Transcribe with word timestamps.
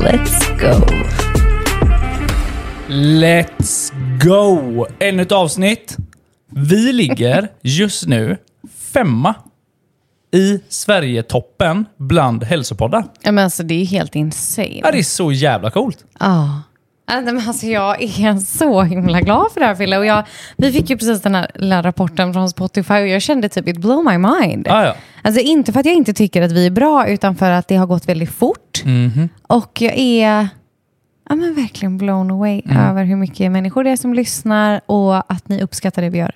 Let's 0.00 0.60
go! 0.60 0.86
Let's 2.88 3.92
go! 4.24 4.86
Ännu 4.98 5.22
ett 5.22 5.32
avsnitt. 5.32 5.96
Vi 6.46 6.92
ligger 6.92 7.48
just 7.62 8.06
nu 8.06 8.36
femma 8.92 9.34
i 10.32 10.60
Sverigetoppen 10.68 11.86
bland 11.96 12.44
hälsopoddar. 12.44 13.04
Ja, 13.22 13.32
men 13.32 13.44
alltså, 13.44 13.62
det 13.62 13.74
är 13.74 13.84
helt 13.84 14.14
insane. 14.14 14.80
Ja, 14.82 14.90
det 14.90 14.98
är 14.98 15.02
så 15.02 15.32
jävla 15.32 15.70
coolt. 15.70 16.04
Ja. 16.20 16.62
Alltså, 17.10 17.66
jag 17.66 18.02
är 18.02 18.38
så 18.38 18.82
himla 18.82 19.20
glad 19.20 19.52
för 19.52 19.60
det 19.60 19.66
här 19.66 19.74
Fille. 19.74 19.98
Och 19.98 20.06
jag, 20.06 20.24
vi 20.56 20.72
fick 20.72 20.90
ju 20.90 20.96
precis 20.98 21.22
den 21.22 21.34
här 21.34 21.50
lilla 21.54 21.82
rapporten 21.82 22.32
från 22.32 22.50
Spotify 22.50 22.94
och 22.94 23.08
jag 23.08 23.22
kände 23.22 23.48
typ 23.48 23.68
it 23.68 23.76
blow 23.78 24.04
my 24.04 24.18
mind. 24.18 24.66
Ja, 24.68 24.84
ja. 24.84 24.94
Alltså 25.22 25.40
inte 25.40 25.72
för 25.72 25.80
att 25.80 25.86
jag 25.86 25.94
inte 25.94 26.12
tycker 26.12 26.42
att 26.42 26.52
vi 26.52 26.66
är 26.66 26.70
bra 26.70 27.06
utan 27.06 27.36
för 27.36 27.50
att 27.50 27.68
det 27.68 27.76
har 27.76 27.86
gått 27.86 28.08
väldigt 28.08 28.30
fort. 28.32 28.82
Mhm. 28.84 29.28
Och 29.46 29.80
jag 29.82 29.94
är 29.98 30.48
ja, 31.28 31.34
men 31.36 31.54
verkligen 31.54 31.98
blown 31.98 32.30
away 32.30 32.62
Mm. 32.64 32.76
över 32.90 33.04
hur 33.04 33.16
mycket 33.16 33.52
människor 33.52 33.84
det 33.84 33.90
är 33.90 33.96
som 33.96 34.14
lyssnar 34.14 34.80
och 34.86 35.16
att 35.32 35.48
ni 35.48 35.62
uppskattar 35.62 36.02
det 36.02 36.08
vi 36.10 36.18
gör. 36.18 36.34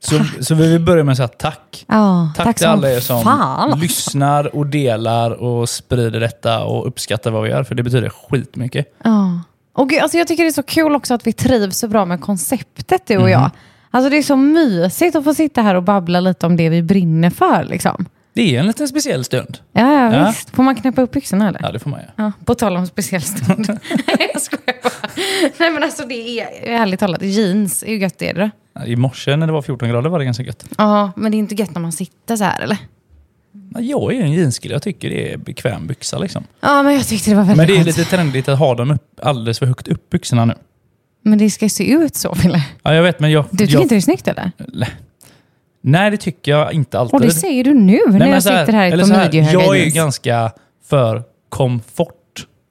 Så, 0.00 0.24
så 0.40 0.54
vi 0.54 0.72
vill 0.72 0.80
börja 0.80 1.04
med 1.04 1.12
att 1.12 1.16
säga 1.16 1.28
tack. 1.28 1.84
Ja, 1.88 2.32
Tack, 2.36 2.44
tack 2.46 2.56
till 2.56 2.66
alla 2.66 2.90
er 2.90 3.00
som 3.00 3.22
fan. 3.22 3.80
lyssnar 3.80 4.56
och 4.56 4.66
delar 4.66 5.30
och 5.30 5.68
sprider 5.68 6.20
detta 6.20 6.64
och 6.64 6.86
uppskattar 6.86 7.30
vad 7.30 7.42
vi 7.42 7.50
gör, 7.50 7.64
för 7.64 7.74
det 7.74 7.82
betyder 7.82 8.08
skitmycket. 8.08 8.94
Ja. 9.04 9.40
Och 9.78 9.88
gud, 9.88 9.98
alltså 10.02 10.18
jag 10.18 10.26
tycker 10.28 10.42
det 10.42 10.48
är 10.50 10.52
så 10.52 10.62
kul 10.62 10.94
också 10.94 11.14
att 11.14 11.26
vi 11.26 11.32
trivs 11.32 11.78
så 11.78 11.88
bra 11.88 12.04
med 12.04 12.20
konceptet 12.20 13.06
du 13.06 13.16
och 13.16 13.22
Mhm. 13.22 13.30
jag. 13.30 13.50
Alltså 13.90 14.10
det 14.10 14.16
är 14.18 14.22
så 14.22 14.36
mysigt 14.36 15.16
att 15.16 15.24
få 15.24 15.34
sitta 15.34 15.62
här 15.62 15.74
och 15.74 15.82
babbla 15.82 16.20
lite 16.20 16.46
om 16.46 16.56
det 16.56 16.68
vi 16.68 16.82
brinner 16.82 17.30
för. 17.30 17.64
Liksom. 17.64 18.06
Det 18.34 18.56
är 18.56 18.60
en 18.60 18.66
liten 18.66 18.88
speciell 18.88 19.24
stund. 19.24 19.58
Ja, 19.72 19.92
ja, 19.92 20.14
Ja. 20.16 20.26
visst. 20.28 20.50
Får 20.50 20.62
man 20.62 20.74
knäppa 20.76 21.02
upp 21.02 21.10
byxorna 21.12 21.48
eller? 21.48 21.60
Ja, 21.62 21.72
det 21.72 21.78
får 21.78 21.90
man 21.90 22.00
göra. 22.00 22.10
Ja, 22.16 22.32
på 22.44 22.54
tal 22.54 22.76
om 22.76 22.86
speciell 22.86 23.22
stund. 23.22 23.66
Nej, 24.06 24.30
jag 24.32 24.42
skojar 24.42 24.82
bara. 24.82 24.92
Nej, 25.58 25.70
men 25.70 25.82
alltså 25.82 26.06
det 26.06 26.40
är 26.40 26.46
ärligt 26.66 27.00
talat, 27.00 27.22
jeans 27.22 27.82
är 27.82 27.90
ju 27.92 27.98
gött 27.98 28.18
det 28.18 28.32
då. 28.32 28.50
I 28.86 28.96
morse 28.96 29.36
när 29.36 29.46
det 29.46 29.52
var 29.52 29.62
14 29.62 29.88
grader 29.88 30.10
var 30.10 30.18
det 30.18 30.24
ganska 30.24 30.42
gött. 30.42 30.64
Ja, 30.78 31.12
men 31.16 31.30
det 31.32 31.36
är 31.36 31.38
inte 31.38 31.54
gött 31.54 31.74
när 31.74 31.80
man 31.80 31.92
sitter 31.92 32.36
så 32.36 32.44
här 32.44 32.60
eller? 32.60 32.78
Ja, 33.74 33.80
Jag 33.80 34.14
är 34.14 34.20
en 34.20 34.32
jeanskille, 34.32 34.74
jag 34.74 34.82
tycker 34.82 35.10
det 35.10 35.32
är 35.32 35.36
bekväm 35.36 35.86
byxa 35.86 36.18
liksom. 36.18 36.44
Ja, 36.60 36.82
men 36.82 36.94
jag 36.94 37.06
tyckte 37.06 37.30
det 37.30 37.36
var 37.36 37.42
väldigt 37.42 37.56
Men 37.56 37.66
det 37.66 37.76
är 37.80 37.84
lite 37.84 38.04
trendigt 38.04 38.48
att 38.48 38.58
ha 38.58 38.74
dem 38.74 38.90
upp, 38.90 39.20
alldeles 39.22 39.58
för 39.58 39.66
högt 39.66 39.88
upp 39.88 40.10
byxorna 40.10 40.44
nu. 40.44 40.54
Men 41.22 41.38
det 41.38 41.50
ska 41.50 41.68
se 41.68 41.92
ut 41.92 42.14
så, 42.14 42.34
Fille. 42.34 42.64
Ja, 42.82 42.94
jag 42.94 43.02
vet, 43.02 43.20
men 43.20 43.30
jag... 43.30 43.44
Du 43.50 43.58
tycker 43.58 43.72
jag, 43.74 43.82
inte 43.82 43.94
det 43.94 43.98
är 43.98 44.00
snyggt 44.00 44.28
eller? 44.28 44.50
Nej, 45.80 46.10
det 46.10 46.16
tycker 46.16 46.50
jag 46.52 46.72
inte 46.72 46.98
alltid. 46.98 47.14
Och 47.14 47.20
det 47.20 47.30
säger 47.30 47.64
du 47.64 47.74
nu 47.74 48.00
när 48.06 48.12
men 48.18 48.20
jag 48.20 48.28
här- 48.28 48.40
sitter 48.40 48.72
här 48.72 48.86
i 48.86 48.90
klamydiahöga 49.04 49.52
Jag 49.64 49.78
är 49.78 49.84
ju 49.84 49.90
ganska 49.90 50.52
för 50.84 51.22
komfort. 51.48 52.14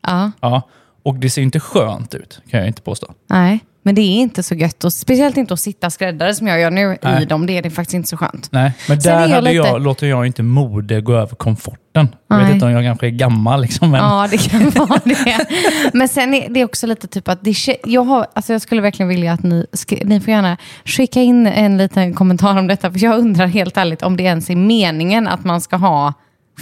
Ja, 0.07 0.31
Ja, 0.41 0.61
och 1.03 1.15
det 1.15 1.29
ser 1.29 1.41
ju 1.41 1.45
inte 1.45 1.59
skönt 1.59 2.15
ut, 2.15 2.41
kan 2.49 2.59
jag 2.59 2.67
inte 2.67 2.81
påstå. 2.81 3.13
nej. 3.29 3.59
Men 3.87 3.95
det 3.95 4.01
är 4.01 4.21
inte 4.21 4.43
så 4.43 4.55
gött. 4.55 4.83
Och 4.83 4.93
speciellt 4.93 5.37
inte 5.37 5.53
att 5.53 5.59
sitta 5.59 5.89
skräddare 5.89 6.35
som 6.35 6.47
jag 6.47 6.59
gör 6.59 6.71
nu 6.71 6.97
Nej. 7.01 7.23
i 7.23 7.25
dem. 7.25 7.45
Det 7.45 7.57
är 7.57 7.61
det 7.61 7.69
faktiskt 7.69 7.93
inte 7.93 8.09
så 8.09 8.17
skönt. 8.17 8.49
Nej, 8.51 8.71
men 8.87 9.01
Sen 9.01 9.13
där 9.13 9.21
jag 9.21 9.29
hade 9.29 9.41
lite- 9.41 9.55
jag, 9.67 9.81
låter 9.81 10.07
jag 10.07 10.25
inte 10.25 10.43
mode 10.43 11.01
gå 11.01 11.13
över 11.13 11.35
komforten. 11.35 12.07
Jag 12.27 12.37
vet 12.37 12.53
inte 12.53 12.65
om 12.65 12.71
jag 12.71 12.83
kanske 12.83 13.05
är 13.07 13.11
gammal 13.11 13.61
liksom, 13.61 13.91
men 13.91 13.99
Ja, 14.03 14.27
det 14.31 14.37
kan 14.37 14.69
vara 14.87 14.99
det. 15.05 15.45
Men 15.93 16.07
sen 16.07 16.33
är 16.33 16.49
det 16.49 16.63
också 16.65 16.87
lite 16.87 17.07
typ 17.07 17.27
att 17.27 17.43
det, 17.43 17.55
jag, 17.85 18.03
har, 18.03 18.27
alltså 18.33 18.53
jag 18.53 18.61
skulle 18.61 18.81
verkligen 18.81 19.07
vilja 19.09 19.33
att 19.33 19.43
ni, 19.43 19.65
ni 20.03 20.19
får 20.19 20.29
gärna 20.31 20.57
skicka 20.85 21.21
in 21.21 21.47
en 21.47 21.77
liten 21.77 22.13
kommentar 22.13 22.57
om 22.57 22.67
detta. 22.67 22.91
För 22.91 23.03
jag 23.03 23.19
undrar 23.19 23.47
helt 23.47 23.77
ärligt 23.77 24.03
om 24.03 24.17
det 24.17 24.23
ens 24.23 24.49
är 24.49 24.55
meningen 24.55 25.27
att 25.27 25.43
man 25.43 25.61
ska 25.61 25.75
ha 25.75 26.13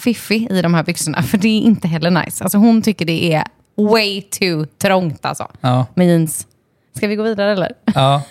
fiffi 0.04 0.48
i 0.52 0.62
de 0.62 0.74
här 0.74 0.84
byxorna. 0.84 1.24
För 1.24 1.38
det 1.38 1.48
är 1.48 1.62
inte 1.62 1.88
heller 1.88 2.12
nice. 2.12 2.44
Alltså 2.44 2.58
hon 2.58 2.82
tycker 2.82 3.06
det 3.06 3.34
är 3.34 3.44
way 3.78 4.22
too 4.22 4.66
trångt 4.82 5.26
alltså. 5.26 5.48
ja. 5.62 5.86
Med 5.94 6.08
jeans. 6.08 6.48
Ska 6.98 7.08
vi 7.08 7.16
gå 7.16 7.24
vidare 7.24 7.52
eller? 7.52 7.72
ja. 7.96 8.22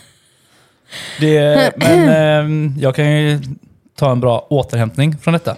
Det, 1.20 1.72
men 1.76 2.08
ehm, 2.08 2.75
jag 2.78 2.94
kan 2.94 3.12
ju 3.12 3.41
ta 3.97 4.12
en 4.12 4.20
bra 4.20 4.47
återhämtning 4.50 5.19
från 5.19 5.32
detta 5.34 5.56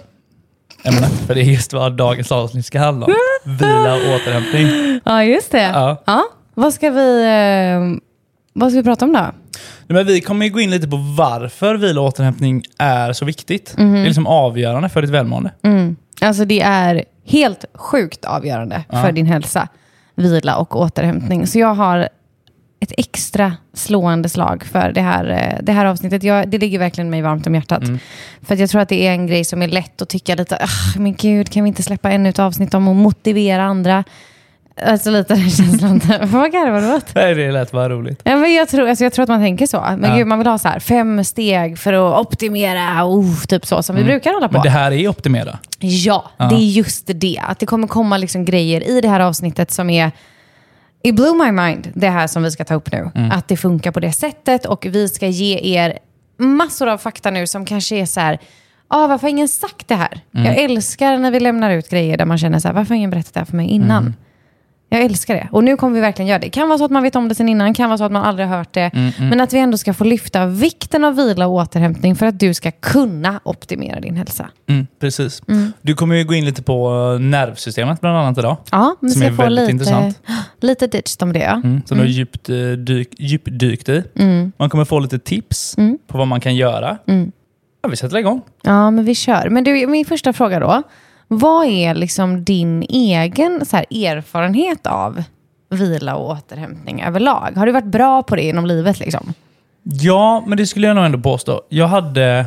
ämne. 0.83 1.07
För 1.27 1.35
det 1.35 1.41
är 1.41 1.43
just 1.45 1.73
vad 1.73 1.97
dagens 1.97 2.31
avsnitt 2.31 2.65
ska 2.65 2.79
handla 2.79 3.05
om. 3.05 3.13
Vila 3.43 3.93
och 3.95 4.15
återhämtning. 4.15 4.99
Ja, 5.05 5.23
just 5.23 5.51
det. 5.51 5.61
Ja. 6.05 6.23
Vad, 6.53 6.73
ska 6.73 6.89
vi, 6.89 7.23
eh, 7.23 7.99
vad 8.53 8.71
ska 8.71 8.77
vi 8.79 8.83
prata 8.83 9.05
om 9.05 9.13
då? 9.13 9.19
Nej, 9.19 9.31
Men 9.87 10.05
vi 10.05 10.21
kommer 10.21 10.45
ju 10.45 10.51
gå 10.51 10.59
in 10.59 10.71
lite 10.71 10.87
på 10.87 10.97
varför 11.17 11.75
vila 11.75 12.01
och 12.01 12.07
återhämtning 12.07 12.63
är 12.77 13.13
så 13.13 13.25
viktigt. 13.25 13.77
Mhm. 13.77 13.93
Det 13.93 13.99
är 13.99 14.05
liksom 14.05 14.27
avgörande 14.27 14.89
för 14.89 15.01
ditt 15.01 15.11
välmående. 15.11 15.51
Alltså 16.21 16.45
det 16.45 16.61
är 16.61 17.03
helt 17.25 17.65
sjukt 17.73 18.25
avgörande 18.25 18.83
Ja. 18.89 19.01
för 19.03 19.11
din 19.11 19.25
hälsa, 19.25 19.67
vila 20.15 20.55
och 20.57 20.75
återhämtning. 20.81 21.47
Så 21.47 21.59
jag 21.59 21.73
har 21.73 22.09
ett 22.79 22.91
extra 22.97 23.53
slående 23.73 24.29
slag 24.29 24.63
för 24.71 24.91
det 24.91 25.01
här, 25.01 25.29
eh, 25.29 25.63
det 25.63 25.71
här 25.71 25.85
avsnittet. 25.85 26.23
Jag, 26.23 26.49
det 26.49 26.57
ligger 26.57 26.79
verkligen 26.79 27.09
mig 27.09 27.21
varmt 27.21 27.47
om 27.47 27.55
hjärtat. 27.55 27.83
Mm. 27.83 27.99
För 28.41 28.53
att 28.53 28.59
jag 28.59 28.69
tror 28.69 28.81
att 28.81 28.89
det 28.89 29.07
är 29.07 29.11
en 29.11 29.27
grej 29.27 29.43
som 29.45 29.61
är 29.61 29.67
lätt 29.67 30.01
att 30.01 30.09
tycka 30.09 30.35
lite, 30.35 30.55
"Ah, 30.61 30.99
men 30.99 31.15
gud, 31.15 31.49
kan 31.49 31.63
vi 31.63 31.67
inte 31.67 31.83
släppa 31.83 32.11
ännu 32.11 32.29
ett 32.29 32.39
avsnitt 32.39 32.73
om 32.73 32.87
att 32.87 32.95
motivera 32.95 33.63
andra? 33.63 34.03
Alltså 34.85 35.09
lite 35.09 35.33
den 35.35 35.49
känslan. 35.49 36.01
Vad 36.21 36.51
garvar 36.51 36.81
du 36.81 36.93
åt? 36.95 37.15
Nej, 37.15 37.35
det 37.35 37.51
lät 37.51 37.71
bara 37.71 37.89
roligt. 37.89 38.21
Ja, 38.23 38.35
men 38.35 38.53
jag, 38.53 38.69
tror, 38.69 38.89
alltså 38.89 39.03
jag 39.03 39.13
tror 39.13 39.23
att 39.23 39.29
man 39.29 39.41
tänker 39.41 39.67
så. 39.67 39.83
Men 39.97 40.09
Ja. 40.11 40.17
gud, 40.17 40.27
man 40.27 40.37
vill 40.39 40.47
ha 40.47 40.57
så 40.57 40.67
här, 40.67 40.79
fem 40.79 41.23
steg 41.23 41.77
för 41.79 41.93
att 41.93 42.19
optimera, 42.25 43.05
oh, 43.05 43.39
typ 43.47 43.65
så 43.65 43.83
som 43.83 43.95
vi 43.95 44.03
brukar 44.03 44.33
hålla 44.33 44.47
på. 44.47 44.51
Mm. 44.57 44.61
Men 44.61 44.73
det 44.73 44.79
här 44.79 44.91
är 44.91 45.07
optimera. 45.07 45.59
Ja, 45.79 46.31
Ja. 46.37 46.45
det 46.45 46.55
är 46.55 46.69
just 46.69 47.03
det. 47.15 47.39
Att 47.47 47.59
det 47.59 47.65
kommer 47.65 47.87
komma 47.87 48.17
liksom 48.17 48.45
grejer 48.45 48.89
i 48.89 49.01
det 49.01 49.07
här 49.09 49.19
avsnittet 49.19 49.71
som 49.71 49.89
är... 49.89 50.11
It 51.03 51.15
blew 51.15 51.35
my 51.45 51.51
mind, 51.51 51.91
det 51.95 52.09
här 52.09 52.27
som 52.27 52.43
vi 52.43 52.51
ska 52.51 52.65
ta 52.65 52.73
upp 52.73 52.91
nu. 52.91 53.11
Mm. 53.15 53.31
Att 53.31 53.47
det 53.47 53.57
funkar 53.57 53.91
på 53.91 53.99
det 53.99 54.11
sättet 54.11 54.65
och 54.65 54.85
vi 54.85 55.07
ska 55.09 55.27
ge 55.27 55.59
er 55.77 55.99
massor 56.37 56.87
av 56.87 56.97
fakta 56.97 57.31
nu 57.31 57.47
som 57.47 57.65
kanske 57.65 57.95
är 57.95 58.05
så 58.05 58.19
här... 58.19 58.39
Ah, 58.87 59.07
varför 59.07 59.21
har 59.21 59.29
ingen 59.29 59.47
sagt 59.47 59.87
det 59.87 59.95
här? 59.95 60.21
Mm. 60.33 60.45
Jag 60.45 60.57
älskar 60.57 61.17
när 61.17 61.31
vi 61.31 61.39
lämnar 61.39 61.71
ut 61.71 61.89
grejer 61.89 62.17
där 62.17 62.25
man 62.25 62.37
känner 62.37 62.59
så 62.59 62.67
här, 62.67 62.75
varför 62.75 62.89
har 62.89 62.97
ingen 62.97 63.09
berättat 63.09 63.33
det 63.33 63.39
här 63.39 63.45
för 63.45 63.55
mig 63.57 63.67
innan? 63.67 64.03
Mm. 64.03 64.13
Jag 64.89 65.01
älskar 65.01 65.35
det. 65.35 65.47
Och 65.51 65.63
nu 65.63 65.77
kommer 65.77 65.93
vi 65.95 66.01
verkligen 66.01 66.27
göra 66.29 66.39
det. 66.39 66.49
Kan 66.49 66.67
vara 66.67 66.77
så 66.77 66.85
att 66.85 66.91
man 66.91 67.03
vet 67.03 67.15
om 67.15 67.27
det 67.27 67.35
sen 67.35 67.49
innan, 67.49 67.73
kan 67.73 67.89
vara 67.89 67.97
så 67.97 68.03
att 68.03 68.11
man 68.11 68.23
aldrig 68.23 68.47
har 68.47 68.57
hört 68.57 68.73
det. 68.73 68.91
Mm, 68.93 69.11
Men 69.29 69.41
att 69.41 69.53
vi 69.53 69.59
ändå 69.59 69.77
ska 69.77 69.93
få 69.93 70.03
lyfta 70.03 70.45
vikten 70.45 71.03
av 71.03 71.15
vila 71.15 71.47
och 71.47 71.53
återhämtning 71.53 72.15
för 72.15 72.25
att 72.25 72.39
du 72.39 72.53
ska 72.53 72.71
kunna 72.71 73.39
optimera 73.43 73.99
din 73.99 74.15
hälsa. 74.15 74.49
Mm, 74.69 74.87
precis. 74.99 75.41
Du 75.81 75.93
kommer 75.93 76.15
ju 76.15 76.23
gå 76.23 76.33
in 76.33 76.45
lite 76.45 76.63
på 76.63 76.89
eh, 77.13 77.19
nervsystemet 77.19 78.01
bland 78.01 78.17
annat 78.17 78.37
idag. 78.37 78.57
Ja, 78.71 78.95
vi 79.01 79.09
Som 79.09 79.21
är 79.21 79.29
få 79.31 79.35
väldigt 79.43 79.63
lite, 79.63 79.71
intressant. 79.71 80.21
lite 80.61 80.87
ditched 80.87 81.23
om 81.23 81.33
det. 81.33 81.39
Ja. 81.39 81.53
Mm, 81.63 81.81
som 81.85 81.97
du 81.97 82.03
har 82.03 82.09
djupt, 82.09 82.49
eh, 82.49 82.55
dyk, 82.71 83.09
djupdykt 83.17 83.89
i. 83.89 84.03
Mm. 84.15 84.51
Man 84.57 84.69
kommer 84.69 84.85
få 84.85 84.99
lite 84.99 85.19
tips 85.19 85.75
på 86.07 86.17
vad 86.17 86.27
man 86.27 86.39
kan 86.41 86.55
göra. 86.55 86.97
Ja, 87.81 87.89
vi 87.89 87.95
sätter 87.97 88.17
igång. 88.17 88.41
ja, 88.63 88.91
men 88.91 89.05
vi 89.05 89.15
kör. 89.15 89.49
Men 89.49 89.63
du, 89.63 89.87
min 89.87 90.05
första 90.05 90.33
fråga 90.33 90.59
då. 90.59 90.83
Vad 91.27 91.65
är 91.65 91.95
liksom 91.95 92.43
din 92.43 92.83
egen 92.89 93.65
så 93.65 93.77
här, 93.77 93.85
erfarenhet 93.89 94.87
av 94.87 95.23
vila 95.69 96.15
och 96.15 96.29
återhämtning 96.29 97.01
överlag? 97.01 97.51
Har 97.55 97.65
du 97.65 97.71
varit 97.71 97.85
bra 97.85 98.23
på 98.23 98.35
det 98.35 98.43
inom 98.43 98.65
livet? 98.65 98.99
Liksom? 98.99 99.33
Ja, 99.83 100.43
men 100.47 100.57
det 100.57 100.65
skulle 100.65 100.87
jag 100.87 100.95
nog 100.95 101.05
ändå 101.05 101.19
påstå. 101.19 101.61
Jag 101.69 101.87
hade... 101.87 102.45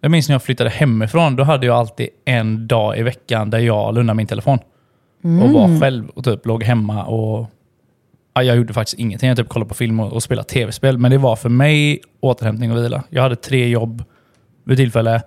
Jag 0.00 0.10
minns 0.10 0.28
när 0.28 0.34
jag 0.34 0.42
flyttade 0.42 0.70
hemifrån. 0.70 1.36
Då 1.36 1.44
hade 1.44 1.66
jag 1.66 1.76
alltid 1.76 2.08
en 2.24 2.66
dag 2.66 2.98
i 2.98 3.02
veckan 3.02 3.50
där 3.50 3.58
jag 3.58 3.94
lugnade 3.94 4.16
min 4.16 4.26
telefon. 4.26 4.58
Och 5.42 5.50
var 5.50 5.80
själv 5.80 6.08
och 6.08 6.24
typ 6.24 6.46
låg 6.46 6.62
hemma 6.62 7.04
och... 7.04 7.46
Ja, 8.34 8.42
jag 8.42 8.56
gjorde 8.56 8.72
faktiskt 8.72 8.98
ingenting. 8.98 9.28
Jag 9.28 9.38
typ 9.38 9.48
kollade 9.48 9.68
på 9.68 9.74
film 9.74 10.00
och, 10.00 10.12
och 10.12 10.22
spelade 10.22 10.48
tv-spel. 10.48 10.98
Men 10.98 11.10
det 11.10 11.18
var 11.18 11.36
för 11.36 11.48
mig 11.48 12.00
återhämtning 12.20 12.72
och 12.72 12.76
vila. 12.78 13.02
Jag 13.10 13.22
hade 13.22 13.36
tre 13.36 13.68
jobb 13.68 14.04
vid 14.64 14.76
tillfälle. 14.76 15.22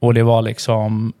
Och 0.00 0.14
det 0.14 0.22
var 0.22 0.42
liksom 0.42 1.12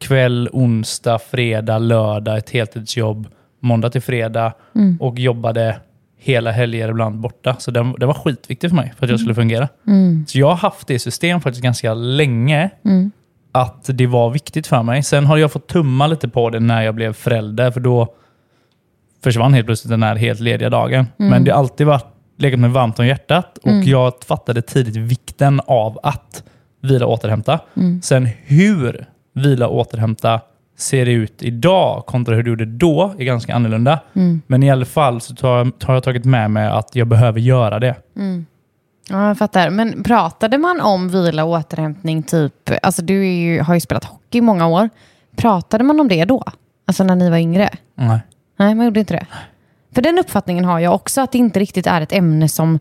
kväll, 0.00 0.48
onsdag, 0.52 1.18
fredag, 1.18 1.78
lördag, 1.78 2.38
ett 2.38 2.50
heltidsjobb. 2.50 3.28
Måndag 3.60 3.90
till 3.90 4.02
fredag. 4.02 4.52
Och 5.00 5.18
jobbade 5.18 5.76
hela 6.20 6.50
helger 6.50 6.88
ibland 6.88 7.20
borta. 7.20 7.56
Så 7.58 7.70
det, 7.70 7.94
det 7.98 8.06
var 8.06 8.14
skitviktigt 8.14 8.70
för 8.70 8.76
mig 8.76 8.92
för 8.98 9.06
att 9.06 9.10
jag 9.10 9.20
skulle 9.20 9.34
fungera. 9.34 9.68
Så 10.26 10.38
jag 10.38 10.46
har 10.48 10.56
haft 10.56 10.88
det 10.88 10.98
system 10.98 11.40
faktiskt 11.40 11.62
ganska 11.62 11.94
länge. 11.94 12.70
att 13.52 13.90
det 13.92 14.06
var 14.06 14.30
viktigt 14.30 14.66
för 14.66 14.82
mig. 14.82 15.02
Sen 15.02 15.26
har 15.26 15.36
jag 15.36 15.52
fått 15.52 15.66
tumma 15.66 16.06
lite 16.06 16.28
på 16.28 16.50
det 16.50 16.60
när 16.60 16.82
jag 16.82 16.94
blev 16.94 17.12
förälder, 17.12 17.70
för 17.70 17.80
då 17.80 18.14
försvann 19.24 19.54
helt 19.54 19.66
plötsligt 19.66 19.90
den 19.90 20.02
här 20.02 20.16
helt 20.16 20.40
lediga 20.40 20.70
dagen. 20.70 21.06
Men 21.16 21.44
det 21.44 21.50
har 21.50 21.58
alltid 21.58 21.86
varit, 21.86 22.06
legat 22.38 22.60
mig 22.60 22.70
varmt 22.70 22.98
om 22.98 23.06
hjärtat 23.06 23.58
och 23.58 23.70
jag 23.84 24.12
fattade 24.26 24.62
tidigt 24.62 24.96
vikten 24.96 25.60
av 25.66 25.98
att 26.02 26.42
vila 26.82 27.06
och 27.06 27.12
återhämta. 27.12 27.60
Sen 28.02 28.28
hur 28.44 29.06
vila 29.42 29.68
återhämta 29.68 30.40
ser 30.76 31.06
ut 31.06 31.42
idag 31.42 32.06
kontra 32.06 32.34
hur 32.34 32.42
det 32.42 32.50
gjorde 32.50 32.64
då 32.64 33.14
är 33.18 33.24
ganska 33.24 33.54
annorlunda. 33.54 34.00
Men 34.46 34.62
i 34.62 34.70
alla 34.70 34.84
fall 34.84 35.20
så 35.20 35.34
tar, 35.34 35.86
har 35.86 35.94
jag 35.94 36.02
tagit 36.02 36.24
med 36.24 36.50
mig 36.50 36.68
att 36.68 36.96
jag 36.96 37.06
behöver 37.06 37.40
göra 37.40 37.78
det. 37.78 37.94
Ja, 39.10 39.28
jag 39.28 39.38
fattar. 39.38 39.70
Men 39.70 40.02
pratade 40.02 40.58
man 40.58 40.80
om 40.80 41.08
vila 41.08 41.44
och 41.44 41.50
återhämtning 41.50 42.22
typ, 42.22 42.70
alltså 42.82 43.02
du 43.02 43.26
ju, 43.26 43.60
har 43.60 43.74
ju 43.74 43.80
spelat 43.80 44.04
hockey 44.04 44.38
i 44.38 44.40
många 44.40 44.66
år. 44.66 44.88
Pratade 45.36 45.84
man 45.84 46.00
om 46.00 46.08
det 46.08 46.24
då? 46.24 46.44
Alltså 46.86 47.04
när 47.04 47.14
ni 47.14 47.30
var 47.30 47.36
yngre? 47.36 47.70
Nej. 47.94 48.20
Nej, 48.56 48.74
man 48.74 48.84
gjorde 48.84 49.00
inte 49.00 49.14
det. 49.14 49.26
För 49.94 50.02
den 50.02 50.18
uppfattningen 50.18 50.64
har 50.64 50.78
jag 50.78 50.94
också, 50.94 51.20
att 51.20 51.32
det 51.32 51.38
inte 51.38 51.60
riktigt 51.60 51.86
är 51.86 52.00
ett 52.00 52.12
ämne 52.12 52.48
som, 52.48 52.78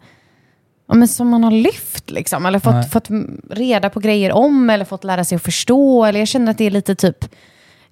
ja, 0.88 0.96
men 0.96 1.08
som 1.08 1.30
man 1.30 1.44
har 1.44 1.52
lyft. 1.52 2.10
Liksom, 2.12 2.46
eller 2.46 2.62
Nej. 2.66 2.84
fått, 2.84 2.92
fått 2.92 3.08
reda 3.50 3.90
på 3.90 4.00
grejer 4.00 4.32
om, 4.32 4.70
eller 4.70 4.86
fått 4.86 5.04
lära 5.04 5.24
sig 5.24 5.36
att 5.36 5.42
förstå. 5.44 6.06
Eller 6.06 6.20
jag 6.20 6.28
känner 6.28 6.52
att 6.52 6.58
det 6.58 6.66
är 6.66 6.72
lite 6.72 6.96
typ 6.96 7.26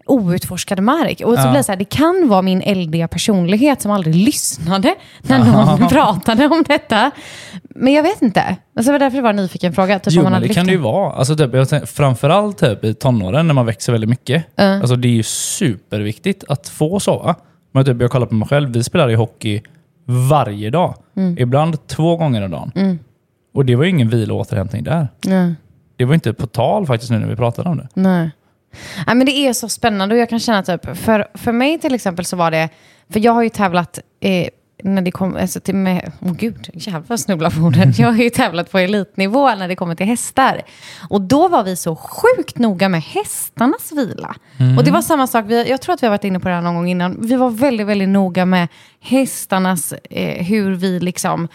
outforskad 0.08 0.80
mark. 0.84 1.22
Och 1.26 1.34
så 1.34 1.40
Ja. 1.40 1.44
blir 1.50 1.58
det 1.60 1.64
så 1.64 1.72
här, 1.72 1.80
det 1.80 1.86
kan 1.86 2.28
vara 2.28 2.42
min 2.42 2.62
eldiga 2.62 3.08
personlighet 3.08 3.82
som 3.82 3.92
aldrig 3.92 4.16
lyssnade 4.16 4.96
när 5.22 5.40
någon 5.40 5.88
pratade 5.90 6.46
om 6.48 6.64
detta. 6.68 7.12
Men 7.70 7.94
jag 7.94 8.04
vet 8.04 8.22
inte. 8.22 8.42
Alltså, 8.76 8.92
det 8.92 8.92
var 8.92 9.00
därför 9.00 9.16
det 9.18 9.22
var 9.24 9.30
en 9.30 9.36
nyfiken 9.36 9.74
fråga. 9.74 10.00
Typ, 10.00 10.14
Jo, 10.14 10.24
men 10.24 10.42
det 10.42 10.48
kan 10.48 10.56
lyft 10.56 10.66
det 10.66 10.72
ju 10.72 10.78
vara. 10.78 11.14
Alltså, 11.14 11.36
typ, 11.36 11.54
jag 11.54 11.70
tänker, 11.70 11.88
framförallt 11.88 12.58
typ, 12.58 12.84
i 12.84 12.94
tonåren 12.94 13.48
när 13.48 13.54
man 13.54 13.66
växer 13.66 13.92
väldigt 13.92 14.10
mycket. 14.10 14.46
Alltså, 14.60 14.96
det 14.96 15.08
är 15.08 15.12
ju 15.12 15.24
superviktigt 15.24 16.44
att 16.48 16.68
få 16.70 17.00
sova. 17.00 17.36
Men 17.72 17.86
typ, 17.86 18.02
jag 18.02 18.12
kollar 18.12 18.26
på 18.28 18.36
mig 18.36 18.48
själv, 18.48 18.70
vi 18.74 18.84
spelar 18.84 19.10
ju 19.10 19.16
hockey 19.16 19.62
varje 20.06 20.70
dag. 20.70 20.96
Mm. 21.16 21.38
Ibland 21.38 21.88
två 21.88 22.18
gånger 22.18 22.42
om 22.42 22.52
dagen. 22.52 23.00
Och 23.54 23.66
det 23.66 23.76
var 23.76 23.84
ju 23.84 23.90
ingen 23.90 24.10
vila 24.10 24.34
och 24.34 24.40
återhämtning 24.40 24.84
där. 24.84 25.08
Nej. 25.26 25.56
Det 25.96 26.06
var 26.06 26.14
inte 26.14 26.34
på 26.34 26.48
tal 26.48 26.86
faktiskt 26.86 27.12
nu 27.12 27.20
när 27.20 27.28
vi 27.28 27.36
pratade 27.36 27.70
om 27.70 27.78
det. 27.78 27.88
Nej. 27.94 28.32
Nej, 29.08 29.16
men 29.16 29.26
det 29.26 29.32
är 29.32 29.54
så 29.54 29.70
spännande 29.70 30.16
och 30.16 30.22
jag 30.22 30.30
kan 30.30 30.40
känna 30.40 30.64
typ, 30.64 30.98
för, 30.98 31.28
för 31.34 31.52
mig 31.52 31.80
till 31.80 31.96
exempel 31.96 32.26
så 32.26 32.38
var 32.38 32.52
det, 32.52 32.70
för 33.10 33.20
jag 33.20 33.32
har 33.32 33.44
ju 33.44 33.50
tävlat 33.50 34.00
eh, 34.20 34.48
när 34.86 35.02
det 35.02 35.12
kom, 35.12 35.36
alltså 35.36 35.60
till 35.60 35.76
med, 35.76 36.12
åh 36.20 36.34
gud, 36.34 36.70
jävlar 36.74 37.18
snubblar 37.18 37.50
på 37.50 37.60
orden. 37.62 37.94
Jag 37.98 38.08
har 38.08 38.24
ju 38.24 38.30
tävlat 38.30 38.72
på 38.72 38.80
elitnivå 38.80 39.56
när 39.56 39.68
det 39.68 39.76
kommer 39.76 39.96
till 39.96 40.06
hästar. 40.06 40.62
Och 41.10 41.22
då 41.22 41.48
var 41.48 41.64
vi 41.64 41.76
så 41.76 41.96
sjukt 41.96 42.58
noga 42.58 42.90
med 42.90 43.02
hästarnas 43.02 43.92
vila. 43.92 44.36
Och 44.78 44.84
det 44.84 44.92
var 44.92 45.02
samma 45.02 45.28
sak, 45.28 45.46
vi, 45.48 45.70
jag 45.70 45.82
tror 45.82 45.94
att 45.94 46.04
vi 46.04 46.08
har 46.08 46.12
varit 46.12 46.24
inne 46.24 46.40
på 46.40 46.48
det 46.48 46.54
här 46.54 46.62
någon 46.62 46.76
gång 46.76 46.90
innan. 46.90 47.18
Vi 47.22 47.36
var 47.36 47.50
väldigt, 47.50 47.88
väldigt 47.88 48.10
noga 48.10 48.46
med 48.46 48.68
hästarnas, 49.02 49.94
eh, 50.10 50.46
hur 50.46 50.76
vi 50.76 51.00
liksom, 51.00 51.48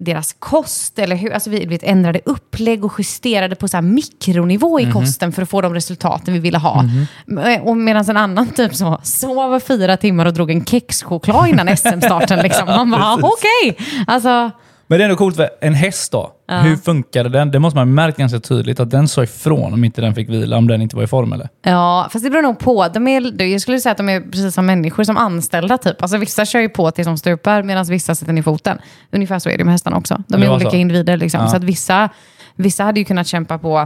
deras 0.00 0.36
kost, 0.38 0.98
eller 0.98 1.16
hur, 1.16 1.32
alltså 1.32 1.50
vi, 1.50 1.66
vi 1.66 1.78
ändrade 1.82 2.20
upplägg 2.24 2.84
och 2.84 2.92
justerade 2.98 3.54
på 3.56 3.68
så 3.68 3.76
här 3.76 3.82
mikronivå 3.82 4.80
i 4.80 4.92
kosten 4.92 5.32
för 5.32 5.42
att 5.42 5.50
få 5.50 5.60
de 5.60 5.74
resultaten 5.74 6.34
vi 6.34 6.40
ville 6.40 6.58
ha. 6.58 6.84
Eh, 7.46 7.62
Och 7.62 7.76
medan 7.76 8.04
en 8.10 8.16
annan 8.16 8.48
typ 8.50 8.74
så 8.74 9.00
sov 9.02 9.60
fyra 9.60 9.96
timmar 9.96 10.26
och 10.26 10.32
drog 10.32 10.50
en 10.50 10.64
kexchoklad 10.64 11.48
innan 11.48 11.76
SM-starten. 11.76 12.38
Liksom. 12.38 12.66
Man 12.66 12.90
bara, 12.90 13.14
okej. 13.22 13.78
Alltså, 14.06 14.50
Men 14.90 14.98
det 14.98 15.04
är 15.04 15.04
ändå 15.04 15.16
coolt, 15.16 15.36
för 15.36 15.50
en 15.60 15.74
häst 15.74 16.12
då, 16.12 16.32
hur 16.48 16.76
funkade 16.76 17.28
den? 17.28 17.50
Det 17.50 17.58
måste 17.58 17.76
man 17.76 17.88
ha 17.88 17.94
märkt 17.94 18.18
ganska 18.18 18.40
tydligt 18.40 18.80
att 18.80 18.90
den 18.90 19.08
sa 19.08 19.22
ifrån 19.22 19.72
om 19.72 19.84
inte 19.84 20.00
den 20.00 20.14
fick 20.14 20.28
vila, 20.28 20.56
om 20.56 20.68
den 20.68 20.82
inte 20.82 20.96
var 20.96 21.02
i 21.02 21.06
form 21.06 21.32
eller? 21.32 21.48
Ja, 21.62 22.08
fast 22.12 22.24
det 22.24 22.30
beror 22.30 22.42
nog 22.42 22.58
på. 22.58 22.88
De 22.88 23.08
är, 23.08 23.42
jag 23.42 23.60
skulle 23.60 23.80
säga 23.80 23.90
att 23.90 23.96
de 23.96 24.08
är 24.08 24.20
precis 24.20 24.54
som 24.54 24.66
människor, 24.66 25.04
som 25.04 25.16
anställda 25.16 25.78
typ. 25.78 26.02
Alltså 26.02 26.18
vissa 26.18 26.44
kör 26.44 26.60
ju 26.60 26.68
på 26.68 26.90
tills 26.90 27.06
de 27.06 27.18
stupar 27.18 27.62
medan 27.62 27.84
vissa 27.84 28.14
sätter 28.14 28.32
ner 28.32 28.42
foten. 28.42 28.78
Ungefär 29.12 29.38
så 29.38 29.50
är 29.50 29.58
det 29.58 29.64
med 29.64 29.72
hästarna 29.72 29.96
också. 29.96 30.22
De 30.28 30.42
är 30.42 30.54
olika 30.54 30.70
så. 30.70 30.76
individer 30.76 31.16
liksom. 31.16 31.40
Ja. 31.40 31.48
Så 31.48 31.56
att 31.56 31.64
vissa, 31.64 32.08
vissa 32.56 32.84
hade 32.84 33.00
ju 33.00 33.04
kunnat 33.04 33.26
kämpa 33.26 33.58
på, 33.58 33.78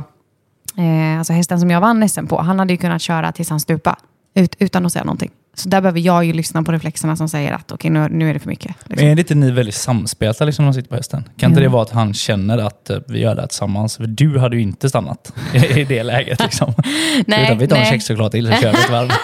eh, 0.79 1.19
alltså 1.19 1.33
hästen 1.33 1.61
som 1.61 1.71
jag 1.71 1.81
vann 1.81 2.09
SM 2.09 2.27
på, 2.27 2.41
han 2.41 2.59
hade 2.59 2.73
ju 2.73 2.77
kunnat 2.77 3.03
köra 3.03 3.33
tills 3.33 3.51
han 3.51 3.61
stupa. 3.61 3.97
Ut, 4.35 4.57
utan 4.59 4.87
att 4.87 4.93
säga 4.93 5.05
någonting. 5.05 5.31
Så 5.55 5.69
där 5.69 5.81
behöver 5.81 6.01
jag 6.01 6.25
ju 6.25 6.33
lyssna 6.33 6.63
på 6.63 6.73
reflexerna 6.73 7.17
som 7.17 7.29
säger 7.29 7.53
att 7.53 7.73
okej, 7.73 7.91
nu, 7.91 8.09
nu 8.11 8.31
är 8.31 8.35
det 8.35 8.41
för 8.41 8.49
mycket. 8.49 8.75
Men 8.87 8.89
Liksom. 8.91 9.09
är 9.09 9.15
det 9.15 9.21
inte 9.21 9.35
ni 9.35 9.51
väldigt 9.51 9.75
samspelta 9.75 10.45
liksom, 10.45 10.63
när 10.65 10.67
man 10.67 10.75
sitter 10.75 10.89
på 10.89 10.97
hästen? 10.97 11.25
Kan 11.37 11.51
inte 11.51 11.61
det 11.63 11.69
vara 11.69 11.83
att 11.83 11.91
han 11.91 12.15
känner 12.15 12.59
att 12.59 12.85
typ, 12.85 13.11
vi 13.11 13.19
gör 13.21 13.35
det 13.35 13.41
här 13.41 13.49
tillsammans? 13.49 13.97
För 13.97 14.07
du 14.07 14.39
hade 14.39 14.57
ju 14.57 14.63
inte 14.63 14.89
stannat 14.89 15.33
i, 15.77 15.85
det 15.85 16.03
läget. 16.03 16.41
Liksom. 16.41 16.75
Nej, 17.27 17.45
Utan 17.45 17.59
vi 17.59 17.67
tar 17.69 17.77
en 17.77 17.83
nej. 17.83 17.91
kexchoklad 17.91 18.31
till 18.33 18.47
så 18.47 18.53
kör 18.53 18.73
vi 18.73 18.79
ett 18.79 18.91
varv. 18.91 19.11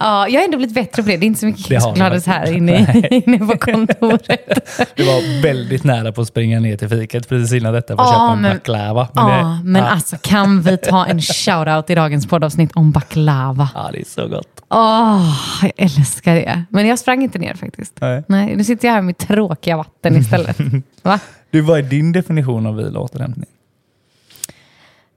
Ja, 0.00 0.28
jag 0.28 0.40
har 0.40 0.44
ändå 0.44 0.56
blivit 0.56 0.74
bättre 0.74 1.02
på 1.02 1.08
det. 1.08 1.16
Det 1.16 1.24
är 1.24 1.26
inte 1.26 1.40
så 1.40 1.46
mycket 1.46 1.68
Det 1.68 1.76
har 1.76 1.92
du 1.94 2.00
kexchoklad 2.00 2.26
här 2.36 2.52
inne, 2.52 3.08
inne 3.26 3.38
på 3.38 3.58
kontoret. 3.58 4.70
Du 4.96 5.04
var 5.04 5.42
väldigt 5.42 5.84
nära 5.84 6.12
på 6.12 6.20
att 6.20 6.28
springa 6.28 6.60
ner 6.60 6.76
till 6.76 6.88
fiket 6.88 7.28
precis 7.28 7.52
innan 7.52 7.72
detta 7.74 7.96
för 7.96 8.02
att 8.02 8.08
Ja, 8.08 8.12
köpa 8.14 8.32
en 8.32 8.40
men- 8.42 8.56
baklava. 8.56 9.08
Men 9.12 9.28
Ja, 9.28 9.36
det, 9.38 9.70
men 9.70 9.82
ja, 9.82 9.88
alltså 9.88 10.16
kan 10.22 10.62
vi 10.62 10.76
ta 10.76 11.06
en 11.06 11.18
shout-out 11.20 11.90
i 11.90 11.94
dagens 11.94 12.26
poddavsnitt 12.26 12.72
om 12.74 12.92
baklava? 12.92 13.68
ja, 13.74 13.90
det 13.92 14.00
är 14.00 14.04
så 14.04 14.28
gott. 14.28 14.48
Åh, 14.94 15.36
jag 15.62 15.72
älskar 15.76 16.34
det. 16.34 16.64
Men 16.68 16.86
jag 16.86 16.98
sprang 16.98 17.22
inte 17.22 17.38
ner 17.38 17.54
faktiskt. 17.54 18.00
Nej. 18.00 18.24
Nej, 18.28 18.56
nu 18.56 18.64
sitter 18.64 18.88
jag 18.88 18.94
här 18.94 19.02
med 19.02 19.18
tråkiga 19.18 19.76
vatten 19.76 20.16
istället. 20.16 20.56
Va? 21.02 21.20
Du, 21.50 21.60
vad 21.60 21.78
är 21.78 21.82
din 21.82 22.12
definition 22.12 22.66
av 22.66 22.76
vila 22.76 22.98
och 22.98 23.04
återhämtning? 23.04 23.46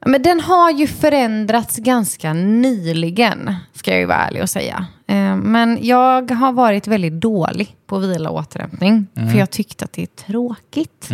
Men 0.05 0.21
den 0.21 0.39
har 0.39 0.71
ju 0.71 0.87
förändrats 0.87 1.77
ganska 1.77 2.33
nyligen, 2.33 3.55
ska 3.73 3.91
jag 3.91 3.99
ju 3.99 4.05
vara 4.05 4.17
ärlig 4.17 4.41
och 4.41 4.49
säga. 4.49 4.85
Eh, 5.07 5.35
Men 5.35 5.79
jag 5.81 6.31
har 6.31 6.51
varit 6.51 6.87
väldigt 6.87 7.13
dålig 7.13 7.75
på 7.87 7.99
vila 7.99 8.29
och 8.29 8.39
återhämtning. 8.39 9.07
För 9.13 9.39
jag 9.39 9.51
tyckte 9.51 9.85
att 9.85 9.93
det 9.93 10.01
är 10.01 10.05
tråkigt. 10.05 11.09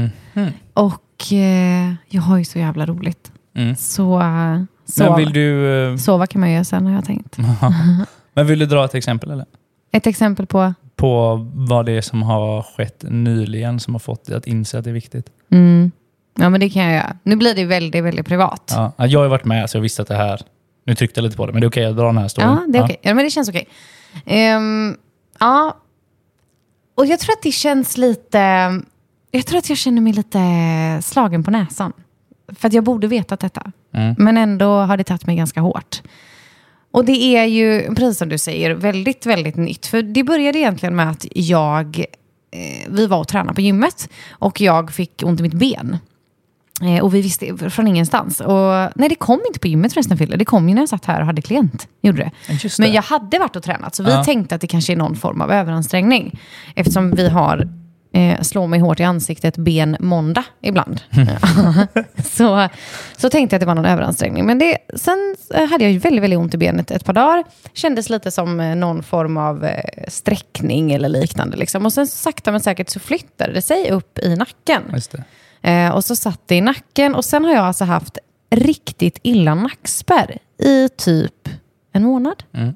Och 0.73 1.33
eh, 1.33 1.93
jag 2.09 2.21
har 2.21 2.37
ju 2.37 2.45
så 2.45 2.59
jävla 2.59 2.85
roligt. 2.85 3.31
Mm. 3.55 3.75
Så 3.75 4.19
eh, 4.19 4.25
Men 4.25 4.67
sova, 4.85 5.17
vill 5.17 5.33
du, 5.33 5.97
sova 5.99 6.27
kan 6.27 6.41
man 6.41 6.51
göra 6.51 6.63
sen 6.63 6.85
har 6.85 6.93
jag 6.93 7.05
tänkt. 7.05 7.37
men 8.33 8.47
vill 8.47 8.59
du 8.59 8.65
dra 8.65 8.85
ett 8.85 8.95
exempel 8.95 9.31
eller? 9.31 9.45
Ett 9.91 10.07
exempel 10.07 10.45
på... 10.45 10.73
På 10.95 11.47
vad 11.53 11.85
det 11.85 11.91
är 11.91 12.01
som 12.01 12.23
har 12.23 12.61
skett 12.61 13.05
nyligen 13.07 13.79
som 13.79 13.93
har 13.93 13.99
fått 13.99 14.25
dig 14.25 14.35
att 14.35 14.47
inse 14.47 14.77
att 14.77 14.83
det 14.83 14.89
är 14.89 14.93
viktigt? 14.93 15.25
Mm. 15.51 15.91
Ja, 16.35 16.49
men 16.49 16.59
det 16.59 16.69
kan 16.69 16.83
jag 16.83 16.93
göra. 16.93 17.17
Nu 17.23 17.35
blir 17.35 17.55
det 17.55 17.65
väldigt, 17.65 18.03
väldigt 18.03 18.27
privat. 18.27 18.73
Ja, 18.75 19.07
jag 19.07 19.19
har 19.19 19.27
varit 19.27 19.45
med 19.45 19.69
så 19.69 19.77
jag 19.77 19.81
visste 19.81 20.01
att 20.01 20.07
det 20.07 20.15
här... 20.15 20.41
Nu 20.85 20.95
tryckte 20.95 21.19
jag 21.19 21.23
lite 21.23 21.37
på 21.37 21.45
det, 21.45 21.51
men 21.51 21.61
det 21.61 21.65
är 21.65 21.69
okej 21.69 21.85
att 21.85 21.97
dra 21.97 22.05
den 22.05 22.17
här 22.17 22.27
storyn. 22.27 22.49
Ja, 22.49 22.65
det 22.67 22.77
är 22.77 22.83
okej. 22.83 22.97
Ja, 23.01 23.13
men 23.13 23.25
det 23.25 23.29
känns 23.29 23.49
okej. 23.49 23.67
Ehm, 24.25 24.97
ja, 25.39 25.77
och 26.95 27.05
jag 27.05 27.19
tror 27.19 27.33
att 27.33 27.41
det 27.43 27.51
känns 27.51 27.97
lite... 27.97 28.39
Jag 29.31 29.45
tror 29.45 29.57
att 29.57 29.69
jag 29.69 29.77
känner 29.77 30.01
mig 30.01 30.13
lite 30.13 30.39
slagen 31.01 31.43
på 31.43 31.51
näsan. 31.51 31.93
För 32.55 32.67
att 32.67 32.73
jag 32.73 32.83
borde 32.83 33.07
vetat 33.07 33.39
detta. 33.39 33.71
Mm. 33.93 34.15
Men 34.17 34.37
ändå 34.37 34.79
har 34.79 34.97
det 34.97 35.03
tagit 35.03 35.25
mig 35.25 35.35
ganska 35.35 35.61
hårt. 35.61 36.01
Och 36.93 37.05
det 37.05 37.35
är 37.37 37.45
ju, 37.45 37.95
precis 37.95 38.17
som 38.17 38.29
du 38.29 38.37
säger, 38.37 38.71
väldigt, 38.71 39.25
väldigt 39.25 39.55
nytt. 39.55 39.85
För 39.85 40.01
det 40.01 40.23
började 40.23 40.59
egentligen 40.59 40.95
med 40.95 41.09
att 41.09 41.25
jag... 41.35 42.05
Eh, 42.51 42.87
vi 42.89 43.07
var 43.07 43.19
och 43.19 43.27
tränade 43.27 43.53
på 43.55 43.61
gymmet 43.61 44.09
och 44.31 44.61
jag 44.61 44.93
fick 44.93 45.21
ont 45.25 45.39
i 45.39 45.43
mitt 45.43 45.53
ben. 45.53 45.97
Eh, 46.81 47.03
och 47.03 47.15
vi 47.15 47.21
visste 47.21 47.69
från 47.69 47.87
ingenstans. 47.87 48.39
Och, 48.39 48.89
nej, 48.95 49.09
det 49.09 49.15
kom 49.15 49.39
inte 49.47 49.59
på 49.59 49.67
gymmet 49.67 49.93
förresten, 49.93 50.17
Fille. 50.17 50.37
Det 50.37 50.45
kom 50.45 50.69
ju 50.69 50.75
när 50.75 50.81
jag 50.81 50.89
satt 50.89 51.05
här 51.05 51.19
och 51.19 51.25
hade 51.25 51.41
klient. 51.41 51.87
Gjorde 52.01 52.17
det. 52.17 52.31
Men 52.79 52.93
jag 52.93 53.01
hade 53.01 53.39
varit 53.39 53.55
och 53.55 53.63
tränat, 53.63 53.95
så 53.95 54.03
vi 54.03 54.11
Ja. 54.11 54.23
tänkte 54.23 54.55
att 54.55 54.61
det 54.61 54.67
kanske 54.67 54.93
är 54.93 54.97
någon 54.97 55.15
form 55.15 55.41
av 55.41 55.51
överansträngning. 55.51 56.39
Eftersom 56.75 57.11
vi 57.11 57.29
har 57.29 57.69
eh, 58.13 58.41
slå 58.41 58.67
mig 58.67 58.79
hårt 58.79 58.99
i 58.99 59.03
ansiktet 59.03 59.57
ben 59.57 59.97
måndag 59.99 60.43
ibland. 60.61 61.01
så, 62.25 62.69
så 63.17 63.29
tänkte 63.29 63.53
jag 63.53 63.57
att 63.57 63.61
det 63.61 63.65
var 63.65 63.75
någon 63.75 63.85
överansträngning. 63.85 64.45
Men 64.45 64.59
det, 64.59 64.77
sen 64.95 65.35
hade 65.69 65.83
jag 65.83 65.91
ju 65.91 65.99
väldigt, 65.99 66.23
väldigt 66.23 66.39
ont 66.39 66.53
i 66.53 66.57
benet 66.57 66.91
ett 66.91 67.05
par 67.05 67.13
dagar. 67.13 67.43
Kändes 67.73 68.09
lite 68.09 68.31
som 68.31 68.59
eh, 68.59 68.75
någon 68.75 69.03
form 69.03 69.37
av 69.37 69.65
eh, 69.65 70.03
sträckning 70.07 70.91
eller 70.91 71.09
liknande. 71.09 71.57
Liksom. 71.57 71.85
Och 71.85 71.93
sen 71.93 72.07
sakta 72.07 72.51
men 72.51 72.61
säkert 72.61 72.89
så 72.89 72.99
flyttade 72.99 73.53
det 73.53 73.61
sig 73.61 73.91
upp 73.91 74.19
i 74.19 74.35
nacken. 74.35 74.83
Eh, 75.61 75.89
och 75.89 76.05
så 76.05 76.15
satt 76.15 76.41
det 76.45 76.55
i 76.55 76.61
nacken. 76.61 77.15
Och 77.15 77.25
sen 77.25 77.45
har 77.45 77.53
jag 77.53 77.65
alltså 77.65 77.85
haft 77.85 78.17
riktigt 78.49 79.19
illa 79.23 79.55
nackspärr 79.55 80.37
i 80.57 80.89
typ 80.89 81.49
en 81.93 82.03
månad. 82.03 82.43
Mm. 82.53 82.73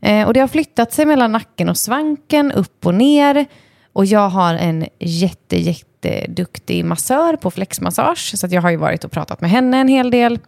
Eh, 0.00 0.26
och 0.26 0.34
det 0.34 0.40
har 0.40 0.48
flyttat 0.48 0.92
sig 0.92 1.06
mellan 1.06 1.32
nacken 1.32 1.68
och 1.68 1.76
svanken, 1.76 2.52
upp 2.52 2.86
och 2.86 2.94
ner. 2.94 3.46
Och 3.94 4.06
jag 4.06 4.28
har 4.28 4.54
en 4.54 4.86
jätte, 4.98 5.56
jätteduktig 5.56 6.84
massör 6.84 7.36
på 7.36 7.50
flexmassage. 7.50 8.32
Så 8.36 8.46
att 8.46 8.52
jag 8.52 8.62
har 8.62 8.70
ju 8.70 8.76
varit 8.76 9.04
och 9.04 9.12
pratat 9.12 9.40
med 9.40 9.50
henne 9.50 9.78
en 9.78 9.88
hel 9.88 10.10
del. 10.10 10.38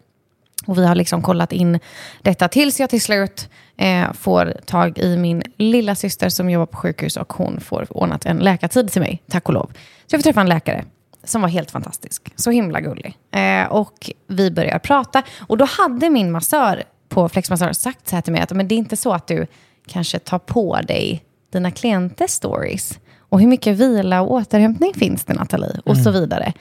Och 0.67 0.79
vi 0.79 0.87
har 0.87 0.95
liksom 0.95 1.23
kollat 1.23 1.53
in 1.53 1.79
detta 2.23 2.49
tills 2.49 2.81
jag 2.81 2.91
till 2.91 3.03
slut 3.03 3.49
eh, 3.77 4.13
får 4.13 4.61
tag 4.67 4.99
i 4.99 5.17
min 5.17 5.43
lilla 5.57 5.95
syster 5.95 6.29
som 6.29 6.51
jobbar 6.51 6.67
på 6.67 6.77
sjukhus 6.77 7.17
och 7.17 7.33
hon 7.33 7.61
får 7.61 7.87
ordnat 7.91 8.27
en 8.27 8.37
läkartid 8.37 8.93
till 8.93 9.03
mig, 9.03 9.23
tack 9.31 9.49
och 9.49 9.55
lov. 9.55 9.71
Så 10.07 10.15
jag 10.15 10.21
får 10.21 10.23
träffa 10.23 10.41
en 10.41 10.49
läkare 10.49 10.85
som 11.25 11.43
var 11.43 11.49
helt 11.49 11.71
fantastisk. 11.71 12.33
Så 12.37 12.51
himla 12.51 12.81
gullig. 12.81 13.19
Eh, 13.31 13.67
och 13.67 14.11
vi 14.27 14.51
börjar 14.51 14.79
prata. 14.79 15.23
Och 15.39 15.57
då 15.57 15.65
hade 15.65 16.11
min 16.11 16.31
massör 16.31 16.83
på 17.09 17.29
Flexmassör 17.29 17.73
sagt 17.73 18.09
så 18.09 18.15
här 18.15 18.23
till 18.23 18.33
mig 18.33 18.43
att 18.43 18.53
men 18.53 18.69
det 18.69 18.75
är 18.75 18.79
inte 18.79 18.97
så 18.97 19.13
att 19.13 19.27
du 19.27 19.47
kanske 19.87 20.19
tar 20.19 20.39
på 20.39 20.81
dig 20.81 21.25
dina 21.53 21.71
klienters 21.71 22.31
stories. 22.31 22.99
Och 23.29 23.41
hur 23.41 23.47
mycket 23.47 23.77
vila 23.77 24.21
och 24.21 24.31
återhämtning 24.31 24.95
finns 24.95 25.25
det 25.25 25.35
Nathalie? 25.35 25.81
Och 25.85 25.97
så 25.97 26.11
vidare. 26.11 26.53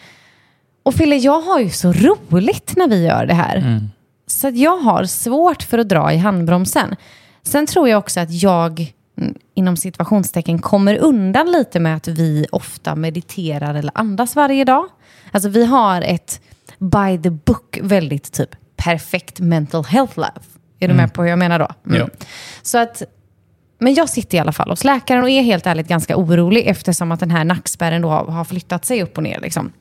Och 0.83 0.93
Fille, 0.93 1.15
jag 1.15 1.41
har 1.41 1.59
ju 1.59 1.69
så 1.69 1.91
roligt 1.93 2.73
när 2.77 2.87
vi 2.87 3.05
gör 3.05 3.25
det 3.25 3.33
här. 3.33 3.57
Så 4.27 4.47
att 4.47 4.57
jag 4.57 4.77
har 4.77 5.05
svårt 5.05 5.63
för 5.63 5.77
att 5.77 5.89
dra 5.89 6.13
i 6.13 6.17
handbromsen. 6.17 6.95
Sen 7.43 7.65
tror 7.65 7.89
jag 7.89 7.99
också 7.99 8.19
att 8.19 8.31
jag, 8.43 8.93
mm, 9.17 9.35
inom 9.53 9.77
situationstecken, 9.77 10.59
kommer 10.59 10.95
undan 10.97 11.51
lite 11.51 11.79
med 11.79 11.95
att 11.95 12.07
vi 12.07 12.45
ofta 12.51 12.95
mediterar 12.95 13.75
eller 13.75 13.91
andas 13.95 14.35
varje 14.35 14.63
dag. 14.63 14.85
Alltså 15.31 15.49
vi 15.49 15.65
har 15.65 16.01
ett 16.01 16.41
by 16.79 17.23
the 17.23 17.29
book, 17.29 17.79
väldigt 17.81 18.31
typ 18.31 18.49
perfekt 18.75 19.39
mental 19.39 19.85
health 19.85 20.19
life. 20.19 20.49
Är 20.79 20.87
du 20.87 20.93
med 20.93 21.13
på 21.13 21.21
hur 21.21 21.29
jag 21.29 21.39
menar 21.39 21.59
då? 21.59 21.67
Ja. 21.83 22.07
Så 22.61 22.77
att, 22.77 23.03
men 23.77 23.93
jag 23.93 24.09
sitter 24.09 24.37
i 24.37 24.41
alla 24.41 24.51
fall 24.51 24.69
hos 24.69 24.83
läkaren 24.83 25.23
och 25.23 25.29
är 25.29 25.41
helt 25.41 25.67
ärligt 25.67 25.87
ganska 25.87 26.17
orolig 26.17 26.67
eftersom 26.67 27.11
att 27.11 27.19
den 27.19 27.31
här 27.31 27.43
nackspärren 27.43 28.01
då 28.01 28.09
har, 28.09 28.25
har 28.25 28.43
flyttat 28.43 28.85
sig 28.85 29.03
upp 29.03 29.17
och 29.17 29.23
ner. 29.23 29.39
Liksom. 29.39 29.71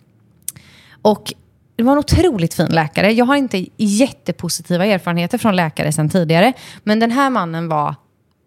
Och 1.02 1.32
det 1.76 1.82
var 1.82 1.92
en 1.92 1.98
otroligt 1.98 2.54
fin 2.54 2.66
läkare. 2.66 3.12
Jag 3.12 3.24
har 3.24 3.36
inte 3.36 3.66
jättepositiva 3.76 4.86
erfarenheter 4.86 5.38
från 5.38 5.56
läkare 5.56 5.92
sedan 5.92 6.08
tidigare. 6.08 6.52
Men 6.82 7.00
den 7.00 7.10
här 7.10 7.30
mannen 7.30 7.68
var 7.68 7.94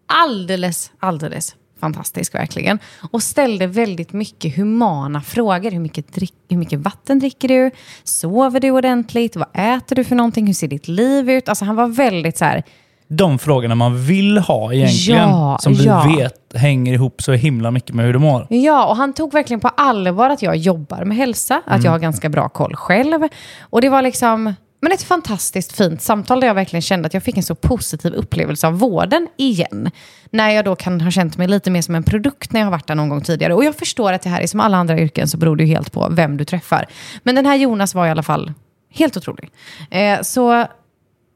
alldeles, 0.06 0.92
alldeles 0.98 1.56
fantastisk 1.80 2.34
verkligen. 2.34 2.78
Och 3.10 3.22
ställde 3.22 3.66
väldigt 3.66 4.12
mycket 4.12 4.56
humana 4.56 5.22
frågor. 5.22 5.70
Hur 5.70 5.80
mycket, 5.80 6.12
drick, 6.12 6.34
hur 6.48 6.56
mycket 6.56 6.78
vatten 6.78 7.18
dricker 7.18 7.48
du? 7.48 7.70
Sover 8.04 8.60
du 8.60 8.70
ordentligt? 8.70 9.36
Vad 9.36 9.48
äter 9.52 9.96
du 9.96 10.04
för 10.04 10.16
någonting? 10.16 10.46
Hur 10.46 10.54
ser 10.54 10.68
ditt 10.68 10.88
liv 10.88 11.30
ut? 11.30 11.48
Alltså 11.48 11.64
han 11.64 11.76
var 11.76 11.86
väldigt 11.86 12.38
så 12.38 12.44
här, 12.44 12.62
de 13.08 13.38
frågorna 13.38 13.74
man 13.74 14.04
vill 14.04 14.38
ha 14.38 14.72
egentligen, 14.72 15.28
Ja, 15.28 15.58
som 15.60 15.74
vi 15.74 15.84
ja. 15.84 16.14
vet 16.16 16.34
hänger 16.54 16.92
ihop 16.92 17.22
så 17.22 17.32
himla 17.32 17.70
mycket 17.70 17.94
med 17.94 18.06
hur 18.06 18.12
du 18.12 18.18
mår. 18.18 18.46
Ja, 18.50 18.86
och 18.86 18.96
han 18.96 19.12
tog 19.12 19.32
verkligen 19.32 19.60
på 19.60 19.68
allvar 19.68 20.30
att 20.30 20.42
jag 20.42 20.56
jobbar 20.56 21.04
med 21.04 21.16
hälsa, 21.16 21.62
att 21.66 21.84
jag 21.84 21.90
har 21.90 21.98
ganska 21.98 22.28
bra 22.28 22.48
koll 22.48 22.76
själv. 22.76 23.28
Och 23.60 23.80
det 23.80 23.88
var 23.88 24.02
liksom 24.02 24.54
men 24.80 24.92
ett 24.92 25.02
fantastiskt 25.02 25.72
fint 25.76 26.02
samtal 26.02 26.40
där 26.40 26.46
jag 26.46 26.54
verkligen 26.54 26.82
kände 26.82 27.06
att 27.06 27.14
jag 27.14 27.22
fick 27.22 27.36
en 27.36 27.42
så 27.42 27.54
positiv 27.54 28.14
upplevelse 28.14 28.66
av 28.66 28.78
vården 28.78 29.28
igen. 29.36 29.90
När 30.30 30.50
jag 30.50 30.64
då 30.64 30.76
kan 30.76 31.00
ha 31.00 31.10
känt 31.10 31.36
mig 31.36 31.48
lite 31.48 31.70
mer 31.70 31.82
som 31.82 31.94
en 31.94 32.02
produkt 32.02 32.52
när 32.52 32.60
jag 32.60 32.66
har 32.66 32.70
varit 32.70 32.86
där 32.86 32.94
någon 32.94 33.08
gång 33.08 33.20
tidigare. 33.20 33.54
Och 33.54 33.64
jag 33.64 33.74
förstår 33.74 34.12
att 34.12 34.22
det 34.22 34.28
här 34.28 34.40
är 34.40 34.46
som 34.46 34.60
alla 34.60 34.76
andra 34.76 34.98
yrken 34.98 35.28
så 35.28 35.36
beror 35.36 35.56
det 35.56 35.64
ju 35.64 35.68
helt 35.68 35.92
på 35.92 36.08
vem 36.10 36.36
du 36.36 36.44
träffar. 36.44 36.86
Men 37.22 37.34
den 37.34 37.46
här 37.46 37.56
Jonas 37.56 37.94
var 37.94 38.06
i 38.06 38.10
alla 38.10 38.22
fall 38.22 38.52
helt 38.94 39.16
otrolig. 39.16 39.50
Eh, 39.90 40.20
så 40.22 40.66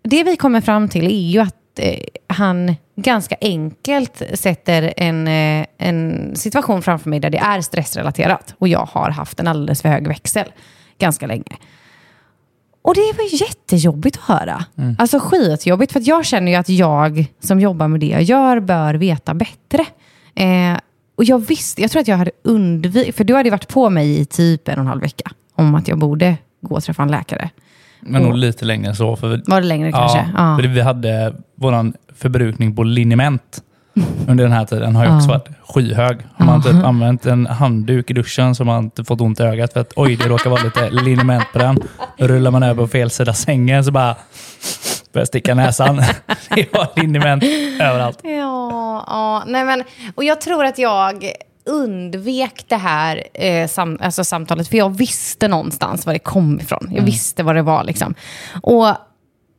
det 0.05 0.25
vi 0.25 0.37
kommer 0.37 0.61
fram 0.61 0.89
till 0.89 1.05
är 1.05 1.31
ju 1.31 1.39
att 1.39 1.57
eh, 1.79 1.99
han 2.27 2.77
ganska 2.97 3.37
enkelt 3.41 4.23
sätter 4.35 4.95
en, 4.97 5.29
eh, 5.29 5.67
en 5.79 6.33
situation 6.37 6.83
framför 6.83 7.11
mig 7.11 7.21
där 7.21 7.31
det 7.31 7.39
är 7.39 7.61
stressrelaterat. 7.61 8.55
Och 8.59 8.69
jag 8.69 8.89
har 8.93 9.11
haft 9.11 9.41
en 9.41 9.49
alldeles 9.49 9.83
för 9.83 9.89
hög 9.89 10.09
växel 10.09 10.53
ganska 10.99 11.27
länge. 11.27 11.57
Och 12.83 12.95
det 12.95 13.13
var 13.17 13.41
jättejobbigt 13.41 14.17
att 14.17 14.23
höra. 14.23 14.65
Alltså 14.99 15.19
skitjobbigt, 15.19 15.93
för 15.93 16.03
jag 16.05 16.25
känner 16.25 16.53
ju 16.53 16.59
att 16.59 16.69
jag 16.69 17.27
som 17.41 17.61
jobbar 17.61 17.89
med 17.89 18.01
det 18.01 18.07
jag 18.07 18.23
gör 18.23 18.61
bör 18.61 18.95
veta 18.95 19.35
bättre. 19.35 19.87
Eh, 20.35 20.79
och 21.17 21.25
jag 21.25 21.39
visste, 21.39 21.83
jag 21.83 21.91
tror 21.91 22.01
att 22.01 22.09
jag 22.09 22.17
hade 22.17 22.31
undvikit, 22.45 23.17
för 23.17 23.25
du 23.25 23.35
hade 23.35 23.51
varit 23.51 23.69
på 23.69 23.91
mig 23.91 24.21
i 24.21 24.25
typ 24.25 24.69
en 24.69 24.75
och 24.75 24.81
en 24.81 24.87
halv 24.87 25.01
vecka 25.01 25.31
om 25.55 25.75
att 25.75 25.89
jag 25.89 25.99
borde 25.99 26.37
gå 26.61 26.75
och 26.75 26.85
träffa 26.85 27.03
en 27.03 27.11
läkare. 27.11 27.51
Men 28.03 28.23
nog 28.23 28.31
Och- 28.33 28.39
lite 28.39 28.65
längre 28.65 28.89
än 28.89 28.97
så. 28.97 29.17
För 29.17 29.29
vi, 29.29 29.43
Var 29.47 29.61
det 29.61 29.67
längre 29.67 29.93
kanske? 29.93 30.31
Ja, 30.37 30.57
för 30.61 30.69
vi 30.69 30.81
hade 30.81 31.35
vår 31.57 31.93
förbrukning 32.17 32.77
på 32.77 32.83
liniment 32.83 33.63
under 34.29 34.45
den 34.45 34.53
här 34.53 34.65
tiden 34.65 34.97
har 34.97 35.05
ju 35.07 35.17
också 35.17 35.29
Ja. 35.31 35.33
varit 35.39 35.49
skyhög. 35.75 36.17
Har 36.37 36.47
man 36.47 36.63
typ 36.63 36.75
använt 36.85 37.27
en 37.27 37.47
handduk 37.47 38.11
i 38.11 38.15
duschen 38.15 38.55
så 38.55 38.61
har 38.61 38.67
man 38.67 38.85
inte 38.85 39.05
fått 39.05 39.21
ont 39.21 39.41
i 39.41 39.43
ögat 39.43 39.73
för 39.73 39.81
att 39.81 39.93
oj, 39.97 40.17
det 40.17 40.29
råkar 40.29 40.51
vara 40.51 40.63
lite 40.63 40.91
liniment 41.05 41.45
på 41.53 41.59
den. 41.59 41.79
Rullar 42.19 42.51
man 42.51 42.63
över 42.63 42.83
på 42.83 42.89
fel 42.89 43.11
sida 43.11 43.35
sängen 43.35 43.85
så 43.85 43.91
bara 43.91 44.17
börjar 45.13 45.27
sticka 45.27 45.55
näsan. 45.55 45.97
Det 46.55 46.73
var 46.73 46.89
liniment 47.01 47.45
överallt. 47.81 48.19
Ja, 48.23 49.05
ja, 49.07 49.43
nej 49.47 49.65
men, 49.65 49.85
och 50.15 50.25
jag 50.25 50.41
tror 50.41 50.65
att 50.65 50.79
jag 50.79 51.25
undvek 51.65 52.65
det 52.69 52.77
här 52.77 53.23
eh, 53.35 53.69
sam, 53.69 53.99
alltså 54.01 54.25
samtalet, 54.25 54.69
för 54.69 54.77
jag 54.77 54.97
visste 54.97 55.49
någonstans 55.49 56.07
var 56.07 56.13
det 56.13 56.19
kom 56.19 56.61
ifrån. 56.61 56.93
Jag 56.95 57.03
visste 57.03 57.43
vad 57.43 57.55
det 57.55 57.63
var 57.63 57.85
liksom. 57.85 58.15
Och 58.63 58.87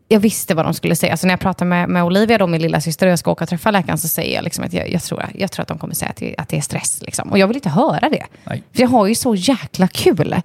jag 0.08 0.20
visste 0.20 0.56
vad 0.56 0.66
de 0.66 0.74
skulle 0.74 0.96
säga. 0.96 1.18
Så 1.18 1.28
när 1.28 1.34
jag 1.34 1.40
pratar 1.40 1.66
med, 1.66 1.90
med 1.90 2.04
Olivia, 2.04 2.38
då, 2.38 2.48
min 2.48 2.62
lilla 2.62 2.82
syster 2.82 3.06
och 3.06 3.12
jag 3.12 3.20
ska 3.20 3.32
åka 3.32 3.44
och 3.44 3.50
träffa 3.50 3.72
läkaren, 3.72 3.98
så 3.98 4.08
säger 4.08 4.36
jag 4.36 4.44
liksom 4.44 4.66
att 4.66 4.74
jag, 4.74 4.92
jag, 4.92 5.04
tror, 5.04 5.26
jag 5.34 5.52
tror 5.52 5.62
att 5.62 5.68
de 5.68 5.78
kommer 5.78 5.94
säga 5.94 6.10
att 6.12 6.18
det, 6.18 6.36
att 6.38 6.50
det 6.50 6.58
är 6.58 6.62
stress. 6.62 7.02
Liksom. 7.02 7.32
Och 7.32 7.38
jag 7.38 7.48
vill 7.48 7.58
inte 7.58 7.70
höra 7.70 8.10
det. 8.10 8.26
Nej. 8.44 8.64
För 8.74 8.82
jag 8.82 8.90
har 8.90 9.08
ju 9.08 9.16
så 9.16 9.36
jäkla 9.36 9.88
kul. 9.88 10.36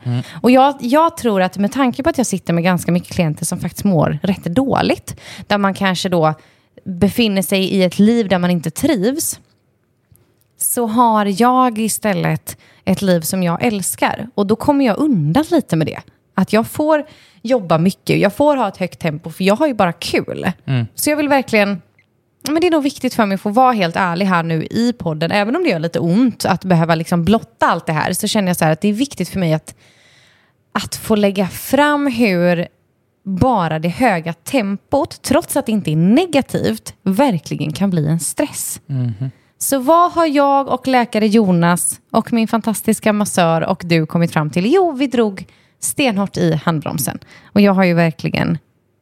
Och 0.43 0.51
jag, 0.51 0.77
jag 0.81 1.17
tror 1.17 1.43
att 1.43 1.59
med 1.59 1.73
tanke 1.73 2.03
på 2.03 2.11
att 2.11 2.19
jag 2.19 2.27
sitter 2.27 2.53
med 2.53 2.65
ganska 2.65 2.93
mycket 2.93 3.13
klienter 3.13 3.45
som 3.45 3.61
faktiskt 3.61 3.85
mår 3.85 4.19
rätt 4.23 4.45
dåligt, 4.45 5.21
där 5.47 5.59
man 5.59 5.75
kanske 5.75 6.09
då 6.09 6.35
befinner 6.85 7.43
sig 7.43 7.65
i 7.65 7.83
ett 7.83 7.99
liv 7.99 8.29
där 8.29 8.39
man 8.39 8.51
inte 8.51 8.71
trivs, 8.71 9.41
så 10.69 10.87
har 10.87 11.43
jag 11.43 11.79
istället 11.79 12.57
ett 12.85 13.03
liv 13.03 13.21
som 13.21 13.43
jag 13.43 13.63
älskar. 13.63 14.29
Och 14.35 14.47
då 14.47 14.57
kommer 14.57 14.85
jag 14.85 14.99
undan 14.99 15.45
lite 15.51 15.77
med 15.77 15.87
det. 15.87 16.01
Att 16.35 16.53
jag 16.53 16.67
får 16.67 17.07
jobba 17.43 17.79
mycket, 17.79 18.19
jag 18.19 18.35
får 18.35 18.57
ha 18.57 18.69
ett 18.69 18.77
högt 18.77 18.99
tempo, 18.99 19.31
för 19.31 19.45
jag 19.45 19.57
har 19.57 19.67
ju 19.67 19.75
bara 19.75 19.93
kul. 19.93 20.53
Så 20.95 21.11
jag 21.11 21.17
vill 21.17 21.29
verkligen... 21.29 21.83
Men 22.51 22.61
det 22.61 22.67
är 22.67 22.71
nog 22.71 22.83
viktigt 22.83 23.15
för 23.15 23.27
mig 23.27 23.35
att 23.35 23.41
få 23.41 23.51
vara 23.51 23.73
helt 23.73 23.97
ärlig 23.97 24.27
här 24.27 24.43
nu 24.43 24.67
i 24.71 24.93
podden, 24.93 25.31
även 25.31 25.57
om 25.57 25.63
det 25.63 25.69
gör 25.69 25.79
lite 25.79 25.99
ont 25.99 26.45
att 26.45 26.65
behöva 26.65 26.95
liksom 26.95 27.25
blotta 27.25 27.67
allt 27.67 27.87
det 27.87 27.93
här, 27.93 28.13
så 28.13 28.27
känner 28.27 28.49
jag 28.49 28.57
så 28.57 28.65
att 28.65 28.81
det 28.81 28.89
är 28.89 28.93
viktigt 28.93 29.29
för 29.29 29.39
mig 29.39 29.53
att, 29.53 29.75
att 30.73 30.97
få 30.97 31.15
lägga 31.15 31.49
fram 31.49 32.07
hur 32.07 32.69
bara 33.25 33.79
det 33.79 33.89
höga 33.89 34.33
tempot, 34.33 35.23
trots 35.23 35.57
att 35.57 35.67
det 35.67 35.73
inte 35.73 35.91
är 35.91 35.97
negativt, 35.97 36.95
verkligen 37.03 37.73
kan 37.73 37.91
bli 37.91 38.07
en 38.07 38.21
stress. 38.21 38.81
Så 39.59 39.79
vad 39.79 40.13
har 40.13 40.27
jag 40.27 40.69
och 40.69 40.89
läkare 40.89 41.27
Jonas 41.27 42.01
och 42.11 42.33
min 42.33 42.49
fantastiska 42.49 43.13
massör 43.13 43.61
och 43.61 43.83
du 43.85 44.07
kommit 44.07 44.33
fram 44.33 44.51
till? 44.51 44.73
Jo, 44.75 44.93
vi 44.93 45.07
drog 45.07 45.47
stenhårt 45.81 46.37
i 46.37 46.55
handbromsen. 46.65 47.19
Och 47.53 47.61
jag 47.61 47.73
har 47.73 47.85
ju 47.85 47.95
verkligen 47.95 48.59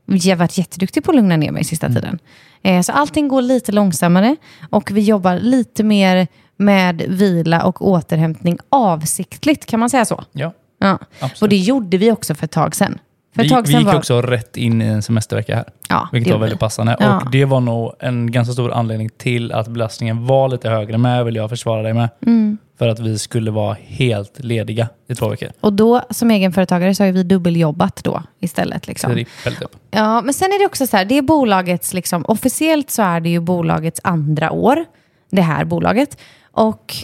jag 0.07 0.37
varit 0.37 0.59
jätteduktig 0.59 1.05
på 1.05 1.11
att 1.11 1.17
lugna 1.17 1.37
ner 1.37 1.53
mig 1.53 1.65
sista 1.65 1.89
tiden. 1.89 2.19
Eh, 2.63 2.81
så 2.81 2.93
allting 2.93 3.29
går 3.29 3.43
lite 3.43 3.73
långsammare 3.73 4.37
och 4.71 4.91
vi 4.91 5.01
jobbar 5.01 5.39
lite 5.39 5.85
mer 5.85 6.29
med 6.57 7.03
vila 7.09 7.65
och 7.65 7.89
återhämtning 7.89 8.59
avsiktligt, 8.69 9.67
kan 9.67 9.81
man 9.81 9.91
säga 9.91 10.05
så? 10.05 10.25
Ja. 10.33 10.53
Ja. 10.79 10.99
Absolut. 11.21 11.43
Och 11.43 11.49
det 11.49 11.57
gjorde 11.57 11.97
vi 11.97 12.13
också 12.13 12.35
för 12.35 12.45
ett 12.45 12.51
tag 12.51 12.75
sedan. 12.75 12.99
För 13.37 13.43
Vi, 13.43 13.73
vi 13.73 13.79
gick 13.79 13.87
var... 13.87 13.97
också 13.97 14.23
rätt 14.23 14.57
in 14.57 14.83
i 14.83 14.85
en 14.85 15.03
semestervecka 15.03 15.57
här. 15.57 15.65
Ja, 15.89 16.09
Vilket 16.13 16.33
var 16.33 16.41
väldigt 16.41 16.57
vi. 16.57 16.61
passande. 16.61 16.97
Ja. 17.01 17.21
Och 17.21 17.31
det 17.31 17.45
var 17.45 17.61
nog 17.61 17.93
en 18.01 18.33
ganska 18.33 18.53
stor 18.53 18.73
anledning 18.73 19.11
till 19.19 19.53
att 19.53 19.69
belastningen 19.69 20.27
var 20.27 20.49
lite 20.49 20.69
högre 20.71 20.99
med, 20.99 21.25
vill 21.25 21.37
jag 21.37 21.51
försvara 21.51 21.83
dig 21.83 21.93
med. 21.93 22.09
Mm. 22.27 22.59
För 22.79 22.89
att 22.89 22.99
vi 22.99 23.19
skulle 23.19 23.51
vara 23.51 23.77
helt 23.87 24.45
lediga 24.45 24.89
i 25.09 25.15
två 25.15 25.29
veckor. 25.29 25.49
Och 25.61 25.73
då 25.73 26.03
som 26.11 26.31
egenföretagare 26.31 26.95
så 26.95 27.05
har 27.05 27.13
vi 27.13 27.23
dubbeljobbat 27.23 28.05
då 28.05 28.23
istället. 28.41 28.87
Liksom. 28.87 29.13
Trippelt 29.13 29.63
upp. 29.63 29.77
Ja, 29.91 30.21
men 30.23 30.35
sen 30.35 30.49
är 30.49 30.59
det 30.59 30.67
också 30.67 30.87
så 30.87 30.97
här, 30.97 31.05
det 31.05 31.19
är 31.19 31.23
bolagets, 31.23 31.95
liksom, 31.95 32.25
officiellt 32.29 32.91
så 32.91 33.03
är 33.03 33.21
det 33.21 33.29
ju 33.29 33.41
bolagets 33.41 34.01
andra 34.05 34.51
år, 34.51 34.85
det 35.31 35.43
här 35.43 35.65
bolaget. 35.65 36.19
Och 36.53 36.95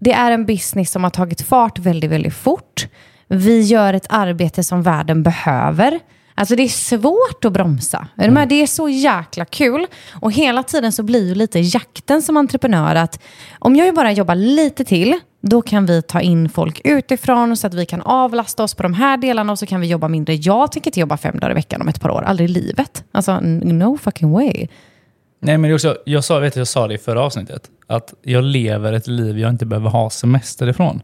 det 0.00 0.12
är 0.12 0.30
en 0.30 0.46
business 0.46 0.90
som 0.90 1.02
har 1.04 1.10
tagit 1.10 1.42
fart 1.42 1.78
väldigt, 1.78 2.10
väldigt 2.10 2.34
fort. 2.34 2.86
Vi 3.28 3.60
gör 3.60 3.94
ett 3.94 4.06
arbete 4.08 4.64
som 4.64 4.82
världen 4.82 5.22
behöver. 5.22 6.00
Alltså 6.34 6.56
det 6.56 6.62
är 6.62 6.68
svårt 6.68 7.44
att 7.44 7.52
bromsa. 7.52 8.06
Är 8.16 8.30
med? 8.30 8.48
Det 8.48 8.62
är 8.62 8.66
så 8.66 8.88
jäkla 8.88 9.44
kul. 9.44 9.86
Och 10.20 10.32
hela 10.32 10.62
tiden 10.62 10.92
så 10.92 11.02
blir 11.02 11.28
ju 11.28 11.34
lite 11.34 11.60
jakten 11.60 12.22
som 12.22 12.36
entreprenör 12.36 12.94
att 12.94 13.22
om 13.58 13.76
jag 13.76 13.94
bara 13.94 14.12
jobbar 14.12 14.34
lite 14.34 14.84
till, 14.84 15.20
då 15.40 15.62
kan 15.62 15.86
vi 15.86 16.02
ta 16.02 16.20
in 16.20 16.48
folk 16.48 16.80
utifrån 16.84 17.56
så 17.56 17.66
att 17.66 17.74
vi 17.74 17.86
kan 17.86 18.02
avlasta 18.02 18.62
oss 18.62 18.74
på 18.74 18.82
de 18.82 18.94
här 18.94 19.16
delarna 19.16 19.52
och 19.52 19.58
så 19.58 19.66
kan 19.66 19.80
vi 19.80 19.86
jobba 19.86 20.08
mindre. 20.08 20.34
Jag 20.34 20.72
tänker 20.72 20.88
inte 20.88 21.00
jobba 21.00 21.16
fem 21.16 21.38
dagar 21.38 21.50
i 21.50 21.54
veckan 21.54 21.80
om 21.82 21.88
ett 21.88 22.00
par 22.00 22.10
år, 22.10 22.22
aldrig 22.22 22.50
i 22.50 22.52
livet. 22.52 23.04
Alltså 23.12 23.40
no 23.40 23.98
fucking 23.98 24.30
way. 24.30 24.68
Nej, 25.44 25.58
men 25.58 25.74
också, 25.74 25.96
jag, 26.04 26.24
sa, 26.24 26.38
vet, 26.38 26.54
du, 26.54 26.60
jag 26.60 26.66
sa 26.68 26.88
det 26.88 26.94
i 26.94 26.98
förra 26.98 27.20
avsnittet. 27.22 27.70
Att 27.86 28.14
jag 28.22 28.44
lever 28.44 28.92
ett 28.92 29.06
liv 29.06 29.38
jag 29.38 29.50
inte 29.50 29.66
behöver 29.66 29.90
ha 29.90 30.10
semester 30.10 30.66
ifrån. 30.68 31.02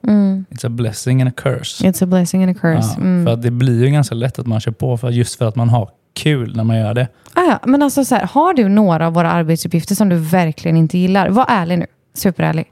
It's 0.51 0.67
a 0.67 0.69
blessing 0.69 1.23
and 1.23 1.29
a 1.29 1.33
curse. 1.37 1.85
It's 1.89 2.03
a 2.05 2.07
blessing 2.07 2.43
and 2.45 2.57
a 2.57 2.61
curse. 2.61 2.89
Ja, 2.97 3.01
Mm. 3.01 3.27
För 3.27 3.33
att 3.33 3.43
det 3.43 3.51
blir 3.51 3.85
ju 3.85 3.91
ganska 3.91 4.15
lätt 4.15 4.39
att 4.39 4.47
man 4.47 4.61
kör 4.61 4.73
på 4.73 4.97
för, 4.97 5.11
just 5.11 5.39
för 5.39 5.49
att 5.49 5.57
man 5.57 5.69
har 5.69 5.89
kul 6.15 6.57
när 6.57 6.65
man 6.65 6.79
gör 6.79 6.95
det. 6.95 7.09
Ah, 7.35 7.43
ja, 7.45 7.59
men 7.67 7.83
alltså 7.83 8.05
så 8.05 8.15
här, 8.15 8.25
har 8.33 8.55
du 8.55 8.69
några 8.69 9.07
av 9.07 9.13
våra 9.13 9.31
arbetsuppgifter 9.31 9.95
som 9.95 10.09
du 10.09 10.17
verkligen 10.17 10.77
inte 10.77 10.99
gillar? 10.99 11.29
Var 11.29 11.47
ärlig 11.49 11.79
nu. 11.79 11.87
Superärlig. 12.15 12.65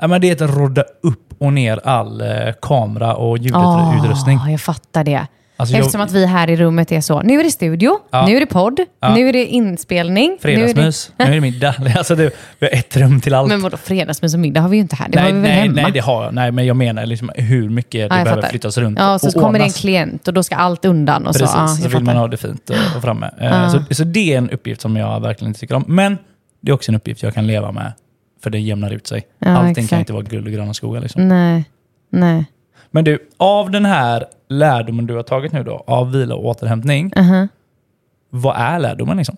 Ja, 0.00 0.06
men 0.06 0.20
det 0.20 0.40
är 0.40 0.44
att 0.44 0.56
rodda 0.56 0.82
upp 1.02 1.34
och 1.38 1.52
ner 1.52 1.80
all 1.84 2.20
eh, 2.20 2.28
kamera 2.62 3.14
och 3.16 3.38
ljudutrustning. 3.38 4.38
Ah, 4.38 4.50
jag 4.50 4.60
fattar 4.60 5.04
det. 5.04 5.26
Alltså, 5.60 5.74
jag- 5.74 5.80
Eftersom 5.80 6.00
att 6.00 6.12
vi 6.12 6.26
här 6.26 6.50
i 6.50 6.56
rummet 6.56 6.92
är 6.92 7.00
så, 7.00 7.22
nu 7.22 7.40
är 7.40 7.44
det 7.44 7.50
studio, 7.50 7.98
Ja. 8.10 8.26
nu 8.26 8.36
är 8.36 8.40
det 8.40 8.46
podd, 8.46 8.80
Ja. 9.00 9.14
nu 9.14 9.28
är 9.28 9.32
det 9.32 9.46
inspelning. 9.46 10.38
Nu 10.42 10.50
är 10.52 10.56
det... 10.56 10.60
Fredagsmys, 10.66 11.12
nu 11.18 11.24
är 11.24 11.30
det 11.30 11.40
middag. 11.40 11.74
Alltså, 11.96 12.14
det, 12.14 12.30
vi 12.58 12.66
har 12.66 12.74
ett 12.78 12.96
rum 12.96 13.20
till 13.20 13.34
allt. 13.34 13.48
Men 13.48 13.62
vadå, 13.62 13.76
fredagsmys 13.76 14.34
och 14.34 14.40
middag 14.40 14.60
har 14.60 14.68
vi 14.68 14.76
ju 14.76 14.80
inte 14.80 14.96
här. 14.96 15.08
Det 15.08 15.18
har 15.18 15.24
nej, 15.24 15.32
vi 15.34 15.40
väl 15.40 15.50
nej, 15.50 15.60
hemma? 15.60 15.82
nej, 15.82 15.92
det 15.92 16.00
har 16.00 16.24
jag. 16.24 16.34
Nej, 16.34 16.52
men 16.52 16.66
jag 16.66 16.76
menar 16.76 17.06
liksom 17.06 17.30
hur 17.34 17.68
mycket 17.68 17.92
det 17.92 17.98
Ja, 17.98 18.02
jag 18.02 18.24
behöver 18.24 18.42
fattar. 18.42 18.48
flyttas 18.50 18.78
runt 18.78 18.98
Ja, 18.98 19.18
så, 19.18 19.28
och 19.28 19.34
kommer 19.34 19.58
det 19.58 19.64
en 19.64 19.70
klient 19.72 20.28
och 20.28 20.34
då 20.34 20.42
ska 20.42 20.56
allt 20.56 20.84
undan. 20.84 21.26
Och 21.26 21.32
Precis, 21.32 21.50
så, 21.50 21.58
ja, 21.58 21.68
så, 21.68 21.82
jag 21.84 21.88
vill 21.88 21.98
man 21.98 22.06
fattar. 22.06 22.18
ha 22.20 22.28
det 22.28 22.36
fint 22.36 22.70
och, 22.70 22.76
och 22.96 23.02
framme. 23.02 23.30
Eh. 23.40 23.68
Så, 23.72 23.94
så 23.94 24.04
det 24.04 24.32
är 24.34 24.38
en 24.38 24.50
uppgift 24.50 24.80
som 24.80 24.96
jag 24.96 25.20
verkligen 25.20 25.48
inte 25.50 25.60
tycker 25.60 25.74
om. 25.74 25.84
Men 25.86 26.18
det 26.60 26.70
är 26.70 26.74
också 26.74 26.90
en 26.92 26.96
uppgift 26.96 27.22
jag 27.22 27.34
kan 27.34 27.46
leva 27.46 27.72
med, 27.72 27.92
för 28.42 28.50
det 28.50 28.58
jämnar 28.58 28.90
ut 28.90 29.06
sig. 29.06 29.22
Ja, 29.38 29.48
Allting 29.48 29.70
exakt. 29.70 29.90
kan 29.90 29.98
inte 29.98 30.12
vara 30.12 30.22
guld 30.22 30.46
och 30.46 30.52
gröna 30.52 30.74
skogar. 30.74 31.00
Liksom. 31.00 31.28
Nej, 31.28 31.64
nej. 32.12 32.44
Men 32.90 33.04
du, 33.04 33.18
av 33.36 33.70
den 33.70 33.84
här 33.84 34.24
lärdomen 34.50 35.06
du 35.06 35.14
har 35.16 35.22
tagit 35.22 35.52
nu 35.52 35.64
då, 35.64 35.84
av 35.86 36.12
vila 36.12 36.34
och 36.34 36.46
återhämtning, 36.46 37.10
Uh-huh. 37.10 37.48
vad 38.30 38.56
är 38.56 38.78
lärdomen 38.78 39.16
liksom? 39.16 39.36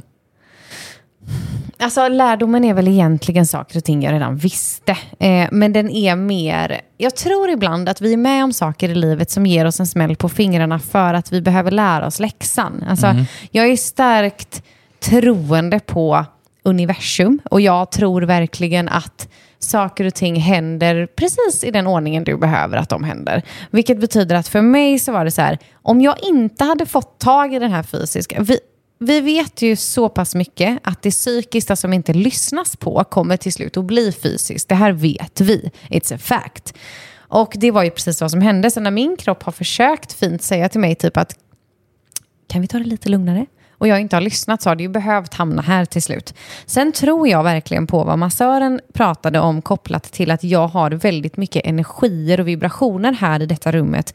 Alltså 1.78 2.08
lärdomen 2.08 2.64
är 2.64 2.74
väl 2.74 2.88
egentligen 2.88 3.46
saker 3.46 3.78
och 3.78 3.84
ting 3.84 4.02
jag 4.02 4.12
redan 4.12 4.36
visste. 4.36 4.92
Eh, 5.18 5.48
men 5.52 5.72
den 5.72 5.90
är 5.90 6.16
mer... 6.16 6.80
Jag 6.96 7.16
tror 7.16 7.50
ibland 7.50 7.88
att 7.88 8.00
vi 8.00 8.12
är 8.12 8.16
med 8.16 8.44
om 8.44 8.52
saker 8.52 8.88
i 8.88 8.94
livet 8.94 9.30
som 9.30 9.46
ger 9.46 9.64
oss 9.64 9.80
en 9.80 9.86
smäll 9.86 10.16
på 10.16 10.28
fingrarna 10.28 10.78
för 10.78 11.14
att 11.14 11.32
vi 11.32 11.40
behöver 11.40 11.70
lära 11.70 12.06
oss 12.06 12.20
läxan. 12.20 12.84
Alltså, 12.88 13.14
Jag 13.50 13.68
är 13.68 13.76
starkt 13.76 14.62
troende 15.00 15.80
på 15.80 16.24
universum 16.62 17.40
och 17.50 17.60
jag 17.60 17.90
tror 17.90 18.22
verkligen 18.22 18.88
att 18.88 19.28
saker 19.64 20.04
och 20.04 20.14
ting 20.14 20.36
händer 20.36 21.06
precis 21.06 21.64
i 21.64 21.70
den 21.70 21.86
ordningen 21.86 22.24
du 22.24 22.36
behöver 22.36 22.76
att 22.76 22.88
de 22.88 23.04
händer. 23.04 23.42
Vilket 23.70 24.00
betyder 24.00 24.36
att 24.36 24.48
för 24.48 24.60
mig 24.60 24.98
så 24.98 25.12
var 25.12 25.24
det 25.24 25.30
så 25.30 25.42
här, 25.42 25.58
om 25.74 26.00
jag 26.00 26.16
inte 26.22 26.64
hade 26.64 26.86
fått 26.86 27.18
tag 27.18 27.54
i 27.54 27.58
den 27.58 27.70
här 27.70 27.82
fysiska... 27.82 28.42
Vi, 28.42 28.58
vi 28.98 29.20
vet 29.20 29.62
ju 29.62 29.76
så 29.76 30.08
pass 30.08 30.34
mycket 30.34 30.78
att 30.82 31.02
det 31.02 31.10
psykiska 31.10 31.76
som 31.76 31.92
inte 31.92 32.12
lyssnas 32.12 32.76
på 32.76 33.04
kommer 33.04 33.36
till 33.36 33.52
slut 33.52 33.76
att 33.76 33.84
bli 33.84 34.12
fysiskt. 34.12 34.68
Det 34.68 34.74
här 34.74 34.92
vet 34.92 35.40
vi. 35.40 35.70
It's 35.88 36.14
a 36.14 36.18
fact. 36.18 36.74
Och 37.16 37.52
det 37.56 37.70
var 37.70 37.82
ju 37.82 37.90
precis 37.90 38.20
vad 38.20 38.30
som 38.30 38.40
hände. 38.40 38.70
Så 38.70 38.80
när 38.80 38.90
min 38.90 39.16
kropp 39.16 39.42
har 39.42 39.52
försökt 39.52 40.12
fint 40.12 40.42
säga 40.42 40.68
till 40.68 40.80
mig 40.80 40.94
typ 40.94 41.16
att 41.16 41.36
kan 42.48 42.60
vi 42.60 42.66
ta 42.66 42.78
det 42.78 42.84
lite 42.84 43.08
lugnare? 43.08 43.46
Och 43.82 43.88
jag 43.88 44.00
inte 44.00 44.16
har 44.16 44.20
lyssnat 44.20 44.62
så 44.62 44.70
har 44.70 44.76
det 44.76 44.82
ju 44.82 44.88
behövt 44.88 45.34
hamna 45.34 45.62
här 45.62 45.84
till 45.84 46.02
slut. 46.02 46.34
Sen 46.66 46.92
tror 46.92 47.28
jag 47.28 47.42
verkligen 47.42 47.86
på 47.86 48.04
vad 48.04 48.18
massören 48.18 48.80
pratade 48.92 49.40
om 49.40 49.62
kopplat 49.62 50.02
till 50.02 50.30
att 50.30 50.44
jag 50.44 50.68
har 50.68 50.90
väldigt 50.90 51.36
mycket 51.36 51.66
energier 51.66 52.40
och 52.40 52.48
vibrationer 52.48 53.12
här 53.12 53.42
i 53.42 53.46
detta 53.46 53.72
rummet 53.72 54.14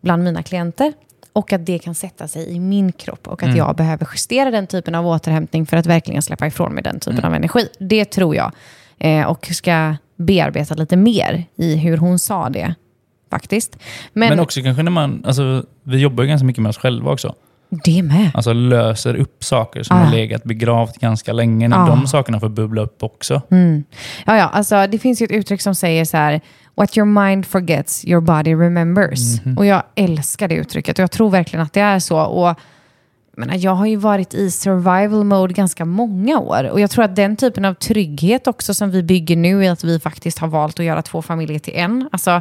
bland 0.00 0.24
mina 0.24 0.42
klienter. 0.42 0.92
Och 1.32 1.52
att 1.52 1.66
det 1.66 1.78
kan 1.78 1.94
sätta 1.94 2.28
sig 2.28 2.48
i 2.48 2.60
min 2.60 2.92
kropp 2.92 3.28
och 3.28 3.42
att 3.42 3.56
jag 3.56 3.76
behöver 3.76 4.08
justera 4.12 4.50
den 4.50 4.66
typen 4.66 4.94
av 4.94 5.06
återhämtning 5.06 5.66
för 5.66 5.76
att 5.76 5.86
verkligen 5.86 6.22
släppa 6.22 6.46
ifrån 6.46 6.72
mig 6.72 6.82
den 6.82 7.00
typen 7.00 7.24
av 7.24 7.34
energi. 7.34 7.68
Det 7.78 8.04
tror 8.04 8.36
jag. 8.36 8.52
Eh, 8.98 9.26
och 9.26 9.46
ska 9.46 9.94
bearbeta 10.16 10.74
lite 10.74 10.96
mer 10.96 11.44
i 11.56 11.76
hur 11.76 11.96
hon 11.96 12.18
sa 12.18 12.48
det 12.48 12.74
faktiskt. 13.30 13.76
Men, 14.12 14.28
Men, 14.28 14.40
också 14.40 14.62
kanske 14.62 14.82
när 14.82 14.90
man, 14.90 15.24
alltså, 15.26 15.64
vi 15.82 15.98
jobbar 15.98 16.24
ju 16.24 16.28
ganska 16.28 16.46
mycket 16.46 16.62
med 16.62 16.70
oss 16.70 16.78
själva 16.78 17.12
också. 17.12 17.34
Det 17.70 18.02
med. 18.02 18.30
Alltså 18.34 18.52
löser 18.52 19.14
upp 19.14 19.44
saker 19.44 19.82
som 19.82 19.96
Ah. 19.96 20.00
har 20.00 20.12
legat 20.12 20.44
begravt 20.44 20.98
ganska 20.98 21.32
länge. 21.32 21.68
När 21.68 21.76
Ah. 21.84 21.86
de 21.86 22.06
sakerna 22.06 22.40
får 22.40 22.48
bubbla 22.48 22.82
upp 22.82 23.02
också. 23.02 23.42
Mm. 23.50 23.84
Ja, 24.26 24.36
ja, 24.36 24.44
alltså, 24.48 24.86
det 24.86 24.98
finns 24.98 25.22
ju 25.22 25.24
ett 25.24 25.30
uttryck 25.30 25.60
som 25.62 25.74
säger 25.74 26.04
så 26.04 26.16
här, 26.16 26.40
what 26.74 26.96
your 26.98 27.06
mind 27.26 27.46
forgets, 27.46 28.04
your 28.04 28.20
body 28.20 28.54
remembers. 28.54 29.18
Och 29.58 29.66
jag 29.66 29.82
älskar 29.94 30.48
det 30.48 30.54
uttrycket 30.54 30.98
och 30.98 31.02
jag 31.02 31.10
tror 31.10 31.30
verkligen 31.30 31.62
att 31.64 31.72
det 31.72 31.80
är 31.80 31.98
så. 31.98 32.20
Och, 32.20 32.46
jag, 32.48 32.56
menar, 33.36 33.54
jag 33.54 33.74
har 33.74 33.86
ju 33.86 33.96
varit 33.96 34.34
i 34.34 34.50
survival 34.50 35.24
mode 35.24 35.54
ganska 35.54 35.84
många 35.84 36.38
år 36.38 36.70
och 36.70 36.80
jag 36.80 36.90
tror 36.90 37.04
att 37.04 37.16
den 37.16 37.36
typen 37.36 37.64
av 37.64 37.74
trygghet 37.74 38.46
också 38.46 38.74
som 38.74 38.90
vi 38.90 39.02
bygger 39.02 39.36
nu 39.36 39.66
är 39.66 39.70
att 39.72 39.84
vi 39.84 40.00
faktiskt 40.00 40.38
har 40.38 40.48
valt 40.48 40.78
att 40.80 40.86
göra 40.86 41.02
två 41.02 41.22
familjer 41.22 41.58
till 41.58 41.74
en. 41.76 42.08
Alltså, 42.12 42.40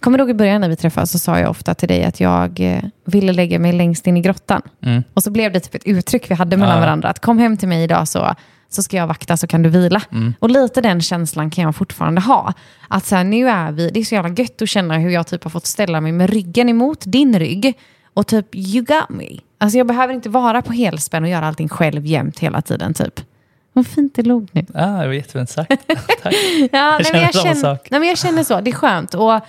kommer 0.00 0.18
du 0.18 0.22
ihåg 0.22 0.30
i 0.30 0.34
början 0.34 0.60
när 0.60 0.68
vi 0.68 0.76
träffades 0.76 1.10
så 1.12 1.18
sa 1.18 1.38
jag 1.38 1.50
ofta 1.50 1.74
till 1.74 1.88
dig 1.88 2.04
att 2.04 2.20
jag 2.20 2.60
eh, 2.60 2.82
ville 3.04 3.32
lägga 3.32 3.58
mig 3.58 3.72
längst 3.72 4.06
in 4.06 4.16
i 4.16 4.20
grottan. 4.20 4.62
Mm. 4.82 5.02
Och 5.14 5.22
så 5.22 5.30
blev 5.30 5.52
det 5.52 5.60
typ 5.60 5.74
ett 5.74 5.86
uttryck 5.86 6.30
vi 6.30 6.34
hade 6.34 6.56
mellan 6.56 6.74
Ja. 6.74 6.80
varandra. 6.80 7.08
Att 7.08 7.18
kom 7.20 7.38
hem 7.38 7.56
till 7.56 7.68
mig 7.68 7.82
idag 7.84 8.08
så, 8.08 8.34
så 8.68 8.82
ska 8.82 8.96
jag 8.96 9.06
vakta 9.06 9.36
så 9.36 9.46
kan 9.46 9.62
du 9.62 9.68
vila. 9.68 10.02
Och 10.38 10.50
lite 10.50 10.80
den 10.80 11.00
känslan 11.00 11.50
kan 11.50 11.64
jag 11.64 11.76
fortfarande 11.76 12.20
ha. 12.20 12.52
Att 12.88 13.06
så 13.06 13.16
här, 13.16 13.24
nu 13.24 13.48
är 13.48 13.72
vi, 13.72 13.90
det 13.90 14.00
är 14.00 14.04
så 14.04 14.14
jävla 14.14 14.30
gött 14.34 14.62
att 14.62 14.68
känna 14.68 14.98
hur 14.98 15.10
jag 15.10 15.26
typ 15.26 15.44
har 15.44 15.50
fått 15.50 15.66
ställa 15.66 16.00
mig 16.00 16.12
med 16.12 16.30
ryggen 16.30 16.68
emot 16.68 16.98
din 17.06 17.38
rygg. 17.38 17.78
Och 18.14 18.26
typ, 18.26 18.54
you 18.54 18.84
got 18.84 19.08
me. 19.08 19.26
Alltså 19.58 19.78
jag 19.78 19.86
behöver 19.86 20.14
inte 20.14 20.28
vara 20.28 20.62
på 20.62 20.72
helspänn 20.72 21.22
och 21.22 21.28
göra 21.28 21.46
allting 21.46 21.68
själv 21.68 22.06
jämt 22.06 22.38
hela 22.38 22.62
tiden 22.62 22.94
typ. 22.94 23.20
Vad 23.72 23.86
fint 23.86 24.14
det 24.14 24.22
låg 24.22 24.48
nu. 24.52 24.66
Ah, 24.74 24.86
det 25.00 25.06
var 25.06 25.14
jättefint 25.14 25.50
sagt. 25.50 25.70
Tack. 26.22 26.34
Ja, 26.72 26.98
nej, 26.98 26.98
men 26.98 27.04
känner 27.04 27.22
jag, 27.22 27.34
känner, 27.34 27.78
nej, 27.98 28.08
jag 28.08 28.18
känner 28.18 28.44
så. 28.44 28.60
Det 28.60 28.70
är 28.70 28.74
skönt. 28.74 29.14
Och, 29.14 29.40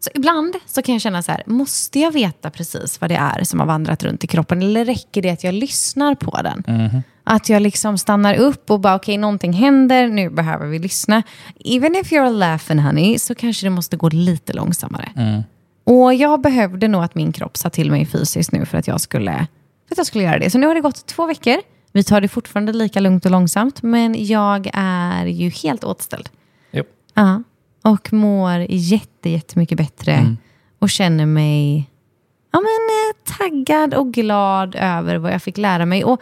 så 0.00 0.10
ibland 0.14 0.54
så 0.66 0.82
kan 0.82 0.94
jag 0.94 1.02
känna 1.02 1.22
så 1.22 1.32
här, 1.32 1.42
måste 1.46 1.98
jag 1.98 2.12
veta 2.12 2.50
precis 2.50 3.00
vad 3.00 3.10
det 3.10 3.16
är 3.16 3.44
som 3.44 3.60
har 3.60 3.66
vandrat 3.66 4.02
runt 4.02 4.24
i 4.24 4.26
kroppen? 4.26 4.62
Eller 4.62 4.84
räcker 4.84 5.22
det 5.22 5.30
att 5.30 5.44
jag 5.44 5.54
lyssnar 5.54 6.14
på 6.14 6.40
den? 6.42 6.64
Mhm. 6.66 7.02
Att 7.24 7.48
jag 7.48 7.62
liksom 7.62 7.98
stannar 7.98 8.34
upp 8.34 8.70
och 8.70 8.80
bara, 8.80 8.94
okej, 8.94 9.18
någonting 9.18 9.52
händer, 9.52 10.08
nu 10.08 10.30
behöver 10.30 10.66
vi 10.66 10.78
lyssna. 10.78 11.22
Even 11.64 11.96
if 11.96 12.12
you're 12.12 12.32
laughing 12.32 12.78
honey, 12.78 13.18
så 13.18 13.34
kanske 13.34 13.66
det 13.66 13.70
måste 13.70 13.96
gå 13.96 14.08
lite 14.08 14.52
långsammare. 14.52 15.12
Mm. 15.16 15.42
Och 15.84 16.14
jag 16.14 16.40
behövde 16.40 16.88
nog 16.88 17.02
att 17.02 17.14
min 17.14 17.32
kropp 17.32 17.56
sa 17.56 17.70
till 17.70 17.90
mig 17.90 18.06
fysiskt 18.06 18.52
nu 18.52 18.66
för 18.66 18.78
att 18.78 18.86
jag 18.86 19.00
skulle, 19.00 19.32
för 19.88 19.94
att 19.94 19.98
jag 19.98 20.06
skulle 20.06 20.24
göra 20.24 20.38
det. 20.38 20.50
Så 20.50 20.58
nu 20.58 20.66
har 20.66 20.74
det 20.74 20.80
gått 20.80 21.06
två 21.06 21.26
veckor. 21.26 21.56
Vi 21.92 22.04
tar 22.04 22.20
det 22.20 22.28
fortfarande 22.28 22.72
lika 22.72 23.00
lugnt 23.00 23.24
och 23.24 23.30
långsamt, 23.30 23.82
men 23.82 24.26
jag 24.26 24.70
är 24.74 25.26
ju 25.26 25.48
helt 25.48 25.84
återställd. 25.84 26.28
Jo. 26.70 26.84
Ja, 27.14 27.42
och 27.82 28.12
mår 28.12 28.66
jätte, 28.68 29.30
jättemycket 29.30 29.78
bättre 29.78 30.12
Mm. 30.12 30.36
och 30.78 30.90
känner 30.90 31.26
mig 31.26 31.90
ja, 32.52 32.58
men, 32.60 32.64
eh, 32.64 33.38
taggad 33.38 33.94
och 33.94 34.12
glad 34.12 34.74
över 34.74 35.16
vad 35.16 35.32
jag 35.32 35.42
fick 35.42 35.58
lära 35.58 35.86
mig. 35.86 36.04
Och 36.04 36.20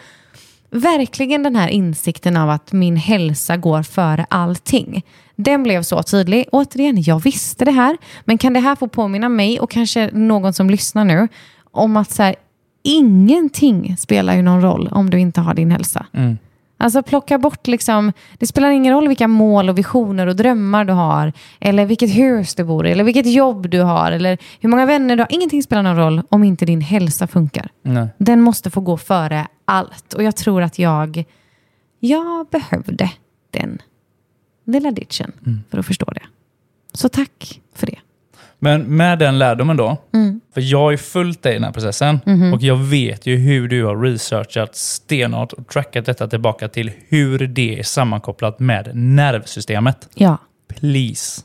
verkligen 0.71 1.43
den 1.43 1.57
här 1.57 1.69
insikten 1.69 2.37
av 2.37 2.51
att 2.51 2.73
min 2.73 2.97
hälsa 2.97 3.57
går 3.57 3.83
före 3.83 4.27
allting. 4.31 5.03
Den 5.37 5.63
blev 5.63 5.83
så 5.83 6.03
tydlig. 6.03 6.45
Återigen, 6.53 7.03
jag 7.03 7.23
visste 7.23 7.65
det 7.65 7.71
här, 7.71 7.97
men 8.25 8.39
kan 8.39 8.53
det 8.53 8.61
här 8.61 8.77
få 8.77 8.89
påminna 8.89 9.29
mig 9.29 9.61
och 9.61 9.71
kanske 9.71 10.11
någon 10.13 10.53
som 10.53 10.71
lyssnar 10.71 11.05
nu 11.05 11.29
om 11.71 11.97
att 11.97 12.11
så 12.11 12.23
här, 12.23 12.35
ingenting 12.83 13.97
spelar 13.97 14.37
ju 14.37 14.43
någon 14.43 14.63
roll 14.63 14.89
om 14.93 15.11
du 15.11 15.19
inte 15.21 15.41
har 15.41 15.55
din 15.55 15.71
hälsa. 15.71 16.07
Mm. 16.13 16.39
Alltså 16.81 17.03
plocka 17.03 17.39
bort 17.39 17.67
liksom, 17.67 18.13
det 18.39 18.47
spelar 18.47 18.71
ingen 18.71 18.95
roll 18.95 19.09
vilka 19.09 19.29
mål 19.29 19.69
och 19.69 19.79
visioner 19.79 20.27
och 20.27 20.37
drömmar 20.37 20.85
du 20.85 20.93
har, 20.93 21.33
eller 21.61 21.87
vilket 21.87 22.11
hus 22.11 22.55
du 22.55 22.65
bor 22.65 22.87
i, 22.87 22.91
eller 22.91 23.05
vilket 23.05 23.27
jobb 23.27 23.69
du 23.71 23.81
har, 23.81 24.13
eller 24.13 24.39
hur 24.61 24.69
många 24.69 24.87
vänner 24.87 25.17
du 25.17 25.23
har. 25.23 25.33
Ingenting 25.33 25.63
spelar 25.63 25.83
någon 25.83 25.97
roll 25.97 26.23
om 26.29 26.45
inte 26.45 26.65
din 26.65 26.81
hälsa 26.81 27.27
funkar. 27.27 27.69
Nej. 27.83 28.09
Den 28.19 28.43
måste 28.43 28.71
få 28.71 28.81
gå 28.81 28.97
före 28.97 29.47
allt. 29.65 30.15
Och 30.15 30.23
jag 30.23 30.37
tror 30.37 30.63
att 30.63 30.79
jag, 30.79 31.25
jag 32.01 32.47
behövde 32.47 33.11
den 33.51 33.79
lilla 34.65 34.91
ditchen 34.91 35.33
för 35.71 35.79
att 35.79 35.87
förstå 35.87 36.07
det. 36.07 36.23
Så 36.93 37.09
tack 37.09 37.61
för 37.75 37.87
det. 37.87 37.99
Men 38.59 38.83
med 38.97 39.19
den 39.19 39.39
lärdomen 39.39 39.77
då, 39.77 39.97
Mm. 40.15 40.41
för 40.55 40.61
jag 40.61 40.79
har 40.79 40.91
ju 40.91 40.97
följt 40.97 41.43
dig 41.43 41.53
i 41.53 41.55
den 41.55 41.65
här 41.65 41.73
processen 41.73 42.21
Mhm. 42.27 42.53
och 42.53 42.63
jag 42.63 42.77
vet 42.77 43.27
ju 43.27 43.37
hur 43.37 43.69
du 43.69 43.85
har 43.85 43.97
researchat 43.97 44.77
stenhårt 44.77 45.53
och 45.53 45.69
trackat 45.69 46.07
detta 46.07 46.29
tillbaka 46.29 46.69
till 46.69 46.91
hur 47.09 47.39
det 47.39 47.79
är 47.79 47.83
sammankopplat 47.83 48.59
med 48.61 48.91
nervsystemet. 48.95 50.09
Ja. 50.15 50.39
Please. 50.81 51.43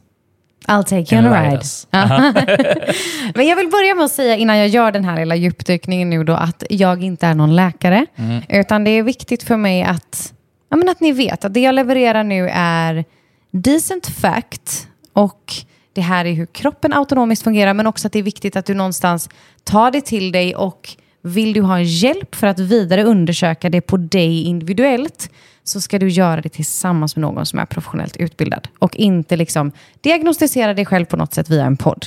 I'll 0.67 0.83
take 0.83 1.15
you 1.15 1.27
on 1.27 1.33
a 1.33 1.43
ride. 1.43 1.61
Men 3.35 3.47
jag 3.47 3.55
vill 3.55 3.69
börja 3.69 3.95
med 3.95 4.05
att 4.05 4.11
säga 4.11 4.35
innan 4.35 4.57
jag 4.57 4.67
gör 4.67 4.91
den 4.91 5.05
här 5.05 5.19
lilla 5.19 5.35
djupdykningen 5.35 6.09
nu 6.09 6.23
då 6.23 6.33
att 6.33 6.63
jag 6.69 7.03
inte 7.03 7.27
är 7.27 7.33
någon 7.35 7.55
läkare. 7.55 8.05
Utan 8.49 8.83
det 8.83 8.91
är 8.91 9.03
viktigt 9.03 9.43
för 9.43 9.57
mig 9.57 9.83
att, 9.83 10.33
ja, 10.69 10.77
men 10.77 10.89
att 10.89 10.99
ni 10.99 11.11
vet 11.11 11.45
att 11.45 11.53
det 11.53 11.59
jag 11.59 11.75
levererar 11.75 12.23
nu 12.23 12.49
är 12.53 13.05
decent 13.51 14.07
fact 14.07 14.87
och 15.13 15.53
det 15.93 16.01
här 16.01 16.25
är 16.25 16.33
hur 16.33 16.45
kroppen 16.45 16.93
autonomiskt 16.93 17.43
fungerar 17.43 17.73
men 17.73 17.87
också 17.87 18.07
att 18.07 18.13
det 18.13 18.19
är 18.19 18.23
viktigt 18.23 18.55
att 18.55 18.65
du 18.65 18.73
någonstans 18.73 19.29
tar 19.63 19.91
det 19.91 20.01
till 20.01 20.31
dig 20.31 20.55
och 20.55 20.97
vill 21.21 21.53
du 21.53 21.61
ha 21.61 21.79
hjälp 21.79 22.35
för 22.35 22.47
att 22.47 22.59
vidare 22.59 23.03
undersöka 23.03 23.69
det 23.69 23.81
på 23.81 23.97
dig 23.97 24.43
individuellt 24.43 25.29
så 25.63 25.81
ska 25.81 25.99
du 25.99 26.09
göra 26.09 26.41
det 26.41 26.49
tillsammans 26.49 27.15
med 27.15 27.21
någon 27.21 27.45
som 27.45 27.59
är 27.59 27.65
professionellt 27.65 28.17
utbildad 28.17 28.67
och 28.79 28.95
inte 28.95 29.35
liksom 29.35 29.71
diagnostisera 30.01 30.73
dig 30.73 30.85
själv 30.85 31.05
på 31.05 31.17
något 31.17 31.33
sätt 31.33 31.49
via 31.49 31.65
en 31.65 31.77
podd. 31.77 32.05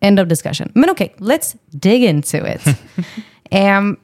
End 0.00 0.20
of 0.20 0.28
discussion. 0.28 0.70
Men 0.74 0.90
okej, 0.90 1.14
let's 1.18 1.56
dig 1.66 2.04
into 2.04 2.36
it. 2.36 2.78
Ehm, 3.50 3.96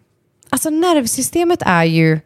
alltså 0.48 0.70
nervsystemet 0.70 1.62
är 1.66 1.84
ju 1.84 2.20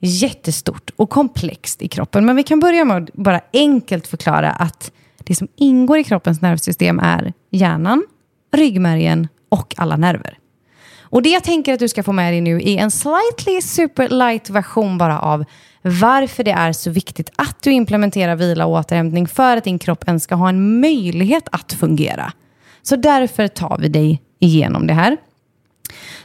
jättestort 0.00 0.90
och 0.96 1.10
komplext 1.10 1.82
i 1.82 1.88
kroppen. 1.88 2.26
Men 2.26 2.36
vi 2.36 2.42
kan 2.42 2.60
börja 2.60 2.84
med 2.84 2.96
att 2.96 3.12
bara 3.12 3.40
enkelt 3.52 4.06
förklara 4.06 4.50
att 4.50 4.92
det 5.26 5.34
som 5.34 5.48
ingår 5.56 5.98
i 5.98 6.04
kroppens 6.04 6.42
nervsystem 6.42 6.98
är 6.98 7.32
hjärnan, 7.50 8.02
ryggmärgen 8.52 9.28
och 9.48 9.74
alla 9.76 9.96
nerver. 9.96 10.38
Och 11.00 11.22
det 11.22 11.28
jag 11.28 11.44
tänker 11.44 11.72
att 11.72 11.78
du 11.78 11.88
ska 11.88 12.02
få 12.02 12.12
med 12.12 12.32
dig 12.32 12.40
nu 12.40 12.56
är 12.56 12.78
en 12.78 12.90
slightly 12.90 13.60
super 13.62 14.08
light 14.08 14.50
version 14.50 14.98
bara 14.98 15.20
av 15.20 15.44
varför 15.82 16.44
det 16.44 16.50
är 16.50 16.72
så 16.72 16.90
viktigt 16.90 17.30
att 17.36 17.62
du 17.62 17.72
implementerar 17.72 18.36
vila 18.36 18.66
och 18.66 18.72
återhämtning 18.72 19.28
för 19.28 19.56
att 19.56 19.64
din 19.64 19.78
kropp 19.78 20.04
ens 20.06 20.22
ska 20.22 20.34
ha 20.34 20.48
en 20.48 20.80
möjlighet 20.80 21.48
att 21.52 21.72
fungera. 21.72 22.32
Så 22.82 22.96
därför 22.96 23.48
tar 23.48 23.78
vi 23.78 23.88
dig 23.88 24.22
igenom 24.38 24.86
det 24.86 24.94
här. 24.94 25.16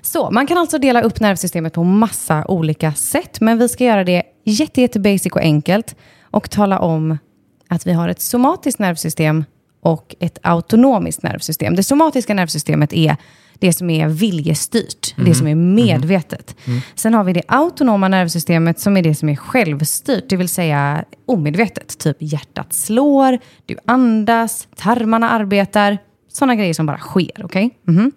Så 0.01 0.31
man 0.31 0.47
kan 0.47 0.57
alltså 0.57 0.77
dela 0.77 1.01
upp 1.01 1.19
nervsystemet 1.19 1.73
på 1.73 1.83
massa 1.83 2.45
olika 2.47 2.93
sätt, 2.93 3.41
men 3.41 3.57
vi 3.57 3.69
ska 3.69 3.83
göra 3.83 4.03
det 4.03 4.23
jätte, 4.43 4.81
jätte 4.81 4.99
basic 4.99 5.31
och 5.31 5.41
enkelt 5.41 5.95
och 6.21 6.49
tala 6.49 6.79
om 6.79 7.17
att 7.71 7.87
vi 7.87 7.93
har 7.93 8.09
ett 8.09 8.21
somatiskt 8.21 8.79
nervsystem 8.79 9.45
och 9.81 10.15
ett 10.19 10.37
autonomiskt 10.41 11.23
nervsystem. 11.23 11.75
Det 11.75 11.83
somatiska 11.83 12.33
nervsystemet 12.33 12.93
är 12.93 13.17
det 13.59 13.73
som 13.73 13.89
är 13.89 14.07
viljestyrt, 14.07 15.15
det 15.17 15.35
som 15.35 15.47
är 15.47 15.55
medvetet. 15.55 16.55
Sen 16.95 17.13
har 17.13 17.23
vi 17.23 17.33
det 17.33 17.43
autonoma 17.47 18.07
nervsystemet 18.07 18.79
som 18.79 18.97
är 18.97 19.01
det 19.01 19.15
som 19.15 19.29
är 19.29 19.35
självstyrt, 19.35 20.29
det 20.29 20.35
vill 20.35 20.49
säga 20.49 21.05
omedvetet. 21.25 21.97
Typ 21.97 22.17
hjärtat 22.19 22.73
slår, 22.73 23.39
du 23.65 23.77
andas, 23.85 24.67
tarmarna 24.75 25.29
arbetar. 25.29 25.97
Sådana 26.33 26.55
grejer 26.55 26.73
som 26.73 26.85
bara 26.85 26.97
sker. 26.97 27.45
Okay? 27.45 27.69
Mhm. 27.87 28.11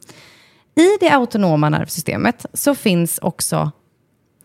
I 0.76 0.88
det 1.00 1.10
autonoma 1.10 1.68
nervsystemet 1.68 2.46
så 2.52 2.74
finns 2.74 3.18
också 3.22 3.72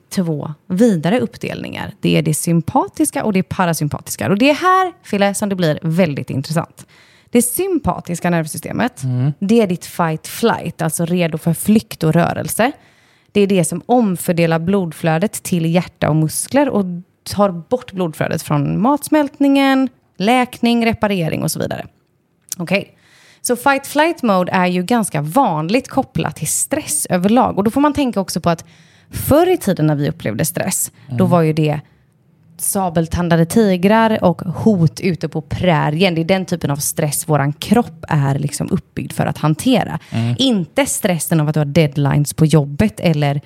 två 0.09 0.53
vidare 0.67 1.19
uppdelningar. 1.19 1.93
Det 2.01 2.17
är 2.17 2.21
det 2.21 2.33
sympatiska 2.33 3.23
och 3.23 3.33
det 3.33 3.43
parasympatiska. 3.43 4.29
Och 4.29 4.37
det 4.37 4.49
är 4.49 4.53
här, 4.53 4.93
Fille, 5.03 5.33
som 5.33 5.49
det 5.49 5.55
blir 5.55 5.79
väldigt 5.81 6.29
intressant. 6.29 6.87
Det 7.31 7.41
sympatiska 7.41 8.29
nervsystemet, 8.29 9.01
det 9.39 9.61
är 9.61 9.67
ditt 9.67 9.85
fight-flight, 9.85 10.81
alltså 10.81 11.05
redo 11.05 11.37
för 11.37 11.53
flykt 11.53 12.03
och 12.03 12.13
rörelse. 12.13 12.71
Det 13.31 13.41
är 13.41 13.47
det 13.47 13.65
som 13.65 13.81
omfördelar 13.85 14.59
blodflödet 14.59 15.43
till 15.43 15.65
hjärta 15.65 16.09
och 16.09 16.15
muskler 16.15 16.69
och 16.69 16.85
tar 17.23 17.49
bort 17.49 17.91
blodflödet 17.91 18.41
från 18.41 18.81
matsmältningen, 18.81 19.89
läkning, 20.17 20.85
reparering 20.85 21.43
och 21.43 21.51
så 21.51 21.59
vidare. 21.59 21.87
Okej. 22.57 22.95
Så 23.41 23.55
fight-flight 23.55 24.23
mode 24.23 24.51
är 24.51 24.67
ju 24.67 24.83
ganska 24.83 25.21
vanligt 25.21 25.87
kopplat 25.87 26.35
till 26.35 26.47
stress 26.47 27.05
överlag. 27.05 27.57
Och 27.57 27.63
då 27.63 27.71
får 27.71 27.81
man 27.81 27.93
tänka 27.93 28.19
också 28.19 28.41
på 28.41 28.49
att 28.49 28.65
förr 29.11 29.49
i 29.49 29.57
tiden 29.57 29.87
när 29.87 29.95
vi 29.95 30.09
upplevde 30.09 30.45
stress, 30.45 30.91
då 31.09 31.25
var 31.25 31.41
ju 31.41 31.53
det 31.53 31.79
sabeltandade 32.57 33.45
tigrar 33.45 34.23
och 34.23 34.41
hot 34.41 34.99
ute 34.99 35.29
på 35.29 35.41
prärien. 35.41 36.15
Det 36.15 36.21
är 36.21 36.25
den 36.25 36.45
typen 36.45 36.71
av 36.71 36.75
stress 36.75 37.27
vår 37.27 37.53
kropp 37.59 38.05
är 38.07 38.39
liksom 38.39 38.71
uppbyggd 38.71 39.11
för 39.11 39.25
att 39.25 39.37
hantera. 39.37 39.99
Inte 40.37 40.85
stressen 40.85 41.39
av 41.39 41.47
att 41.47 41.53
du 41.53 41.59
har 41.59 41.65
deadlines 41.65 42.33
på 42.33 42.45
jobbet 42.45 42.99
eller 42.99 43.41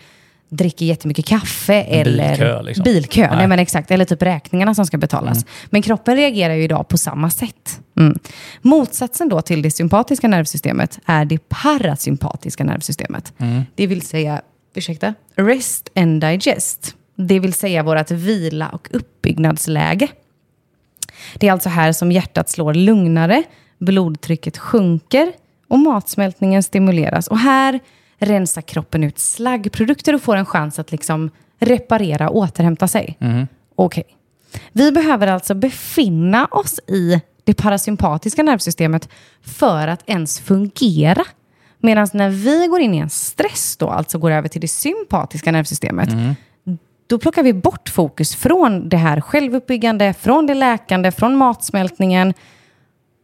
dricker 0.49 0.86
jättemycket 0.86 1.26
kaffe 1.26 1.82
eller 1.82 2.30
bilkö, 2.30 2.62
liksom. 2.62 2.84
bilkö. 2.84 3.21
Nej. 3.21 3.38
Nej. 3.38 3.47
men 3.47 3.60
exakt. 3.60 3.91
Eller 3.91 4.06
typ 4.06 4.21
räkningarna 4.21 4.76
som 4.76 4.86
ska 4.86 4.97
betalas. 4.97 5.45
Men 5.69 5.82
kroppen 5.82 6.15
reagerar 6.15 6.54
ju 6.54 6.63
idag 6.63 6.88
på 6.88 6.97
samma 6.97 7.30
sätt. 7.30 7.80
Mm. 7.99 8.17
Motsatsen 8.62 9.30
då 9.30 9.41
till 9.41 9.62
det 9.62 9.71
sympatiska 9.71 10.28
nervsystemet 10.28 10.99
är 11.06 11.26
det 11.26 11.49
parasympatiska 11.49 12.63
nervsystemet. 12.63 13.34
Det 13.76 13.88
vill 13.88 14.02
säga, 14.02 14.41
ursäkta, 14.77 15.13
rest 15.36 15.89
and 15.95 16.21
digest. 16.21 16.95
Det 17.15 17.39
vill 17.39 17.53
säga 17.53 17.83
vårt 17.83 18.12
vila 18.12 18.69
och 18.69 18.89
uppbyggnadsläge. 18.91 20.07
Det 21.36 21.47
är 21.47 21.51
alltså 21.51 21.69
här 21.69 21.91
som 21.91 22.12
hjärtat 22.12 22.49
slår 22.49 22.73
lugnare, 22.73 23.43
blodtrycket 23.77 24.57
sjunker 24.57 25.31
och 25.67 25.79
matsmältningen 25.79 26.63
stimuleras. 26.63 27.27
Och 27.27 27.39
här 27.39 27.79
rensar 28.17 28.62
kroppen 28.62 29.03
ut 29.03 29.19
slaggprodukter 29.19 30.15
och 30.15 30.21
får 30.21 30.36
en 30.36 30.45
chans 30.45 30.79
att 30.79 30.91
liksom 30.91 31.29
reparera 31.59 32.29
och 32.29 32.38
återhämta 32.38 32.88
sig. 32.88 33.17
Okej. 33.75 34.03
Vi 34.71 34.91
behöver 34.91 35.27
alltså 35.27 35.53
befinna 35.53 36.45
oss 36.45 36.79
i 36.88 37.21
det 37.43 37.53
parasympatiska 37.53 38.43
nervsystemet 38.43 39.09
för 39.41 39.88
att 39.88 40.09
ens 40.09 40.39
fungera. 40.39 41.25
Medan 41.86 42.08
när 42.13 42.30
vi 42.30 42.67
går 42.67 42.82
in 42.82 42.93
i 42.93 42.98
en 42.98 43.10
stress 43.10 43.78
då, 43.78 43.89
alltså 43.89 44.17
går 44.17 44.32
över 44.32 44.48
till 44.48 44.62
det 44.62 44.67
sympatiska 44.67 45.52
nervsystemet, 45.52 46.10
då 47.08 47.19
plockar 47.19 47.43
vi 47.43 47.54
bort 47.54 47.89
fokus 47.89 48.36
från 48.36 48.89
det 48.89 48.98
här 48.98 49.22
självuppbyggande, 49.22 50.13
från 50.13 50.48
det 50.48 50.54
läkande, 50.54 51.12
från 51.12 51.36
matsmältningen. 51.36 52.34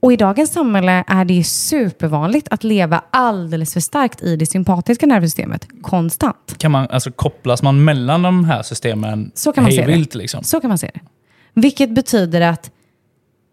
Och 0.02 0.14
i 0.14 0.16
dagens 0.16 0.52
samhälle 0.52 1.04
är 1.08 1.26
det 1.26 1.44
supervanligt 1.44 2.48
att 2.52 2.64
leva 2.64 3.04
alldeles 3.10 3.74
för 3.74 3.80
starkt 3.80 4.24
i 4.24 4.36
det 4.36 4.46
sympatiska 4.46 5.06
nervsystemet, 5.06 5.68
konstant. 5.82 6.56
Kan 6.58 6.72
man, 6.72 6.88
alltså, 6.90 7.12
kopplas 7.12 7.64
man 7.64 7.84
mellan 7.84 8.22
de 8.22 8.46
här 8.46 8.64
systemen 8.64 9.32
Så 9.34 9.52
kan 9.52 9.64
man 9.64 9.72
se 9.72 9.86
det. 9.86 10.16
Liksom? 10.16 10.44
Så 10.44 10.62
kan 10.62 10.68
man 10.68 10.78
se 10.78 10.92
det. 10.94 11.00
Vilket 11.54 11.90
betyder 11.90 12.42
att, 12.42 12.72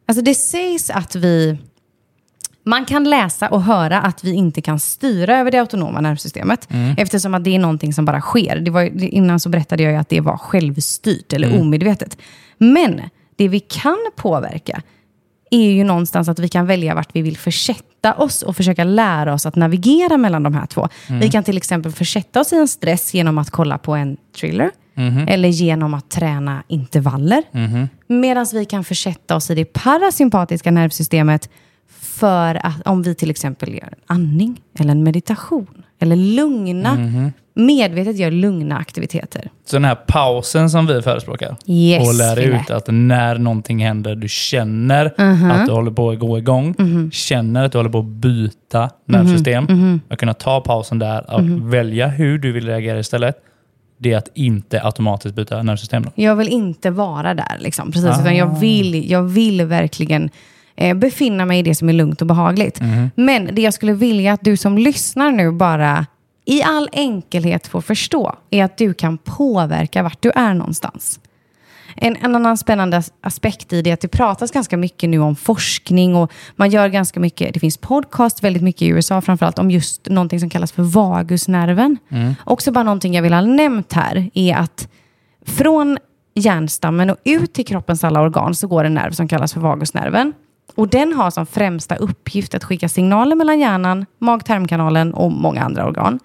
alltså 0.08 0.24
det 0.24 0.34
sägs 0.34 0.90
att 0.90 1.14
vi, 1.14 1.58
man 2.66 2.84
kan 2.84 3.04
läsa 3.04 3.48
och 3.48 3.62
höra 3.62 4.00
att 4.00 4.24
vi 4.24 4.32
inte 4.32 4.62
kan 4.62 4.78
styra 4.78 5.38
över 5.38 5.50
det 5.50 5.58
autonoma 5.58 6.00
nervsystemet. 6.00 6.68
Eftersom 6.96 7.34
att 7.34 7.44
det 7.44 7.54
är 7.54 7.58
någonting 7.58 7.92
som 7.92 8.04
bara 8.04 8.20
sker. 8.20 8.56
Det 8.56 8.70
var, 8.70 9.04
innan 9.04 9.40
så 9.40 9.48
berättade 9.48 9.82
jag 9.82 9.92
ju 9.92 9.98
att 9.98 10.08
det 10.08 10.20
var 10.20 10.36
självstyrt 10.36 11.32
eller 11.32 11.60
omedvetet. 11.60 12.18
Men 12.58 13.00
det 13.36 13.48
vi 13.48 13.60
kan 13.60 13.98
påverka 14.16 14.82
är 15.50 15.70
ju 15.70 15.84
någonstans 15.84 16.28
att 16.28 16.38
vi 16.38 16.48
kan 16.48 16.66
välja 16.66 16.94
vart 16.94 17.08
vi 17.12 17.22
vill 17.22 17.36
försätta 17.36 18.14
oss 18.14 18.42
och 18.42 18.56
försöka 18.56 18.84
lära 18.84 19.34
oss 19.34 19.46
att 19.46 19.56
navigera 19.56 20.16
mellan 20.16 20.42
de 20.42 20.54
här 20.54 20.66
två. 20.66 20.88
Vi 21.08 21.30
kan 21.30 21.44
till 21.44 21.56
exempel 21.56 21.92
försätta 21.92 22.40
oss 22.40 22.52
i 22.52 22.56
en 22.56 22.68
stress 22.68 23.14
genom 23.14 23.38
att 23.38 23.50
kolla 23.50 23.78
på 23.78 23.94
en 23.94 24.16
thriller 24.40 24.70
eller 25.28 25.48
genom 25.48 25.94
att 25.94 26.10
träna 26.10 26.62
intervaller. 26.68 27.42
Medan 28.06 28.46
vi 28.52 28.64
kan 28.64 28.84
försätta 28.84 29.36
oss 29.36 29.50
i 29.50 29.54
det 29.54 29.64
parasympatiska 29.64 30.70
nervsystemet 30.70 31.50
för 32.18 32.66
att 32.66 32.86
om 32.86 33.02
vi 33.02 33.14
till 33.14 33.30
exempel 33.30 33.74
gör 33.74 33.82
en 33.92 33.98
andning 34.06 34.60
eller 34.78 34.90
en 34.90 35.02
meditation 35.02 35.82
eller 35.98 36.16
lugna, 36.16 36.98
medvetet 37.54 38.16
gör 38.16 38.30
lugna 38.30 38.78
aktiviteter. 38.78 39.50
Så 39.64 39.76
den 39.76 39.84
här 39.84 39.94
pausen 39.94 40.70
som 40.70 40.86
vi 40.86 41.02
förespråkar 41.02 41.56
Yes, 41.66 42.08
och 42.08 42.14
lär 42.14 42.36
Fille. 42.36 42.60
ut 42.60 42.70
att 42.70 42.84
när 42.88 43.38
någonting 43.38 43.84
händer, 43.84 44.14
du 44.14 44.28
känner 44.28 45.14
Mhm. 45.18 45.50
att 45.50 45.66
du 45.66 45.72
håller 45.72 45.90
på 45.90 46.10
att 46.10 46.18
gå 46.18 46.38
igång, 46.38 46.74
känner 47.12 47.64
att 47.64 47.72
du 47.72 47.78
håller 47.78 47.90
på 47.90 47.98
att 47.98 48.04
byta 48.04 48.90
nervsystem, 49.06 49.64
Mhm. 49.64 50.00
att 50.08 50.18
kunna 50.18 50.34
ta 50.34 50.60
pausen 50.60 50.98
där 50.98 51.34
och 51.34 51.72
välja 51.74 52.06
hur 52.08 52.38
du 52.38 52.52
vill 52.52 52.66
reagera 52.66 52.98
istället. 52.98 53.36
Det 53.98 54.12
är 54.12 54.16
att 54.18 54.28
inte 54.34 54.82
automatiskt 54.84 55.34
byta 55.34 55.62
nervsystem. 55.62 56.02
Då. 56.02 56.10
Jag 56.14 56.36
vill 56.36 56.48
inte 56.48 56.90
vara 56.90 57.34
där, 57.34 57.56
liksom. 57.58 57.92
Precis, 57.92 58.20
utan 58.20 58.36
jag 58.36 58.60
vill, 58.60 59.10
jag 59.10 59.22
vill 59.22 59.64
verkligen 59.64 60.30
eh, 60.76 60.94
befinna 60.96 61.44
mig 61.44 61.58
i 61.58 61.62
det 61.62 61.74
som 61.74 61.88
är 61.88 61.92
lugnt 61.92 62.20
och 62.20 62.26
behagligt. 62.26 62.80
Men 63.14 63.48
det 63.54 63.62
jag 63.62 63.74
skulle 63.74 63.92
vilja 63.92 64.32
att 64.32 64.40
du 64.44 64.56
som 64.56 64.78
lyssnar 64.78 65.30
nu 65.30 65.50
bara 65.52 66.06
i 66.44 66.62
all 66.62 66.88
enkelhet 66.92 67.66
får 67.66 67.80
förstå 67.80 68.34
är 68.50 68.64
att 68.64 68.78
du 68.78 68.94
kan 68.94 69.18
påverka 69.18 70.02
vart 70.02 70.22
du 70.22 70.30
är 70.34 70.54
någonstans. 70.54 71.20
En, 71.98 72.16
en 72.16 72.34
annan 72.34 72.58
spännande 72.58 72.96
as- 72.96 73.12
aspekt 73.20 73.72
i 73.72 73.82
det 73.82 73.90
är 73.90 73.94
att 73.94 74.00
det 74.00 74.08
pratas 74.08 74.50
ganska 74.50 74.76
mycket 74.76 75.10
nu 75.10 75.18
om 75.18 75.36
forskning 75.36 76.16
och 76.16 76.32
man 76.56 76.70
gör 76.70 76.88
ganska 76.88 77.20
mycket, 77.20 77.54
det 77.54 77.60
finns 77.60 77.76
podcast 77.76 78.44
väldigt 78.44 78.62
mycket 78.62 78.82
i 78.82 78.86
USA 78.88 79.20
framförallt 79.20 79.58
om 79.58 79.70
just 79.70 80.06
någonting 80.08 80.40
som 80.40 80.50
kallas 80.50 80.72
för 80.72 80.82
vagusnerven. 80.82 81.98
Också 82.44 82.72
bara 82.72 82.84
någonting 82.84 83.14
jag 83.14 83.22
vill 83.22 83.32
ha 83.32 83.40
nämnt 83.40 83.92
här 83.92 84.30
är 84.34 84.56
att 84.56 84.88
från 85.46 85.98
hjärnstammen 86.34 87.10
och 87.10 87.16
ut 87.24 87.52
till 87.54 87.66
kroppens 87.66 88.04
alla 88.04 88.20
organ 88.20 88.54
så 88.54 88.66
går 88.66 88.84
en 88.84 88.94
nerv 88.94 89.10
som 89.12 89.28
kallas 89.28 89.52
för 89.52 89.60
vagusnerven. 89.60 90.32
Och 90.76 90.88
den 90.88 91.12
har 91.12 91.30
som 91.30 91.46
främsta 91.46 91.96
uppgift 91.96 92.54
att 92.54 92.64
skicka 92.64 92.88
signaler 92.88 93.36
mellan 93.36 93.60
hjärnan, 93.60 94.06
mag-tarmkanalen 94.18 95.14
och 95.14 95.32
många 95.32 95.62
andra 95.62 95.86
organ. 95.86 96.18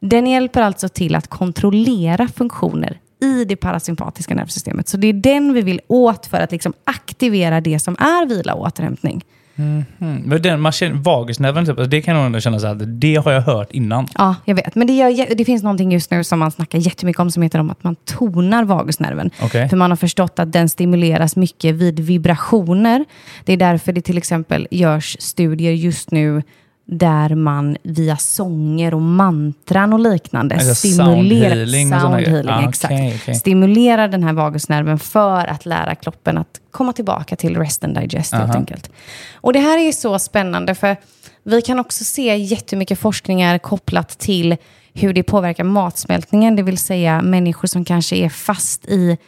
Den 0.00 0.26
hjälper 0.26 0.62
alltså 0.62 0.88
till 0.88 1.14
att 1.14 1.28
kontrollera 1.28 2.28
funktioner 2.28 3.00
i 3.20 3.44
det 3.44 3.56
parasympatiska 3.56 4.34
nervsystemet. 4.34 4.88
Så 4.88 4.96
det 4.96 5.06
är 5.06 5.12
den 5.12 5.52
vi 5.52 5.62
vill 5.62 5.80
åt 5.86 6.26
för 6.26 6.40
att 6.40 6.52
liksom 6.52 6.72
aktivera 6.84 7.60
det 7.60 7.78
som 7.78 7.96
är 7.98 8.26
vila 8.26 8.54
och 8.54 8.66
återhämtning. 8.66 9.24
Mm. 9.56 9.84
Men 9.98 10.42
den, 10.42 10.60
man 10.60 10.72
känner, 10.72 10.94
vagusnerven, 10.94 11.66
typ, 11.66 11.78
alltså 11.78 11.90
det 11.90 12.02
kan 12.02 12.16
jag 12.16 12.26
ändå 12.26 12.40
känna 12.40 12.58
så 12.58 12.66
här, 12.66 12.74
det 12.74 13.16
har 13.16 13.32
jag 13.32 13.40
hört 13.40 13.72
innan. 13.72 14.06
Ja, 14.14 14.34
jag 14.44 14.54
vet. 14.54 14.74
Men 14.74 14.86
det, 14.86 14.92
gör, 14.92 15.34
det 15.34 15.44
finns 15.44 15.62
någonting 15.62 15.92
just 15.92 16.10
nu 16.10 16.24
som 16.24 16.38
man 16.38 16.50
snackar 16.50 16.78
jättemycket 16.78 17.20
om 17.20 17.30
som 17.30 17.42
heter 17.42 17.58
om 17.58 17.70
att 17.70 17.84
man 17.84 17.94
tonar 17.94 18.64
vagusnerven. 18.64 19.30
Okej. 19.42 19.68
För 19.68 19.76
man 19.76 19.90
har 19.90 19.96
förstått 19.96 20.38
att 20.38 20.52
den 20.52 20.68
stimuleras 20.68 21.36
mycket 21.36 21.74
vid 21.74 22.00
vibrationer. 22.00 23.04
Det 23.44 23.52
är 23.52 23.56
därför 23.56 23.92
det 23.92 24.00
till 24.00 24.18
exempel 24.18 24.68
görs 24.70 25.16
studier 25.20 25.72
just 25.72 26.10
nu 26.10 26.42
där 26.84 27.34
man 27.34 27.76
via 27.82 28.16
sånger 28.16 28.94
och 28.94 29.02
mantran 29.02 29.92
och 29.92 30.00
liknande 30.00 30.54
Alltså 30.54 30.74
stimulerar 30.74 31.14
soundhealing 31.16 31.90
soundhealing, 32.00 32.50
Ah, 32.50 32.68
exakt. 32.68 32.92
okej, 32.92 33.18
okej. 33.22 33.34
stimulerar 33.34 34.08
den 34.08 34.22
här 34.24 34.32
vagusnerven 34.32 34.98
för 34.98 35.46
att 35.46 35.66
lära 35.66 35.94
kroppen 35.94 36.38
att 36.38 36.60
komma 36.70 36.92
tillbaka 36.92 37.36
till 37.36 37.56
rest 37.56 37.84
and 37.84 37.94
digest 37.94 38.32
helt 38.32 38.44
Aha. 38.50 38.58
enkelt. 38.58 38.90
Och 39.34 39.52
det 39.52 39.58
här 39.60 39.78
är 39.78 39.92
så 39.92 40.18
spännande 40.18 40.74
för 40.74 40.96
vi 41.44 41.62
kan 41.62 41.78
också 41.78 42.04
se 42.04 42.36
jättemycket 42.36 42.98
forskningar 42.98 43.58
kopplat 43.58 44.08
till 44.18 44.56
hur 44.94 45.12
det 45.14 45.22
påverkar 45.22 45.64
matsmältningen, 45.64 46.56
det 46.56 46.62
vill 46.62 46.78
säga 46.78 47.22
människor 47.22 47.68
som 47.68 47.84
kanske 47.84 48.16
är 48.16 48.28
fast 48.28 48.84
i 48.88 49.18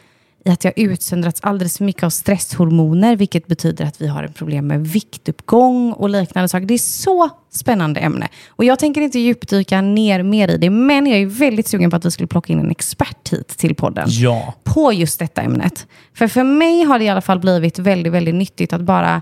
i 0.45 0.49
att 0.51 0.63
jag 0.63 0.73
utsöndrats 0.79 1.39
alldeles 1.43 1.77
för 1.77 1.85
mycket 1.85 2.03
av 2.03 2.09
stresshormoner, 2.09 3.15
vilket 3.15 3.47
betyder 3.47 3.85
att 3.85 4.01
vi 4.01 4.07
har 4.07 4.23
ett 4.23 4.35
problem 4.35 4.67
med 4.67 4.87
viktuppgång 4.87 5.91
och 5.93 6.09
liknande 6.09 6.47
saker. 6.49 6.65
Det 6.65 6.73
är 6.73 6.77
så 6.77 7.29
spännande 7.51 7.99
ämne. 7.99 8.27
Och 8.49 8.65
jag 8.65 8.79
tänker 8.79 9.01
inte 9.01 9.19
djupdyka 9.19 9.81
ner 9.81 10.23
mer 10.23 10.47
i 10.47 10.57
det, 10.57 10.69
men 10.69 11.07
jag 11.07 11.19
är 11.19 11.25
väldigt 11.25 11.67
sugen 11.67 11.89
på 11.89 11.95
att 11.97 12.05
vi 12.05 12.11
skulle 12.11 12.27
plocka 12.27 12.53
in 12.53 12.59
en 12.59 12.71
expert 12.71 13.29
hit 13.33 13.47
till 13.47 13.75
podden 13.75 14.05
Ja. 14.09 14.53
på 14.63 14.93
just 14.93 15.19
detta 15.19 15.41
ämnet. 15.41 15.87
För 16.13 16.27
för 16.27 16.43
mig 16.43 16.83
har 16.83 16.99
det 16.99 17.05
i 17.05 17.09
alla 17.09 17.21
fall 17.21 17.39
blivit 17.39 17.79
väldigt, 17.79 18.13
väldigt 18.13 18.35
nyttigt 18.35 18.73
att 18.73 18.81
bara, 18.81 19.21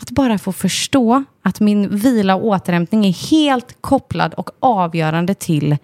att 0.00 0.10
bara 0.10 0.38
få 0.38 0.52
förstå 0.52 1.24
att 1.42 1.60
min 1.60 1.96
vila 1.96 2.34
och 2.34 2.46
återhämtning 2.46 3.06
är 3.06 3.30
helt 3.30 3.76
kopplad 3.80 4.34
och 4.34 4.50
avgörande 4.60 5.34
till 5.34 5.76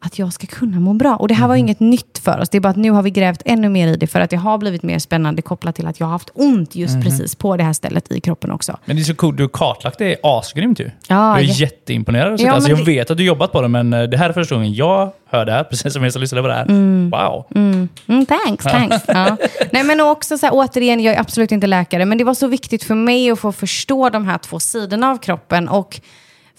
att 0.00 0.18
jag 0.18 0.32
ska 0.32 0.46
kunna 0.46 0.80
må 0.80 0.92
bra. 0.94 1.16
Och 1.16 1.28
det 1.28 1.34
här 1.34 1.48
var 1.48 1.54
inget 1.54 1.80
nytt 1.80 2.18
för 2.18 2.38
oss. 2.40 2.48
Det 2.48 2.56
är 2.58 2.60
bara 2.60 2.68
att 2.68 2.76
nu 2.76 2.90
har 2.90 3.02
vi 3.02 3.10
grävt 3.10 3.42
ännu 3.44 3.68
mer 3.68 3.88
i 3.88 3.96
det 3.96 4.06
för 4.06 4.20
att 4.20 4.30
det 4.30 4.36
har 4.36 4.58
blivit 4.58 4.82
mer 4.82 4.98
spännande 4.98 5.42
kopplat 5.42 5.74
till 5.76 5.86
att 5.86 6.00
jag 6.00 6.06
har 6.06 6.12
haft 6.12 6.30
ont 6.34 6.76
just 6.76 7.02
precis 7.02 7.34
på 7.34 7.56
det 7.56 7.64
här 7.64 7.72
stället 7.72 8.12
i 8.12 8.20
kroppen 8.20 8.50
också. 8.50 8.76
Men 8.84 8.96
det 8.96 9.02
är 9.02 9.04
så 9.04 9.14
coolt, 9.14 9.36
du 9.36 9.42
har 9.42 9.48
kartlagt 9.48 9.98
det 9.98 10.16
asgrymt 10.22 10.80
ju. 10.80 10.90
Ja, 11.08 11.40
jag 11.40 11.48
är 11.48 11.52
jä- 11.52 11.60
jätteimponerad. 11.60 12.40
Ja, 12.40 12.52
alltså, 12.52 12.70
jag 12.70 12.78
det- 12.78 12.84
vet 12.84 13.10
att 13.10 13.16
du 13.16 13.24
jobbat 13.24 13.52
på 13.52 13.62
det, 13.62 13.68
men 13.68 13.92
eh, 13.92 14.02
det 14.02 14.16
här 14.16 14.28
är 14.28 14.32
första 14.32 14.54
gången 14.54 14.74
jag 14.74 15.12
hör 15.30 15.44
det 15.44 15.52
här, 15.52 15.64
precis 15.70 15.92
som 15.92 16.02
jag 16.04 16.12
som 16.12 16.22
lyssnade 16.22 16.42
på 16.42 16.48
det 16.48 16.54
här. 16.54 16.66
Wow. 17.10 17.44
Mm, 17.54 17.88
thanks, 18.26 18.64
thanks. 18.64 18.96
Ja. 19.08 19.36
Nej, 19.72 19.84
men 19.84 20.00
också 20.00 20.38
så 20.38 20.46
här, 20.46 20.52
återigen, 20.54 21.00
jag 21.00 21.14
är 21.14 21.20
absolut 21.20 21.52
inte 21.52 21.66
läkare, 21.66 22.04
men 22.04 22.18
det 22.18 22.24
var 22.24 22.34
så 22.34 22.46
viktigt 22.46 22.84
för 22.84 22.94
mig 22.94 23.30
att 23.30 23.38
få 23.38 23.52
förstå 23.52 24.10
de 24.10 24.26
här 24.26 24.38
två 24.38 24.60
sidorna 24.60 25.10
av 25.10 25.16
kroppen. 25.18 25.68
Och 25.68 26.00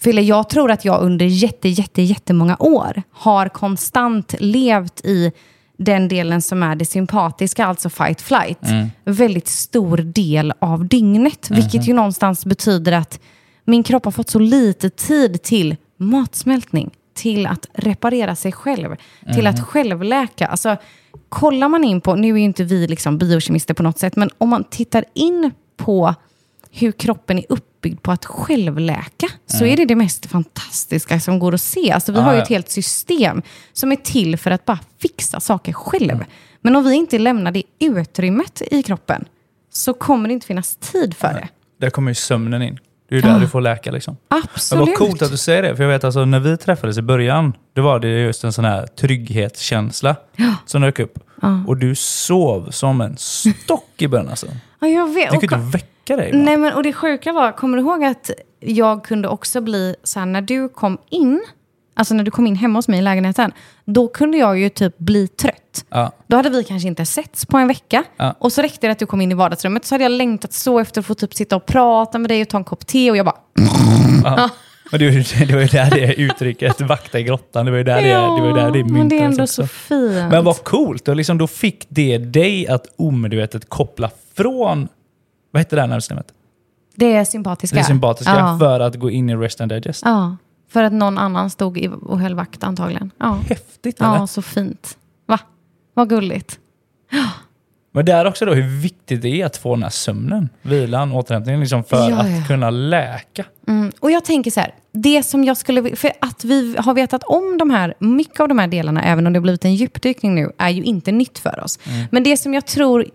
Fille, 0.00 0.20
jag 0.22 0.48
tror 0.48 0.70
att 0.70 0.84
jag 0.84 1.02
under 1.02 1.26
jätte, 1.26 1.68
jätte, 1.68 2.02
jättemånga 2.02 2.56
år 2.60 3.02
har 3.12 3.48
konstant 3.48 4.34
levt 4.38 5.00
i 5.04 5.32
den 5.78 6.08
delen 6.08 6.42
som 6.42 6.62
är 6.62 6.76
det 6.76 6.84
sympatiska, 6.84 7.66
alltså 7.66 7.90
fight 7.90 8.20
flight. 8.20 8.58
Väldigt 9.04 9.48
stor 9.48 9.96
del 9.96 10.52
av 10.58 10.88
dygnet, 10.88 11.50
vilket 11.50 11.88
ju 11.88 11.94
någonstans 11.94 12.46
betyder 12.46 12.92
att 12.92 13.20
min 13.64 13.82
kropp 13.82 14.04
har 14.04 14.12
fått 14.12 14.30
så 14.30 14.38
lite 14.38 14.90
tid 14.90 15.42
till 15.42 15.76
matsmältning, 15.96 16.90
till 17.14 17.46
att 17.46 17.66
reparera 17.72 18.36
sig 18.36 18.52
själv, 18.52 18.96
till 19.34 19.46
att 19.46 19.60
självläka. 19.66 20.46
Alltså, 20.46 20.76
kollar 21.28 21.68
man 21.68 21.84
in 21.84 22.00
på, 22.00 22.14
nu 22.14 22.28
är 22.28 22.38
ju 22.38 22.44
inte 22.44 22.64
vi 22.64 22.86
liksom 22.88 23.18
biokemister 23.18 23.74
på 23.74 23.82
något 23.82 23.98
sätt, 23.98 24.16
men 24.16 24.30
om 24.38 24.48
man 24.48 24.64
tittar 24.64 25.04
in 25.14 25.50
på 25.76 26.14
hur 26.72 26.92
kroppen 26.92 27.38
är 27.38 27.44
uppbyggd 27.48 28.02
på 28.02 28.12
att 28.12 28.24
självläka, 28.24 29.26
så 29.46 29.64
är 29.64 29.76
det 29.76 29.84
det 29.84 29.94
mest 29.96 30.26
fantastiska 30.26 31.20
som 31.20 31.38
går 31.38 31.54
att 31.54 31.60
se. 31.60 31.92
Alltså, 31.92 32.12
vi 32.12 32.18
Ah, 32.18 32.22
har 32.22 32.32
ju 32.32 32.38
ja. 32.38 32.42
ett 32.42 32.48
helt 32.48 32.70
system 32.70 33.42
som 33.72 33.92
är 33.92 33.96
till 33.96 34.36
för 34.36 34.50
att 34.50 34.64
bara 34.64 34.78
fixa 35.02 35.40
saker 35.40 35.72
själv. 35.72 36.24
Men 36.60 36.76
om 36.76 36.84
vi 36.84 36.94
inte 36.94 37.18
lämnar 37.18 37.52
det 37.52 37.62
utrymmet 37.78 38.62
i 38.70 38.82
kroppen, 38.82 39.24
så 39.72 39.94
kommer 39.94 40.28
det 40.28 40.32
inte 40.32 40.46
finnas 40.46 40.76
tid 40.76 41.16
för 41.16 41.32
det. 41.32 41.48
Där 41.80 41.90
kommer 41.90 42.10
ju 42.10 42.14
sömnen 42.14 42.62
in. 42.62 42.78
Det 43.08 43.14
är 43.14 43.16
ju 43.16 43.22
där 43.22 43.32
Ja. 43.32 43.38
du 43.38 43.48
får 43.48 43.60
läka 43.60 43.90
liksom. 43.90 44.16
Absolut. 44.28 44.88
vad 44.88 44.96
coolt 44.98 45.22
att 45.22 45.30
du 45.30 45.36
säger 45.36 45.62
det, 45.62 45.76
för 45.76 45.82
jag 45.82 45.90
vet 45.90 46.04
alltså 46.04 46.24
när 46.24 46.40
vi 46.40 46.56
träffades 46.56 46.98
i 46.98 47.02
början, 47.02 47.52
då 47.74 47.82
var 47.82 47.98
det 48.00 48.08
just 48.08 48.44
en 48.44 48.52
sån 48.52 48.64
här 48.64 48.86
trygghetskänsla 48.86 50.16
som 50.66 50.82
dök 50.82 50.98
upp. 50.98 51.18
Och 51.66 51.76
du 51.76 51.94
sov 51.94 52.70
som 52.70 53.00
en 53.00 53.16
stock 53.16 53.84
i 53.98 54.08
början 54.08 54.28
alltså. 54.28 54.46
Ja, 54.80 54.88
jag 54.88 55.14
vet. 55.14 55.32
Jag 55.32 55.40
kunde 55.48 55.64
inte 55.64 55.78
väcka 55.78 55.86
dig. 56.16 56.28
ibland. 56.28 56.44
Nej, 56.44 56.56
men 56.56 56.72
och 56.74 56.82
det 56.82 56.92
sjuka 56.92 57.32
var, 57.32 57.52
kommer 57.52 57.76
du 57.76 57.82
ihåg 57.82 58.04
att 58.04 58.30
jag 58.60 59.04
kunde 59.04 59.28
också 59.28 59.60
bli 59.60 59.94
så 60.02 60.18
här, 60.18 60.26
när 60.26 60.42
du 60.42 60.68
kom 60.68 60.98
in, 61.10 61.40
alltså 61.94 62.14
när 62.14 62.24
du 62.24 62.30
kom 62.30 62.46
in 62.46 62.56
hemma 62.56 62.78
hos 62.78 62.88
mig 62.88 62.98
i 62.98 63.02
lägenheten, 63.02 63.52
då 63.84 64.08
kunde 64.08 64.38
jag 64.38 64.58
ju 64.58 64.68
typ 64.68 64.98
bli 64.98 65.28
trött. 65.28 65.84
Ja. 65.88 66.12
Då 66.26 66.36
hade 66.36 66.50
vi 66.50 66.64
kanske 66.64 66.88
inte 66.88 67.06
setts 67.06 67.46
på 67.46 67.58
en 67.58 67.68
vecka. 67.68 68.04
Ja. 68.16 68.34
Och 68.38 68.52
så 68.52 68.62
räckte 68.62 68.86
det 68.86 68.90
att 68.90 68.98
du 68.98 69.06
kom 69.06 69.20
in 69.20 69.32
i 69.32 69.34
vardagsrummet 69.34 69.84
så 69.84 69.94
hade 69.94 70.04
jag 70.04 70.12
längtat 70.12 70.52
så 70.52 70.78
efter 70.78 71.00
att 71.00 71.06
få 71.06 71.14
typ 71.14 71.34
sitta 71.34 71.56
och 71.56 71.66
prata 71.66 72.18
med 72.18 72.30
dig 72.30 72.42
och 72.42 72.48
ta 72.48 72.56
en 72.56 72.64
kopp 72.64 72.86
te 72.86 73.10
och 73.10 73.16
jag 73.16 73.26
bara... 73.26 73.36
Men 74.92 75.00
det 75.00 75.06
var, 75.06 75.12
ju, 75.12 75.46
det 75.46 75.54
var 75.54 75.60
ju 75.60 75.66
där 75.66 75.90
det 75.90 76.14
uttrycket, 76.14 76.80
vakta 76.80 77.18
i 77.18 77.22
grottan, 77.22 77.64
det 77.64 77.70
var 77.70 77.78
ju 77.78 77.84
där 77.84 78.02
det, 78.02 78.08
det, 78.08 78.40
var 78.40 78.46
ju 78.46 78.52
där 78.52 78.70
det 78.70 78.84
men 78.84 79.08
det 79.08 79.16
är 79.16 79.20
myntades 79.20 79.22
ändå 79.22 79.42
också. 79.42 79.62
så 79.62 79.66
fint. 79.66 80.30
Men 80.30 80.44
vad 80.44 80.64
coolt, 80.64 81.08
och 81.08 81.16
liksom 81.16 81.38
då 81.38 81.46
fick 81.46 81.86
det 81.88 82.18
dig 82.18 82.68
att 82.68 82.86
omedvetet 82.96 83.68
koppla 83.68 84.10
från, 84.34 84.88
vad 85.50 85.60
heter 85.60 85.76
det 85.76 85.80
här 85.82 85.88
nervsystemet? 85.88 86.32
det 86.94 87.12
är 87.14 87.24
sympatiska. 87.24 87.76
Det 87.76 87.84
sympatiska, 87.84 88.32
Ja. 88.38 88.56
för 88.60 88.80
att 88.80 88.96
gå 88.96 89.10
in 89.10 89.30
i 89.30 89.36
rest 89.36 89.60
and 89.60 89.72
digest. 89.72 90.02
ja, 90.04 90.36
för 90.68 90.82
att 90.82 90.92
någon 90.92 91.18
annan 91.18 91.50
stod 91.50 91.86
och 92.02 92.20
höll 92.20 92.34
vakt 92.34 92.64
antagligen. 92.64 93.10
Ja, 93.18 93.38
Häftigt 93.48 94.00
eller? 94.00 94.14
ja 94.14 94.26
så 94.26 94.42
fint. 94.42 94.98
Va? 95.26 95.38
Vad 95.94 96.08
gulligt. 96.08 96.58
Men 97.92 98.04
där 98.04 98.24
också 98.24 98.44
då 98.44 98.54
hur 98.54 98.80
viktigt 98.82 99.22
det 99.22 99.28
är 99.40 99.46
att 99.46 99.56
få 99.56 99.74
den 99.74 99.82
här 99.82 99.90
sömnen, 99.90 100.48
vilan, 100.62 101.12
återhämtningen, 101.12 101.60
liksom 101.60 101.84
för 101.84 102.10
Ja, 102.10 102.16
att 102.20 102.30
ja. 102.30 102.42
kunna 102.48 102.70
läka. 102.70 103.44
Mm. 103.68 103.92
Och 104.00 104.10
jag 104.10 104.24
tänker 104.24 104.50
så 104.50 104.60
här, 104.60 104.74
det 104.92 105.22
som 105.22 105.44
jag 105.44 105.56
skulle 105.56 105.96
för 105.96 106.12
att 106.20 106.44
vi 106.44 106.76
har 106.78 106.94
vetat 106.94 107.22
om 107.24 107.58
de 107.58 107.70
här, 107.70 107.94
mycket 107.98 108.40
av 108.40 108.48
de 108.48 108.58
här 108.58 108.66
delarna, 108.68 109.02
även 109.02 109.26
om 109.26 109.32
det 109.32 109.38
har 109.38 109.42
blivit 109.42 109.64
en 109.64 109.74
djupdykning 109.74 110.34
nu, 110.34 110.52
är 110.58 110.68
ju 110.70 110.82
inte 110.82 111.12
nytt 111.12 111.38
för 111.38 111.64
oss. 111.64 111.78
Men 112.10 112.22
det 112.22 112.36
som 112.36 112.54
jag 112.54 112.66
tror, 112.66 113.06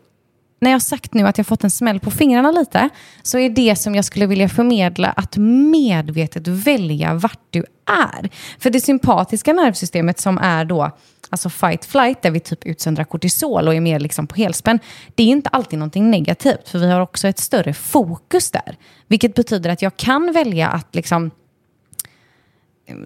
när 0.60 0.72
jag 0.72 0.76
har 0.76 0.80
sagt 0.80 1.14
nu 1.14 1.28
att 1.28 1.38
jag 1.38 1.48
fått 1.48 1.64
en 1.64 1.72
smäll 1.72 2.00
på 2.00 2.12
fingrarna 2.12 2.52
lite, 2.52 2.90
så 3.24 3.38
är 3.38 3.50
det 3.50 3.76
som 3.76 3.96
jag 3.96 4.06
skulle 4.06 4.26
vilja 4.26 4.50
förmedla 4.50 5.08
att 5.08 5.38
medvetet 5.72 6.48
välja 6.48 7.14
vart 7.14 7.40
du 7.50 7.66
är. 7.86 8.30
För 8.60 8.70
det 8.70 8.82
sympatiska 8.82 9.54
nervsystemet 9.54 10.20
som 10.20 10.38
är 10.38 10.66
då 10.66 10.92
alltså 11.30 11.50
fight 11.50 11.86
flight, 11.86 12.22
där 12.22 12.32
vi 12.32 12.40
typ 12.40 12.66
utsöndrar 12.66 13.04
kortisol 13.04 13.68
och 13.68 13.76
är 13.76 13.80
mer 13.80 14.00
liksom 14.00 14.28
på 14.28 14.36
helspänn, 14.36 14.80
det 15.16 15.24
är 15.24 15.28
inte 15.28 15.50
alltid 15.50 15.80
någonting 15.80 16.12
negativt, 16.12 16.70
för 16.70 16.80
vi 16.80 16.92
har 16.92 17.02
också 17.02 17.28
ett 17.28 17.40
större 17.40 17.74
fokus 17.74 18.52
där. 18.52 18.78
Vilket 19.08 19.36
betyder 19.36 19.70
att 19.70 19.82
jag 19.82 19.98
kan 19.98 20.32
välja 20.34 20.68
att 20.68 20.96
liksom 20.96 21.32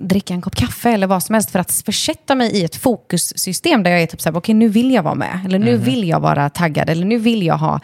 dricka 0.02 0.34
en 0.34 0.42
kopp 0.42 0.56
kaffe 0.56 0.90
eller 0.90 1.08
vad 1.08 1.24
som 1.24 1.34
helst 1.34 1.52
för 1.52 1.60
att 1.60 1.72
försätta 1.86 2.36
mig 2.36 2.52
i 2.52 2.64
ett 2.64 2.76
fokussystem 2.76 3.84
där 3.84 3.92
jag 3.92 4.02
är 4.02 4.06
typ 4.06 4.22
så 4.22 4.30
här, 4.30 4.38
okej 4.38 4.56
nu 4.56 4.68
vill 4.68 4.92
jag 4.92 5.04
vara 5.04 5.16
med, 5.16 5.40
eller 5.46 5.60
nu 5.60 5.78
vill 5.78 6.08
jag 6.08 6.20
vara 6.20 6.50
taggad, 6.50 6.90
eller 6.90 7.06
nu 7.06 7.18
vill 7.18 7.46
jag 7.46 7.58
ha 7.58 7.80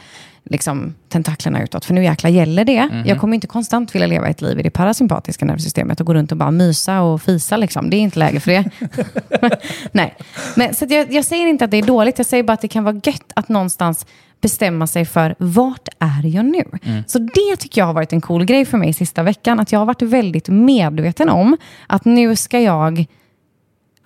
liksom, 0.50 0.96
tentaklerna 1.10 1.64
utåt, 1.64 1.86
för 1.86 1.94
nu 1.94 2.04
jäkla 2.04 2.30
gäller 2.30 2.66
det. 2.66 3.04
Jag 3.06 3.20
kommer 3.20 3.36
inte 3.36 3.48
konstant 3.48 3.96
vilja 3.96 4.08
leva 4.08 4.28
ett 4.28 4.42
liv 4.42 4.60
i 4.60 4.64
det 4.64 4.70
parasympatiska 4.70 5.46
nervsystemet 5.46 6.00
och 6.00 6.06
gå 6.06 6.14
runt 6.14 6.32
och 6.32 6.38
bara 6.38 6.52
mysa 6.52 7.02
och 7.02 7.22
fisa. 7.22 7.58
Liksom. 7.58 7.90
Det 7.90 7.98
är 7.98 8.00
inte 8.00 8.20
läge 8.20 8.40
för 8.40 8.52
det. 8.52 8.70
Nej. 9.92 10.16
Men, 10.56 10.74
så 10.74 10.86
jag, 10.90 11.14
jag 11.14 11.26
säger 11.26 11.48
inte 11.48 11.66
att 11.66 11.72
det 11.72 11.78
är 11.78 11.84
dåligt, 11.84 12.18
jag 12.18 12.28
säger 12.28 12.44
bara 12.44 12.54
att 12.54 12.62
det 12.62 12.68
kan 12.68 12.84
vara 12.84 13.02
gött 13.04 13.32
att 13.36 13.50
någonstans 13.50 14.06
bestämma 14.42 14.88
sig 14.88 15.06
för 15.06 15.36
vart 15.40 15.88
är 16.00 16.26
jag 16.26 16.46
nu? 16.46 16.64
Så 17.08 17.20
det 17.20 17.56
tycker 17.60 17.82
jag 17.82 17.86
har 17.86 17.94
varit 17.94 18.14
en 18.14 18.22
cool 18.22 18.46
grej 18.46 18.66
för 18.66 18.78
mig 18.78 18.94
sista 18.94 19.24
veckan. 19.24 19.60
Att 19.60 19.72
jag 19.72 19.80
har 19.80 19.86
varit 19.86 20.02
väldigt 20.02 20.50
medveten 20.50 21.30
om 21.30 21.58
att 21.88 22.06
nu 22.06 22.36
ska 22.36 22.60
jag 22.60 23.06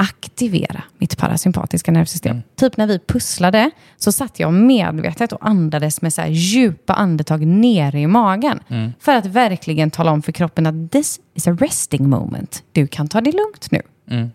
aktivera 0.02 0.84
mitt 0.98 1.18
parasympatiska 1.18 1.92
nervsystem. 1.92 2.42
Typ 2.56 2.78
när 2.78 2.88
vi 2.88 3.00
pusslade 3.00 3.72
så 3.98 4.12
satt 4.12 4.40
jag 4.40 4.54
medvetet 4.54 5.32
och 5.32 5.48
andades 5.48 6.02
med 6.02 6.14
så 6.14 6.22
djupa 6.28 6.94
andetag 6.94 7.46
nere 7.46 8.00
i 8.00 8.08
magen. 8.08 8.60
För 9.00 9.16
att 9.16 9.26
verkligen 9.26 9.92
tala 9.92 10.12
om 10.12 10.22
för 10.22 10.32
kroppen 10.32 10.66
att 10.66 10.92
this 10.92 11.20
is 11.34 11.48
a 11.48 11.58
resting 11.60 12.10
moment. 12.10 12.64
Du 12.72 12.88
kan 12.88 13.08
ta 13.08 13.22
det 13.22 13.32
lugnt 13.32 13.72
nu, 13.72 13.82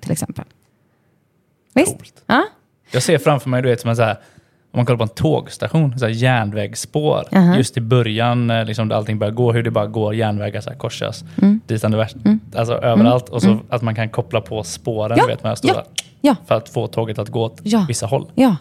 till 0.00 0.10
exempel. 0.12 0.44
Visst? 1.74 1.96
Coolt. 1.98 2.22
Ja? 2.26 2.44
Jag 2.90 3.02
ser 3.02 3.18
framför 3.18 3.50
mig, 3.50 3.62
du 3.62 3.68
vet, 3.68 3.80
som 3.80 3.90
en 3.90 3.96
så 3.96 4.02
här, 4.02 4.16
om 4.74 4.78
man 4.78 4.86
kollar 4.86 4.96
på 4.96 5.02
en 5.02 5.08
tågstation, 5.08 5.98
så 5.98 6.04
här 6.04 6.12
järnvägsspår. 6.12 7.24
Aha. 7.32 7.56
Just 7.56 7.76
i 7.76 7.80
början, 7.80 8.50
eh, 8.50 8.64
liksom, 8.64 8.88
där 8.88 8.96
allting 8.96 9.18
börjar 9.18 9.32
gå, 9.32 9.52
hur 9.52 9.62
det 9.62 9.70
bara 9.70 9.86
går, 9.86 10.14
järnvägar 10.14 10.60
så 10.60 10.70
här, 10.70 10.76
korsas. 10.76 11.24
Mm. 11.42 11.60
Dit 11.66 11.82
det 11.82 11.96
värst, 11.96 12.16
alltså 12.56 12.72
överallt. 12.74 13.28
Och 13.28 13.42
så 13.42 13.58
att 13.68 13.82
man 13.82 13.94
kan 13.94 14.08
koppla 14.08 14.40
på 14.40 14.62
spåren, 14.62 15.18
Ja, 15.20 15.26
vet, 15.26 15.42
med 15.42 15.58
stora, 15.58 15.74
ja, 15.74 16.04
ja. 16.20 16.36
för 16.46 16.54
att 16.54 16.68
få 16.68 16.86
tåget 16.86 17.18
att 17.18 17.28
gå 17.28 17.42
åt 17.44 17.60
Ja. 17.62 17.84
vissa 17.88 18.06
håll. 18.06 18.26
Ja. 18.34 18.56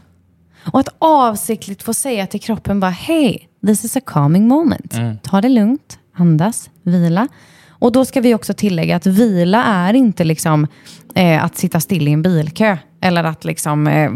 Och 0.71 0.79
att 0.79 0.89
avsiktligt 0.99 1.83
få 1.83 1.93
säga 1.93 2.27
till 2.27 2.41
kroppen 2.41 2.79
bara 2.79 2.91
hej, 2.91 3.49
this 3.67 3.85
is 3.85 3.97
a 3.97 4.01
calming 4.05 4.47
moment. 4.47 4.95
Ta 5.23 5.41
det 5.41 5.49
lugnt, 5.49 5.99
andas, 6.15 6.69
vila. 6.83 7.27
Och 7.69 7.91
då 7.91 8.05
ska 8.05 8.21
vi 8.21 8.35
också 8.35 8.53
tillägga 8.53 8.95
att 8.95 9.05
vila 9.05 9.63
är 9.63 9.93
inte 9.93 10.23
liksom 10.23 10.67
eh, 11.15 11.43
att 11.43 11.57
sitta 11.57 11.79
still 11.79 12.07
i 12.07 12.11
en 12.11 12.21
bilkö. 12.21 12.77
Eller 13.01 13.23
att 13.23 13.45
liksom 13.45 13.87
eh, 13.87 14.11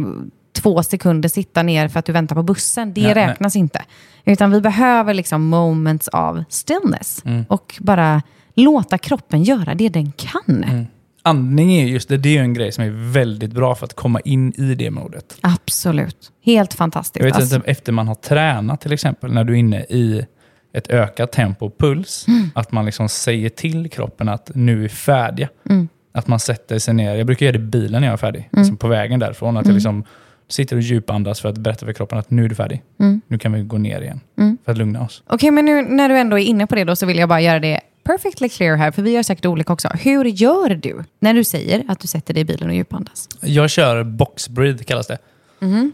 två 0.62 0.84
sekunder 0.84 1.30
sitta 1.30 1.64
ner 1.64 1.88
för 1.88 2.00
att 2.00 2.06
du 2.06 2.12
väntar 2.14 2.36
på 2.36 2.44
bussen. 2.44 2.94
Det 2.94 3.02
Nej, 3.02 3.16
nej. 3.16 3.28
räknas 3.28 3.56
inte. 3.56 3.82
Utan 4.26 4.52
vi 4.52 4.62
behöver 4.62 5.14
liksom 5.14 5.46
moments 5.48 6.08
av 6.08 6.44
stillness. 6.50 7.24
Och 7.48 7.76
bara 7.80 8.22
låta 8.56 8.98
kroppen 8.98 9.44
göra 9.44 9.76
det 9.76 9.90
den 9.90 10.12
kan. 10.12 10.64
Mm. 10.64 10.86
Andning 11.22 11.74
är 11.74 11.86
just 11.86 12.10
det, 12.10 12.18
det 12.18 12.38
är 12.38 12.42
en 12.42 12.54
grej 12.54 12.72
som 12.72 12.84
är 12.84 13.12
väldigt 13.12 13.52
bra 13.54 13.76
för 13.76 13.86
att 13.86 13.94
komma 13.94 14.20
in 14.20 14.54
i 14.58 14.76
det 14.76 14.92
modet. 14.92 15.38
Absolut. 15.42 16.32
Helt 16.46 16.74
fantastiskt. 16.74 17.16
Jag 17.20 17.26
vet 17.26 17.36
Alltså, 17.36 17.56
inte, 17.56 17.72
efter 17.72 17.92
man 17.92 18.08
har 18.08 18.16
tränat 18.16 18.82
till 18.82 18.92
exempel, 18.94 19.34
när 19.34 19.44
du 19.44 19.54
är 19.54 19.58
inne 19.58 19.80
i 19.80 20.26
ett 20.74 20.88
ökat 20.90 21.32
tempo 21.32 21.66
och 21.66 21.78
puls, 21.78 22.26
Mm. 22.28 22.50
att 22.56 22.72
man 22.72 22.86
liksom 22.86 23.10
säger 23.10 23.50
till 23.50 23.90
kroppen 23.90 24.30
att 24.30 24.52
nu 24.56 24.86
är 24.86 24.90
färdiga. 24.90 25.50
Mm. 25.70 25.88
Att 26.12 26.28
man 26.28 26.40
sätter 26.40 26.80
sig 26.80 26.94
ner. 26.94 27.16
Jag 27.16 27.26
brukar 27.28 27.46
göra 27.46 27.58
det 27.58 27.64
i 27.64 27.66
bilen 27.66 28.02
när 28.02 28.08
jag 28.08 28.14
är 28.14 28.18
färdig, 28.18 28.50
liksom 28.52 28.78
på 28.78 28.88
vägen 28.88 29.20
därifrån. 29.20 29.58
Att 29.58 29.66
jag 29.66 29.74
liksom 29.74 30.04
sitter 30.50 30.76
och 30.76 30.82
djupandas 30.82 31.42
för 31.42 31.50
att 31.50 31.58
berätta 31.58 31.86
för 31.86 31.94
kroppen 31.94 32.18
att 32.18 32.32
nu 32.32 32.46
är 32.46 32.50
du 32.50 32.56
färdig. 32.56 32.84
Mm. 33.00 33.22
Nu 33.28 33.38
kan 33.38 33.54
vi 33.54 33.64
gå 33.64 33.78
ner 33.78 34.02
igen, 34.02 34.20
för 34.66 34.72
att 34.72 34.78
lugna 34.78 35.02
oss. 35.02 35.24
Okej, 35.28 35.52
men 35.52 35.66
nu 35.66 35.82
när 35.82 36.10
du 36.10 36.18
ändå 36.18 36.40
är 36.40 36.44
inne 36.44 36.68
på 36.68 36.76
det 36.76 36.84
då 36.84 36.96
så 36.96 37.06
vill 37.06 37.18
jag 37.18 37.30
bara 37.30 37.42
göra 37.42 37.60
det 37.60 37.82
perfectly 38.04 38.50
clear 38.50 38.76
här, 38.76 38.92
för 38.92 39.02
vi 39.02 39.12
gör 39.12 39.24
säkert 39.24 39.46
olika 39.46 39.74
också. 39.74 39.88
Hur 39.88 40.26
gör 40.26 40.70
du 40.70 41.04
när 41.20 41.34
du 41.34 41.44
säger 41.44 41.84
att 41.88 42.00
du 42.00 42.08
sätter 42.08 42.34
dig 42.34 42.42
i 42.42 42.46
bilen 42.46 42.70
och 42.70 42.76
djupandas? 42.76 43.30
Jag 43.42 43.70
kör 43.70 44.04
box 44.04 44.50
breathe 44.50 44.84
kallas 44.84 45.08
det. 45.08 45.18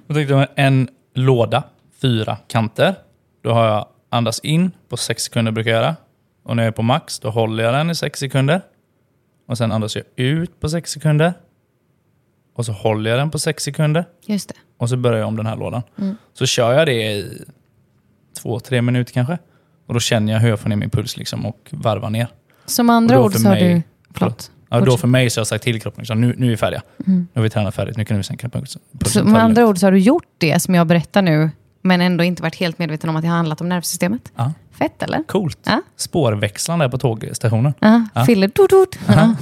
Då 0.07 0.13
tänkte 0.13 0.33
jag 0.33 0.47
en 0.55 0.89
låda, 1.13 1.63
fyra 2.01 2.37
kanter. 2.47 2.95
Då 3.43 3.51
har 3.51 3.65
jag 3.65 3.85
andas 4.09 4.39
in 4.39 4.71
på 4.89 4.97
sex 4.97 5.23
sekunder 5.23 5.51
brukar 5.51 5.71
jag 5.71 5.81
göra. 5.81 5.95
Och 6.43 6.55
när 6.55 6.63
jag 6.63 6.67
är 6.67 6.71
på 6.71 6.81
max, 6.81 7.19
då 7.19 7.29
håller 7.29 7.63
jag 7.63 7.73
den 7.73 7.89
i 7.89 7.95
sex 7.95 8.19
sekunder. 8.19 8.61
Och 9.47 9.57
sen 9.57 9.71
andas 9.71 9.95
jag 9.95 10.05
ut 10.15 10.59
på 10.59 10.69
sex 10.69 10.91
sekunder. 10.91 11.33
Och 12.55 12.65
så 12.65 12.71
håller 12.71 13.09
jag 13.09 13.19
den 13.19 13.31
på 13.31 13.39
sex 13.39 13.63
sekunder. 13.63 14.05
Just 14.25 14.49
det. 14.49 14.55
Och 14.77 14.89
så 14.89 14.97
börjar 14.97 15.19
jag 15.19 15.27
om 15.27 15.37
den 15.37 15.45
här 15.45 15.55
lådan. 15.55 15.81
Så 16.33 16.45
kör 16.45 16.73
jag 16.73 16.87
det 16.87 16.93
i 16.93 17.41
två, 18.41 18.59
tre 18.59 18.81
minuter 18.81 19.13
kanske. 19.13 19.37
Och 19.87 19.93
då 19.93 19.99
känner 19.99 20.33
jag 20.33 20.39
hur 20.39 20.49
jag 20.49 20.59
får 20.59 20.69
ner 20.69 20.75
min 20.75 20.89
puls 20.89 21.17
liksom 21.17 21.45
och 21.45 21.69
varvar 21.71 22.09
ner. 22.09 22.27
Som 22.65 22.89
andra 22.89 23.21
ord 23.21 23.33
så 23.33 23.47
har 23.47 23.55
du... 23.55 23.81
Förlåt. 24.13 24.51
Ja, 24.69 24.79
då 24.79 24.97
för 24.97 25.07
mig 25.07 25.29
så 25.29 25.39
har 25.39 25.41
jag 25.41 25.47
sagt 25.47 25.63
till 25.63 25.81
kroppen, 25.81 26.01
liksom, 26.01 26.21
nu, 26.21 26.35
nu 26.37 26.45
är 26.45 26.49
vi 26.49 26.57
färdiga. 26.57 26.81
Nu 26.97 27.27
har 27.33 27.41
vi 27.41 27.49
tränat 27.49 27.75
färdigt, 27.75 27.97
nu 27.97 28.05
kan 28.05 28.17
vi 28.17 28.23
sänka 28.23 28.49
pulsen. 28.49 28.81
Så 29.05 29.23
med 29.23 29.43
andra 29.43 29.67
ord 29.67 29.77
så 29.77 29.85
har 29.85 29.91
du 29.91 29.99
gjort 29.99 30.25
det 30.37 30.59
som 30.59 30.75
jag 30.75 30.87
berättar 30.87 31.21
nu, 31.21 31.49
men 31.81 32.01
ändå 32.01 32.23
inte 32.23 32.41
varit 32.41 32.55
helt 32.55 32.79
medveten 32.79 33.09
om 33.09 33.15
att 33.15 33.21
det 33.21 33.27
har 33.27 33.35
handlat 33.35 33.61
om 33.61 33.69
nervsystemet. 33.69 34.31
Ja. 34.35 34.53
Fett 34.71 35.03
eller? 35.03 35.23
Coolt. 35.23 35.59
Ja. 35.63 35.81
Spårväxlaren 35.95 36.79
där 36.79 36.89
på 36.89 36.97
tågstationen. 36.97 37.73
Ja, 37.79 38.05
Ja. 38.13 38.25
Filler. 38.25 38.51
Ja. 39.07 39.35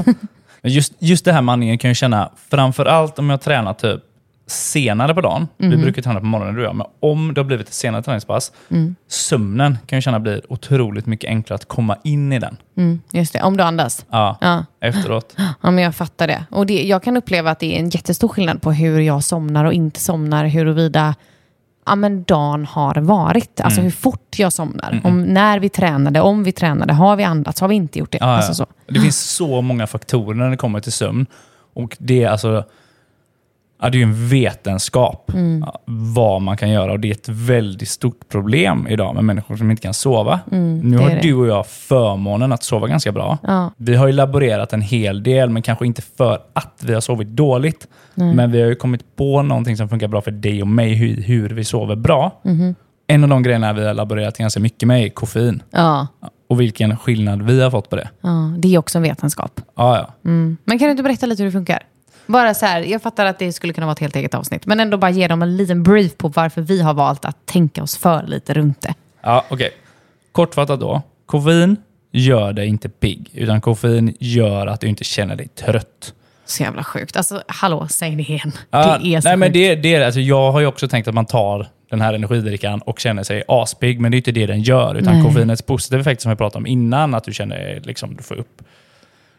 Men 0.62 0.72
Just, 0.72 0.94
just 1.00 1.26
det 1.26 1.34
här 1.34 1.42
med 1.42 1.54
andningen 1.54 1.78
kan 1.78 1.90
jag 1.90 1.96
känna, 1.98 2.30
framför 2.50 2.86
allt 2.86 3.20
om 3.20 3.30
jag 3.30 3.42
tränar 3.42 3.74
typ 3.74 4.02
senare 4.48 5.14
på 5.14 5.22
dagen. 5.22 5.48
Vi 5.58 5.68
Mhm. 5.68 5.82
brukar 5.82 6.02
träna 6.02 6.20
på 6.20 6.26
morgonen 6.26 6.56
du 6.56 6.62
och 6.62 6.68
jag, 6.68 6.76
men 6.76 6.88
om 7.00 7.34
det 7.34 7.42
har 7.42 7.46
blivit 7.46 7.68
ett 7.68 7.74
senare 7.74 8.04
träningspass, 8.04 8.52
Mm. 8.70 8.96
sömnen 9.08 9.78
kan 9.86 9.96
jag 9.98 10.04
känna 10.04 10.20
blir 10.20 10.42
otroligt 10.54 11.06
mycket 11.06 11.28
enklare 11.30 11.56
att 11.56 11.66
komma 11.68 11.98
in 12.04 12.34
i 12.34 12.40
den. 12.40 12.58
Mm, 12.78 13.02
just 13.12 13.34
det, 13.34 13.42
om 13.42 13.58
du 13.58 13.64
andas. 13.64 14.06
Ja, 14.10 14.38
Ja. 14.42 14.66
efteråt. 14.82 15.36
Ja, 15.62 15.72
men 15.72 15.84
jag 15.84 15.96
fattar 15.96 16.28
det. 16.28 16.46
Och 16.52 16.66
det, 16.66 16.84
jag 16.84 17.04
kan 17.04 17.18
uppleva 17.18 17.52
att 17.52 17.60
det 17.60 17.76
är 17.76 17.80
en 17.80 17.90
jättestor 17.90 18.28
skillnad 18.28 18.62
på 18.62 18.72
hur 18.72 19.00
jag 19.00 19.24
somnar 19.24 19.66
och 19.66 19.74
inte 19.74 20.00
somnar, 20.00 20.46
huruvida 20.46 21.16
ja, 21.86 21.96
men 21.96 22.24
dagen 22.24 22.66
har 22.66 22.96
varit. 22.96 23.60
Mm. 23.60 23.66
Alltså 23.66 23.82
hur 23.82 23.92
fort 23.92 24.40
jag 24.40 24.54
somnar. 24.54 25.02
Om, 25.04 25.24
när 25.24 25.60
vi 25.60 25.70
tränade, 25.70 26.22
om 26.22 26.44
vi 26.44 26.52
tränade, 26.52 26.94
har 26.94 27.16
vi 27.16 27.24
andats, 27.24 27.62
har 27.62 27.68
vi 27.68 27.76
inte 27.76 28.00
gjort 28.00 28.12
det? 28.12 28.18
Ja, 28.22 28.26
Alltså 28.26 28.54
så. 28.54 28.66
Det 28.88 29.00
finns 29.00 29.22
så 29.22 29.62
många 29.62 29.88
faktorer 29.88 30.36
när 30.36 30.50
det 30.50 30.58
kommer 30.58 30.80
till 30.80 30.92
sömn. 30.92 31.26
Och 31.74 31.98
det 32.00 32.24
är 32.24 32.30
alltså... 32.30 32.66
Ja, 33.82 33.90
det 33.90 33.96
är 33.98 34.00
ju 34.00 34.04
en 34.04 34.28
vetenskap 34.30 35.32
Mm. 35.34 35.66
vad 35.86 36.42
man 36.42 36.58
kan 36.58 36.70
göra 36.70 36.92
och 36.92 37.00
det 37.00 37.08
är 37.08 37.12
ett 37.12 37.30
väldigt 37.30 37.90
stort 37.90 38.30
problem 38.30 38.88
idag 38.90 39.16
med 39.16 39.24
människor 39.24 39.56
som 39.58 39.72
inte 39.72 39.82
kan 39.82 39.94
sova. 39.94 40.40
nu 40.46 40.58
Mm, 40.58 40.92
det 40.92 41.04
har 41.04 41.20
du 41.22 41.34
och 41.34 41.48
jag 41.48 41.68
förmånen 41.68 42.52
att 42.52 42.64
sova 42.64 42.88
ganska 42.88 43.12
bra. 43.12 43.38
Ja. 43.44 43.72
Vi 43.78 43.96
har 43.96 44.08
ju 44.08 44.14
laborerat 44.14 44.74
en 44.74 44.82
hel 44.82 45.24
del, 45.24 45.50
men 45.50 45.62
kanske 45.62 45.86
inte 45.86 46.02
för 46.02 46.40
att 46.54 46.84
vi 46.86 46.94
har 46.94 47.02
sovit 47.02 47.28
dåligt. 47.28 47.88
Men 48.16 48.52
vi 48.52 48.62
har 48.62 48.70
ju 48.70 48.76
kommit 48.76 49.16
på 49.16 49.42
någonting 49.42 49.78
som 49.78 49.90
funkar 49.90 50.08
bra 50.08 50.22
för 50.22 50.32
dig 50.32 50.62
och 50.62 50.68
mig, 50.68 50.94
hur, 50.94 51.22
hur 51.22 51.50
vi 51.50 51.64
sover 51.64 51.96
bra. 51.96 52.42
Mhm. 52.44 52.76
En 53.08 53.24
av 53.24 53.30
de 53.30 53.44
grejerna 53.44 53.74
vi 53.74 53.86
har 53.86 53.94
laborerat 53.94 54.38
ganska 54.38 54.60
mycket 54.60 54.88
med 54.88 55.04
är 55.06 55.10
koffein. 55.10 55.64
Ja, 55.72 56.08
Och 56.50 56.62
vilken 56.62 56.98
skillnad 56.98 57.42
vi 57.42 57.62
har 57.62 57.72
fått 57.72 57.90
på 57.90 57.96
det. 57.96 58.10
ja, 58.22 58.54
det 58.58 58.74
är 58.76 58.78
också 58.78 58.98
en 58.98 59.04
vetenskap. 59.04 59.62
Ja, 59.78 59.98
ja. 59.98 60.30
Mm. 60.30 60.58
Men 60.66 60.80
kan 60.80 60.86
du 60.88 60.92
inte 60.92 61.04
berätta 61.04 61.26
lite 61.26 61.44
hur 61.44 61.48
det 61.48 61.52
funkar? 61.52 61.80
Bara 62.32 62.54
så 62.54 62.66
här, 62.66 62.82
jag 62.82 63.02
fattar 63.02 63.26
att 63.26 63.40
det 63.40 63.54
skulle 63.54 63.74
kunna 63.74 63.88
vara 63.88 63.94
ett 63.94 64.00
helt 64.00 64.16
eget 64.16 64.34
avsnitt, 64.34 64.66
men 64.66 64.80
ändå 64.80 64.98
bara 64.98 65.12
ge 65.12 65.28
dem 65.28 65.42
en 65.42 65.58
liten 65.58 65.84
brief 65.84 66.18
på 66.18 66.28
varför 66.28 66.62
vi 66.62 66.82
har 66.82 66.94
valt 66.94 67.26
att 67.26 67.46
tänka 67.46 67.84
oss 67.84 67.98
för 67.98 68.24
lite 68.28 68.54
runt 68.54 68.82
det. 68.82 68.94
Ja, 69.22 69.46
okej. 69.50 69.72
Kortfattat 70.32 70.80
då. 70.80 71.02
Koffein 71.26 71.78
gör 72.12 72.54
dig 72.54 72.68
inte 72.68 72.90
pigg, 72.90 73.30
utan 73.34 73.62
koffein 73.62 74.16
gör 74.20 74.68
att 74.68 74.82
du 74.82 74.88
inte 74.88 75.04
känner 75.04 75.36
dig 75.36 75.48
trött. 75.48 76.14
Så 76.46 76.64
jävla 76.64 76.84
sjukt. 76.84 77.18
Alltså, 77.18 77.44
hallå, 77.48 77.88
säg 77.88 78.16
det 78.16 78.24
igen. 78.24 78.52
Ja, 78.70 78.98
det 79.04 79.16
är 79.16 79.22
så 79.22 79.28
nej, 79.28 79.38
men 79.38 79.48
sjukt. 79.48 79.54
det, 79.54 79.76
det 79.76 79.96
är, 79.96 80.06
alltså, 80.06 80.20
jag 80.20 80.52
har 80.52 80.60
ju 80.60 80.66
också 80.66 80.88
tänkt 80.88 81.08
att 81.08 81.16
man 81.16 81.26
tar 81.26 81.68
den 81.90 82.02
här 82.02 82.14
energidrickan 82.14 82.82
och 82.82 83.00
känner 83.00 83.24
sig 83.24 83.44
aspigg, 83.48 84.00
men 84.00 84.12
det 84.12 84.16
är 84.16 84.18
inte 84.18 84.32
det 84.32 84.46
den 84.46 84.62
gör. 84.62 84.96
Utan 84.96 85.14
Nej. 85.14 85.24
koffeinets 85.24 85.62
positiva 85.62 86.02
effekt 86.02 86.22
som 86.22 86.30
jag 86.30 86.38
pratade 86.38 86.58
om 86.58 86.68
innan, 86.68 87.14
att 87.14 87.24
du 87.24 87.34
känner 87.34 87.82
liksom, 87.84 88.16
du 88.16 88.24
får 88.24 88.36
upp 88.36 88.62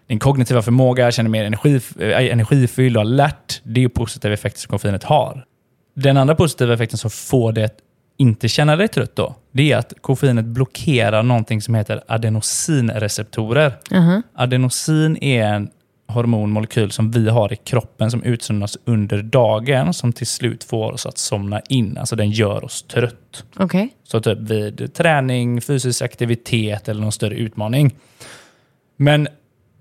din 0.06 0.18
kognitiva 0.18 0.62
förmåga, 0.62 1.10
känner 1.12 1.30
mer 1.30 1.44
energi, 1.44 1.80
äh, 1.98 2.32
energifylld 2.32 2.96
och 2.96 3.02
alert. 3.02 3.60
Det 3.64 3.84
är 3.84 3.88
positiva 3.88 4.34
effekter 4.34 4.60
som 4.60 4.70
koffeinet 4.70 5.04
har. 5.04 5.44
Den 5.94 6.16
andra 6.16 6.34
positiva 6.34 6.74
effekten 6.74 6.98
som 6.98 7.10
får 7.10 7.52
det 7.52 7.64
att 7.64 7.76
inte 8.16 8.48
känna 8.48 8.76
dig 8.76 8.88
trött 8.88 9.16
då, 9.16 9.34
det 9.52 9.72
är 9.72 9.76
att 9.76 9.92
koffeinet 10.00 10.44
blockerar 10.44 11.22
någonting 11.22 11.62
som 11.62 11.74
heter 11.74 12.02
adenosinreceptorer. 12.08 13.72
Mhm. 13.90 14.22
Adenosin 14.34 15.16
är 15.22 15.44
en 15.44 15.70
hormonmolekyl 16.06 16.90
som 16.90 17.10
vi 17.10 17.28
har 17.28 17.52
i 17.52 17.56
kroppen 17.56 18.10
som 18.10 18.22
utsöndras 18.22 18.78
under 18.84 19.22
dagen 19.22 19.94
som 19.94 20.12
till 20.12 20.26
slut 20.26 20.64
får 20.64 20.92
oss 20.92 21.06
att 21.06 21.18
somna 21.18 21.60
in. 21.60 21.98
Alltså 21.98 22.16
den 22.16 22.30
gör 22.30 22.64
oss 22.64 22.82
trött. 22.82 23.44
Okej. 23.56 23.88
Så 24.04 24.20
typ 24.20 24.38
vid 24.38 24.94
träning, 24.94 25.60
fysisk 25.60 26.02
aktivitet 26.02 26.88
eller 26.88 27.00
någon 27.00 27.12
större 27.12 27.34
utmaning. 27.34 27.94
Men 28.96 29.28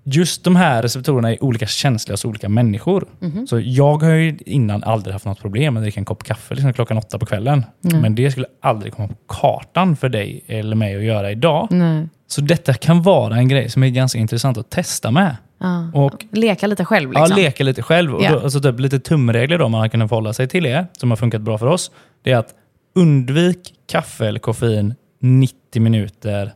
just 0.04 0.44
de 0.44 0.56
här 0.56 0.82
receptorerna 0.82 1.32
är 1.32 1.44
olika 1.44 1.66
känsliga 1.66 2.12
hos 2.12 2.24
olika 2.24 2.48
människor. 2.48 3.06
Så 3.46 3.60
jag 3.60 4.02
har 4.02 4.10
ju 4.10 4.38
innan 4.46 4.82
aldrig 4.84 5.12
haft 5.12 5.24
något 5.24 5.40
problem 5.40 5.74
med 5.74 5.80
att 5.80 5.84
dricka 5.84 6.00
en 6.00 6.04
kopp 6.04 6.24
kaffe 6.24 6.54
liksom 6.54 6.72
klockan 6.72 6.98
åtta 6.98 7.18
på 7.18 7.26
kvällen. 7.26 7.64
Men 7.80 8.14
det 8.14 8.30
skulle 8.30 8.46
aldrig 8.60 8.92
komma 8.92 9.08
på 9.08 9.14
kartan 9.28 9.96
för 9.96 10.08
dig 10.08 10.44
eller 10.46 10.76
mig 10.76 10.96
att 10.96 11.02
göra 11.02 11.30
idag. 11.30 11.68
Nej. 11.70 12.08
Så 12.26 12.40
detta 12.40 12.74
kan 12.74 13.02
vara 13.02 13.36
en 13.36 13.48
grej 13.48 13.70
som 13.70 13.82
är 13.82 13.88
ganska 13.88 14.18
intressant 14.18 14.58
att 14.58 14.70
testa 14.70 15.10
med. 15.10 15.36
Ja. 15.58 15.90
Och 15.94 16.24
Leka 16.32 16.66
lite 16.66 16.84
själv 16.84 17.12
liksom. 17.12 17.26
Ja, 17.30 17.36
leka 17.36 17.64
lite 17.64 17.82
själv. 17.82 18.14
Och 18.14 18.22
då, 18.22 18.40
alltså 18.40 18.60
typ 18.60 18.80
lite 18.80 19.00
tumregler 19.00 19.58
då 19.58 19.68
man 19.68 19.80
har 19.80 19.88
kunnat 19.88 20.08
förhålla 20.08 20.32
sig 20.32 20.48
till 20.48 20.62
det, 20.62 20.86
som 20.92 21.10
har 21.10 21.16
funkat 21.16 21.40
bra 21.40 21.58
för 21.58 21.66
oss. 21.66 21.90
Det 22.22 22.32
är 22.32 22.36
att 22.36 22.54
undvik 22.94 23.74
kaffe 23.88 24.26
eller 24.26 24.40
koffein 24.40 24.94
90 25.20 25.82
minuter, 25.82 26.52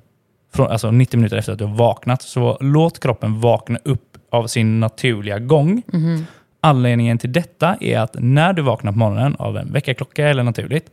från, 0.57 0.71
alltså 0.71 0.90
90 0.90 1.16
minuter 1.16 1.37
efter 1.37 1.53
att 1.53 1.59
du 1.59 1.64
har 1.64 1.77
vaknat. 1.77 2.23
Så 2.23 2.59
låt 2.61 3.01
kroppen 3.01 3.40
vakna 3.40 3.79
upp 3.85 4.16
av 4.31 4.47
sin 4.47 4.81
naturliga 4.81 5.38
gång. 5.38 5.83
Mhm. 5.87 6.27
Anledningen 6.61 7.19
till 7.19 7.33
detta 7.33 7.77
är 7.81 7.99
att 7.99 8.16
när 8.19 8.53
du 8.53 8.62
vaknar 8.62 8.92
på 8.92 8.99
morgonen 8.99 9.37
av 9.38 9.57
en 9.57 9.73
väckarklocka 9.73 10.29
eller 10.29 10.42
naturligt, 10.42 10.90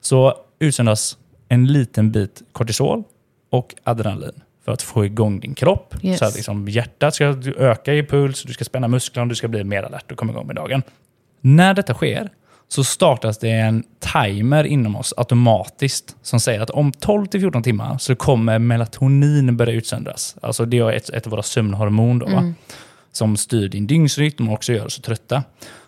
så 0.00 0.34
utsöndras 0.58 1.18
en 1.48 1.66
liten 1.66 2.12
bit 2.12 2.42
kortisol 2.52 3.02
och 3.50 3.74
adrenalin 3.84 4.42
för 4.64 4.72
att 4.72 4.82
få 4.82 5.04
igång 5.04 5.40
din 5.40 5.54
kropp. 5.54 5.94
Yes. 6.02 6.18
Så 6.18 6.24
att 6.24 6.34
liksom 6.34 6.68
hjärtat 6.68 7.14
ska 7.14 7.24
öka 7.56 7.94
i 7.94 8.06
puls, 8.06 8.42
du 8.42 8.52
ska 8.52 8.64
spänna 8.64 8.88
musklerna, 8.88 9.28
du 9.28 9.34
ska 9.34 9.48
bli 9.48 9.64
mer 9.64 9.82
alert 9.82 10.12
och 10.12 10.18
komma 10.18 10.32
igång 10.32 10.46
med 10.46 10.56
dagen. 10.56 10.82
När 11.40 11.74
detta 11.74 11.94
sker 11.94 12.30
så 12.68 12.84
startas 12.84 13.38
det 13.38 13.50
en 13.50 13.84
timer 14.12 14.64
inom 14.64 14.96
oss 14.96 15.14
automatiskt 15.16 16.16
som 16.22 16.40
säger 16.40 16.60
att 16.60 16.70
om 16.70 16.92
12-14 16.92 17.62
timmar 17.62 17.98
så 17.98 18.16
kommer 18.16 18.58
melatonin 18.58 19.56
börja 19.56 19.72
utsöndras. 19.72 20.36
Alltså 20.42 20.64
det 20.64 20.78
är 20.78 20.92
ett, 20.92 21.08
ett 21.10 21.26
av 21.26 21.30
våra 21.30 21.42
sömnhormon 21.42 22.18
då, 22.18 22.26
va? 22.26 22.52
som 23.12 23.36
styr 23.36 23.68
din 23.68 23.86
dygnsrytm 23.86 24.48
och 24.48 24.54
också 24.54 24.72
gör 24.72 24.86
oss 24.86 25.00
trötta. 25.00 25.42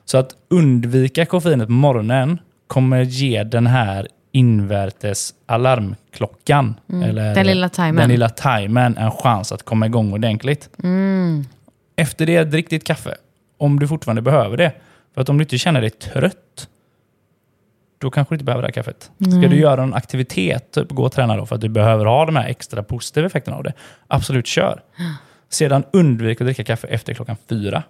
Så 0.05 0.19
att 0.19 0.31
undvika 0.51 1.27
koffeinet 1.27 1.67
på 1.67 1.73
morgonen 1.73 2.39
kommer 2.67 3.03
ge 3.03 3.45
den 3.45 3.67
här 3.67 4.09
invärtes 4.33 5.35
alarmklockan, 5.47 6.75
eller 7.05 7.35
Den 7.35 7.47
lilla 7.47 7.69
timern. 7.69 7.97
den 7.97 8.09
lilla 8.09 8.29
timern, 8.29 8.97
en 8.97 9.11
chans 9.11 9.53
att 9.53 9.63
komma 9.63 9.87
igång 9.87 10.13
ordentligt. 10.13 10.71
Efter 11.97 12.27
det, 12.27 12.45
drick 12.45 12.71
ditt 12.71 12.85
kaffe. 12.85 13.15
Om 13.59 13.81
du 13.81 13.89
fortfarande 13.89 14.23
behöver 14.23 14.57
det. 14.57 14.73
För 15.15 15.21
att 15.21 15.29
om 15.29 15.39
du 15.39 15.43
inte 15.43 15.59
känner 15.59 15.81
dig 15.81 15.91
trött, 15.91 16.69
då 17.99 18.11
kanske 18.11 18.35
du 18.35 18.37
inte 18.37 18.45
behöver 18.45 18.63
det 18.63 18.67
här 18.67 18.73
kaffet. 18.73 19.11
Ska 19.19 19.49
du 19.49 19.57
göra 19.57 19.83
en 19.83 19.95
aktivitet, 19.95 20.73
typ 20.73 20.91
gå 20.91 21.05
och 21.05 21.13
träna 21.13 21.37
då, 21.37 21.47
för 21.47 21.55
att 21.55 21.61
du 21.61 21.69
behöver 21.69 22.05
ha 22.05 22.27
de 22.27 22.37
här 22.37 22.49
extra 22.49 22.83
positiva 22.83 23.27
effekterna 23.27 23.57
av 23.57 23.63
det, 23.63 23.73
absolut 24.07 24.47
kör. 24.47 24.83
Sedan 25.49 25.85
undvik 25.93 26.41
att 26.41 26.47
dricka 26.47 26.65
kaffe 26.65 26.87
efter 26.87 27.15
klockan 27.15 27.37
fyra. 27.49 27.83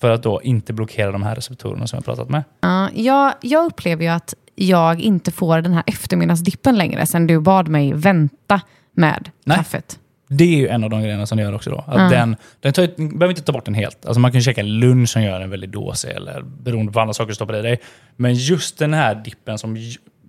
För 0.00 0.10
att 0.10 0.22
då 0.22 0.42
inte 0.42 0.72
blockera 0.72 1.12
de 1.12 1.22
här 1.22 1.34
receptorerna 1.34 1.86
som 1.86 1.96
jag 1.96 2.04
pratat 2.04 2.28
med. 2.28 2.44
Ja, 2.60 2.90
jag, 2.94 3.32
jag 3.40 3.64
upplever 3.64 4.02
ju 4.02 4.08
att 4.08 4.34
jag 4.54 5.00
inte 5.00 5.30
får 5.30 5.60
den 5.60 5.72
här 5.72 5.82
eftermiddagsdippen 5.86 6.78
längre 6.78 7.06
sen 7.06 7.26
du 7.26 7.40
bad 7.40 7.68
mig 7.68 7.92
vänta 7.92 8.60
med 8.92 9.30
Nej. 9.44 9.56
kaffet. 9.56 9.98
Det 10.32 10.44
är 10.44 10.56
ju 10.58 10.68
en 10.68 10.84
av 10.84 10.90
de 10.90 11.02
grejerna 11.02 11.26
som 11.26 11.38
det 11.38 11.44
gör 11.44 11.54
också. 11.54 11.70
Då. 11.70 11.84
Att 11.86 12.10
den, 12.10 12.36
den 12.60 12.72
tar, 12.72 12.86
behöver 12.96 13.28
inte 13.28 13.42
ta 13.42 13.52
bort 13.52 13.64
den 13.64 13.74
helt. 13.74 14.06
Alltså 14.06 14.20
man 14.20 14.32
kan 14.32 14.40
käka 14.42 14.60
en 14.60 14.78
lunch 14.80 15.08
som 15.08 15.22
gör 15.22 15.40
en 15.40 15.50
väldigt 15.50 15.72
dåsig, 15.72 16.10
eller 16.10 16.42
beroende 16.42 16.92
på 16.92 17.00
andra 17.00 17.14
saker 17.14 17.28
du 17.28 17.34
stoppar 17.34 17.56
i 17.56 17.62
dig. 17.62 17.80
Men 18.16 18.34
just 18.34 18.78
den 18.78 18.94
här 18.94 19.14
dippen 19.14 19.58
som 19.58 19.76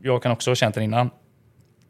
jag 0.03 0.23
kan 0.23 0.31
också 0.31 0.51
ha 0.51 0.55
känt 0.55 0.75
den 0.75 0.83
innan. 0.83 1.09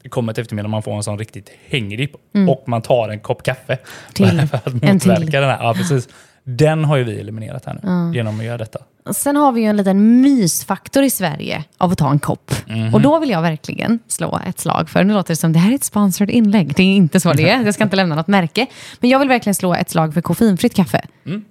Det 0.02 0.08
kommer 0.08 0.32
ett 0.32 0.38
eftermiddag 0.38 0.68
man 0.68 0.82
får 0.82 0.96
en 0.96 1.02
sån 1.02 1.18
riktigt 1.18 1.50
hängig 1.68 1.98
dipp 1.98 2.12
och 2.48 2.68
man 2.68 2.82
tar 2.82 3.08
en 3.08 3.20
kopp 3.20 3.42
kaffe 3.42 3.78
Till. 4.12 4.26
för 4.50 4.56
att 4.56 4.66
En 4.66 4.80
till. 4.80 4.92
motverka 4.92 5.40
den 5.40 5.50
här. 5.50 5.58
Ja, 5.64 5.74
precis. 5.74 6.08
Den 6.44 6.84
har 6.84 6.96
ju 6.96 7.04
vi 7.04 7.20
eliminerat 7.20 7.64
här 7.64 7.80
nu 7.82 8.16
genom 8.16 8.38
att 8.40 8.44
göra 8.44 8.58
detta. 8.58 8.78
Sen 9.12 9.36
har 9.36 9.52
vi 9.52 9.60
ju 9.60 9.66
en 9.66 9.76
liten 9.76 10.20
mysfaktor 10.20 11.02
i 11.02 11.10
Sverige 11.10 11.64
av 11.78 11.92
att 11.92 11.98
ta 11.98 12.10
en 12.10 12.18
kopp. 12.18 12.54
Och 12.92 13.00
då 13.00 13.18
vill 13.18 13.30
jag 13.30 13.42
verkligen 13.42 13.98
slå 14.08 14.40
ett 14.46 14.60
slag 14.60 14.90
för, 14.90 15.04
nu 15.04 15.14
låter 15.14 15.32
det 15.32 15.36
som 15.36 15.52
det 15.52 15.58
här 15.58 15.70
är 15.70 15.74
ett 15.74 15.84
sponsored 15.84 16.30
inlägg, 16.30 16.74
det 16.76 16.82
är 16.82 16.96
inte 16.96 17.20
så 17.20 17.32
det 17.32 17.50
är, 17.50 17.64
jag 17.64 17.74
ska 17.74 17.84
inte 17.84 17.96
lämna 17.96 18.14
något 18.14 18.28
märke. 18.28 18.66
Men 19.00 19.10
jag 19.10 19.18
vill 19.18 19.28
verkligen 19.28 19.54
slå 19.54 19.74
ett 19.74 19.90
slag 19.90 20.14
för 20.14 20.20
koffeinfritt 20.20 20.74
kaffe. 20.74 21.00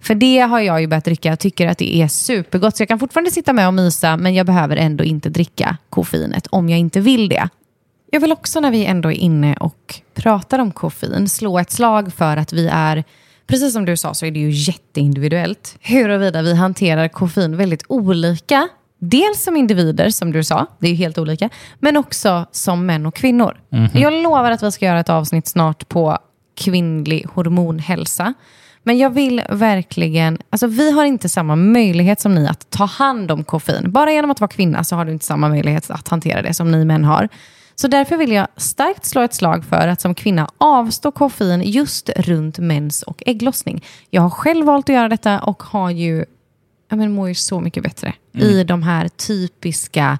För 0.01 0.15
det 0.15 0.39
har 0.39 0.59
jag 0.59 0.81
ju 0.81 0.87
börjat 0.87 1.05
dricka, 1.05 1.29
jag 1.29 1.39
tycker 1.39 1.67
att 1.67 1.77
det 1.77 1.95
är 1.95 2.07
supergott. 2.07 2.77
Så 2.77 2.81
jag 2.81 2.87
kan 2.87 2.99
fortfarande 2.99 3.31
sitta 3.31 3.53
med 3.53 3.67
och 3.67 3.73
mysa, 3.73 4.17
men 4.17 4.33
jag 4.33 4.45
behöver 4.45 4.77
ändå 4.77 5.03
inte 5.03 5.29
dricka 5.29 5.77
koffeinet 5.89 6.47
om 6.47 6.69
jag 6.69 6.79
inte 6.79 6.99
vill 6.99 7.29
det. 7.29 7.49
Jag 8.11 8.19
vill 8.19 8.31
också 8.31 8.59
när 8.59 8.71
vi 8.71 8.85
ändå 8.85 9.11
är 9.11 9.15
inne 9.17 9.55
och 9.59 10.01
pratar 10.13 10.59
om 10.59 10.71
koffein 10.71 11.29
slå 11.29 11.59
ett 11.59 11.71
slag 11.71 12.13
för 12.13 12.37
att 12.37 12.53
vi 12.53 12.67
är, 12.67 13.03
precis 13.47 13.73
som 13.73 13.85
du 13.85 13.97
sa 13.97 14.13
så 14.13 14.25
är 14.25 14.31
det 14.31 14.39
ju 14.39 14.49
jätteindividuellt 14.51 15.77
huruvida 15.81 16.41
vi 16.41 16.55
hanterar 16.55 17.07
koffein 17.07 17.57
väldigt 17.57 17.83
olika. 17.89 18.69
Dels 18.99 19.43
som 19.43 19.57
individer, 19.57 20.09
som 20.09 20.31
du 20.31 20.43
sa, 20.43 20.67
det 20.79 20.87
är 20.87 20.91
ju 20.91 20.97
helt 20.97 21.17
olika, 21.17 21.49
men 21.79 21.97
också 21.97 22.45
som 22.51 22.85
män 22.85 23.05
och 23.05 23.15
kvinnor. 23.15 23.61
Jag 23.93 24.13
lovar 24.13 24.51
att 24.51 24.63
vi 24.63 24.71
ska 24.71 24.85
göra 24.85 24.99
ett 24.99 25.09
avsnitt 25.09 25.47
snart 25.47 25.89
på 25.89 26.17
kvinnlig 26.57 27.25
hormonhälsa. 27.33 28.33
Men 28.83 28.97
jag 28.97 29.09
vill 29.09 29.41
verkligen, 29.49 30.37
alltså 30.49 30.67
vi 30.67 30.91
har 30.91 31.05
inte 31.05 31.29
samma 31.29 31.55
möjlighet 31.55 32.19
som 32.19 32.35
ni 32.35 32.47
att 32.47 32.69
ta 32.69 32.85
hand 32.85 33.31
om 33.31 33.43
koffein. 33.43 33.91
Bara 33.91 34.11
genom 34.11 34.31
att 34.31 34.39
vara 34.39 34.49
kvinna 34.49 34.83
så 34.83 34.95
har 34.95 35.05
du 35.05 35.11
inte 35.11 35.25
samma 35.25 35.49
möjlighet 35.49 35.91
att 35.91 36.07
hantera 36.07 36.41
det 36.41 36.53
som 36.53 36.71
ni 36.71 36.85
män 36.85 37.03
har. 37.03 37.29
Så 37.75 37.87
därför 37.87 38.17
vill 38.17 38.31
jag 38.31 38.47
starkt 38.57 39.05
slå 39.05 39.21
ett 39.21 39.33
slag 39.33 39.65
för 39.65 39.87
att 39.87 40.01
som 40.01 40.15
kvinna 40.15 40.49
avstå 40.57 41.11
koffein 41.11 41.61
just 41.61 42.09
runt 42.09 42.59
mens 42.59 43.03
och 43.03 43.23
ägglossning. 43.25 43.83
Jag 44.09 44.21
har 44.21 44.29
själv 44.29 44.65
valt 44.65 44.89
att 44.89 44.95
göra 44.95 45.09
detta 45.09 45.39
och 45.39 45.63
har 45.63 45.89
ju, 45.89 46.25
ja 46.89 46.95
men 46.95 47.11
mår 47.11 47.27
ju 47.27 47.35
så 47.35 47.59
mycket 47.59 47.83
bättre 47.83 48.13
i 48.33 48.63
de 48.63 48.83
här 48.83 49.07
typiska 49.07 50.19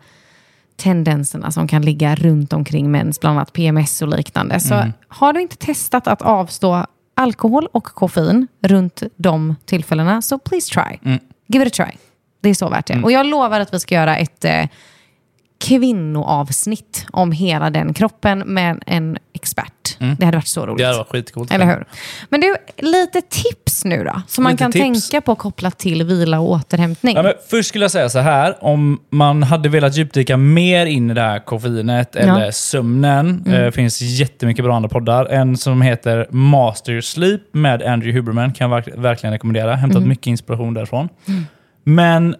tendenserna 0.76 1.52
som 1.52 1.68
kan 1.68 1.82
ligga 1.82 2.16
runt 2.16 2.54
omkring 2.54 2.92
mens, 2.92 3.20
bland 3.20 3.38
annat 3.38 3.54
PMS 3.54 4.02
och 4.02 4.08
liknande. 4.08 4.60
Så 4.60 4.76
har 5.08 5.34
du 5.34 5.42
inte 5.42 5.56
testat 5.56 6.08
att 6.08 6.22
avstå 6.22 6.86
alkohol 7.16 7.68
och 7.72 7.84
koffein 7.84 8.48
runt 8.62 9.04
de 9.16 9.56
tillfällena, 9.66 10.22
så 10.22 10.40
please 10.40 10.74
try. 10.74 11.00
Give 11.48 11.66
it 11.68 11.80
a 11.80 11.86
try. 11.86 11.98
Det 12.42 12.50
är 12.50 12.54
så 12.54 12.70
värt 12.70 12.86
det. 12.88 13.02
Och 13.04 13.12
jag 13.12 13.26
lovar 13.26 13.60
att 13.60 13.74
vi 13.74 13.80
ska 13.80 13.96
göra 13.96 14.18
ett 14.18 14.46
eh, 14.46 14.66
kvinnoavsnitt 15.60 17.06
om 17.12 17.32
hela 17.32 17.70
den 17.70 17.94
kroppen 17.94 18.40
med 18.40 18.84
en 18.88 19.18
expert. 19.34 19.98
Det 20.18 20.26
hade 20.26 20.38
varit 20.38 20.48
så 20.48 20.66
roligt. 20.66 20.78
Det 20.78 20.86
hade 20.86 20.98
varit 20.98 21.10
skitcoolt. 21.10 21.52
Eller 21.54 21.66
hur? 21.66 21.86
Men 22.30 22.42
du, 22.42 22.56
lite 22.78 23.22
tips 23.22 23.86
nu 23.86 24.04
då, 24.04 24.22
som 24.28 24.44
man 24.44 24.58
kan 24.58 24.72
tips. 24.72 25.10
tänka 25.10 25.22
på 25.22 25.36
kopplat 25.36 25.78
till 25.80 26.04
vila 26.04 26.40
och 26.40 26.50
återhämtning. 26.50 27.16
Ja, 27.16 27.24
men 27.24 27.34
först 27.50 27.70
skulle 27.70 27.84
jag 27.84 27.92
säga 27.92 28.10
så 28.10 28.20
här, 28.20 28.64
om 28.64 29.00
man 29.10 29.44
hade 29.44 29.70
velat 29.70 29.96
djupdyka 29.98 30.38
mer 30.38 30.86
in 30.86 31.12
i 31.12 31.14
det 31.14 31.22
här 31.22 31.40
koffeinet 31.40 32.16
eller 32.16 32.52
sömnen, 32.52 33.44
Mm. 33.46 33.64
eh, 33.64 33.72
finns 33.72 34.02
jättemycket 34.02 34.66
bra 34.66 34.76
andra 34.76 34.90
poddar. 34.90 35.26
En 35.26 35.58
som 35.58 35.82
heter 35.82 36.28
Master 36.32 37.02
Sleep 37.02 37.42
med 37.52 37.84
Andrew 37.84 38.20
Huberman 38.20 38.54
kan 38.54 38.70
jag 38.72 38.78
verk- 38.82 38.94
verkligen 38.98 39.34
rekommendera. 39.34 39.76
Hämtat 39.76 39.98
Mm. 39.98 40.10
mycket 40.10 40.28
inspiration 40.28 40.74
därifrån. 40.74 41.10
Men 41.84 42.36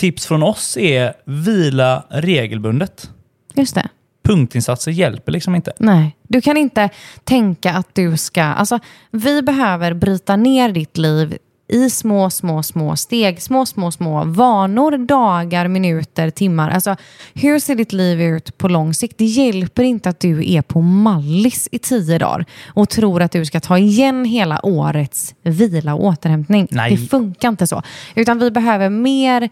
tips 0.00 0.26
från 0.26 0.42
oss 0.42 0.76
är 0.76 1.12
vila 1.24 2.04
regelbundet. 2.08 3.10
Just 3.54 3.74
det. 3.74 3.88
Punktinsatser 4.24 4.90
hjälper 4.90 5.32
liksom 5.32 5.54
inte. 5.54 5.72
Nej, 5.78 6.16
du 6.28 6.40
kan 6.40 6.56
inte 6.56 6.88
tänka 7.24 7.72
att 7.72 7.94
du 7.94 8.16
ska... 8.16 8.42
Alltså, 8.42 8.78
vi 9.10 9.42
behöver 9.42 9.94
bryta 9.94 10.36
ner 10.36 10.72
ditt 10.72 10.98
liv 10.98 11.38
i 11.68 11.90
små, 11.90 12.30
små, 12.30 12.62
små 12.62 12.96
steg. 12.96 13.42
Små, 13.42 13.66
små, 13.66 13.90
små 13.90 14.24
vanor, 14.24 14.98
dagar, 14.98 15.68
minuter, 15.68 16.30
timmar. 16.30 16.70
Alltså, 16.70 16.96
hur 17.34 17.58
ser 17.58 17.74
ditt 17.74 17.92
liv 17.92 18.22
ut 18.22 18.58
på 18.58 18.68
lång 18.68 18.94
sikt? 18.94 19.18
Det 19.18 19.24
hjälper 19.24 19.82
inte 19.82 20.08
att 20.08 20.20
du 20.20 20.52
är 20.52 20.62
på 20.62 20.80
mallis 20.80 21.68
i 21.72 21.78
tio 21.78 22.18
dagar 22.18 22.44
och 22.68 22.88
tror 22.88 23.22
att 23.22 23.32
du 23.32 23.44
ska 23.44 23.60
ta 23.60 23.78
igen 23.78 24.24
hela 24.24 24.60
årets 24.66 25.34
vila 25.42 25.94
och 25.94 26.04
återhämtning. 26.04 26.68
Nej. 26.70 26.90
Det 26.90 27.06
funkar 27.06 27.48
inte 27.48 27.66
så. 27.66 27.82
Utan 28.14 28.38
vi 28.38 28.50
behöver 28.50 28.90
mer 28.90 29.50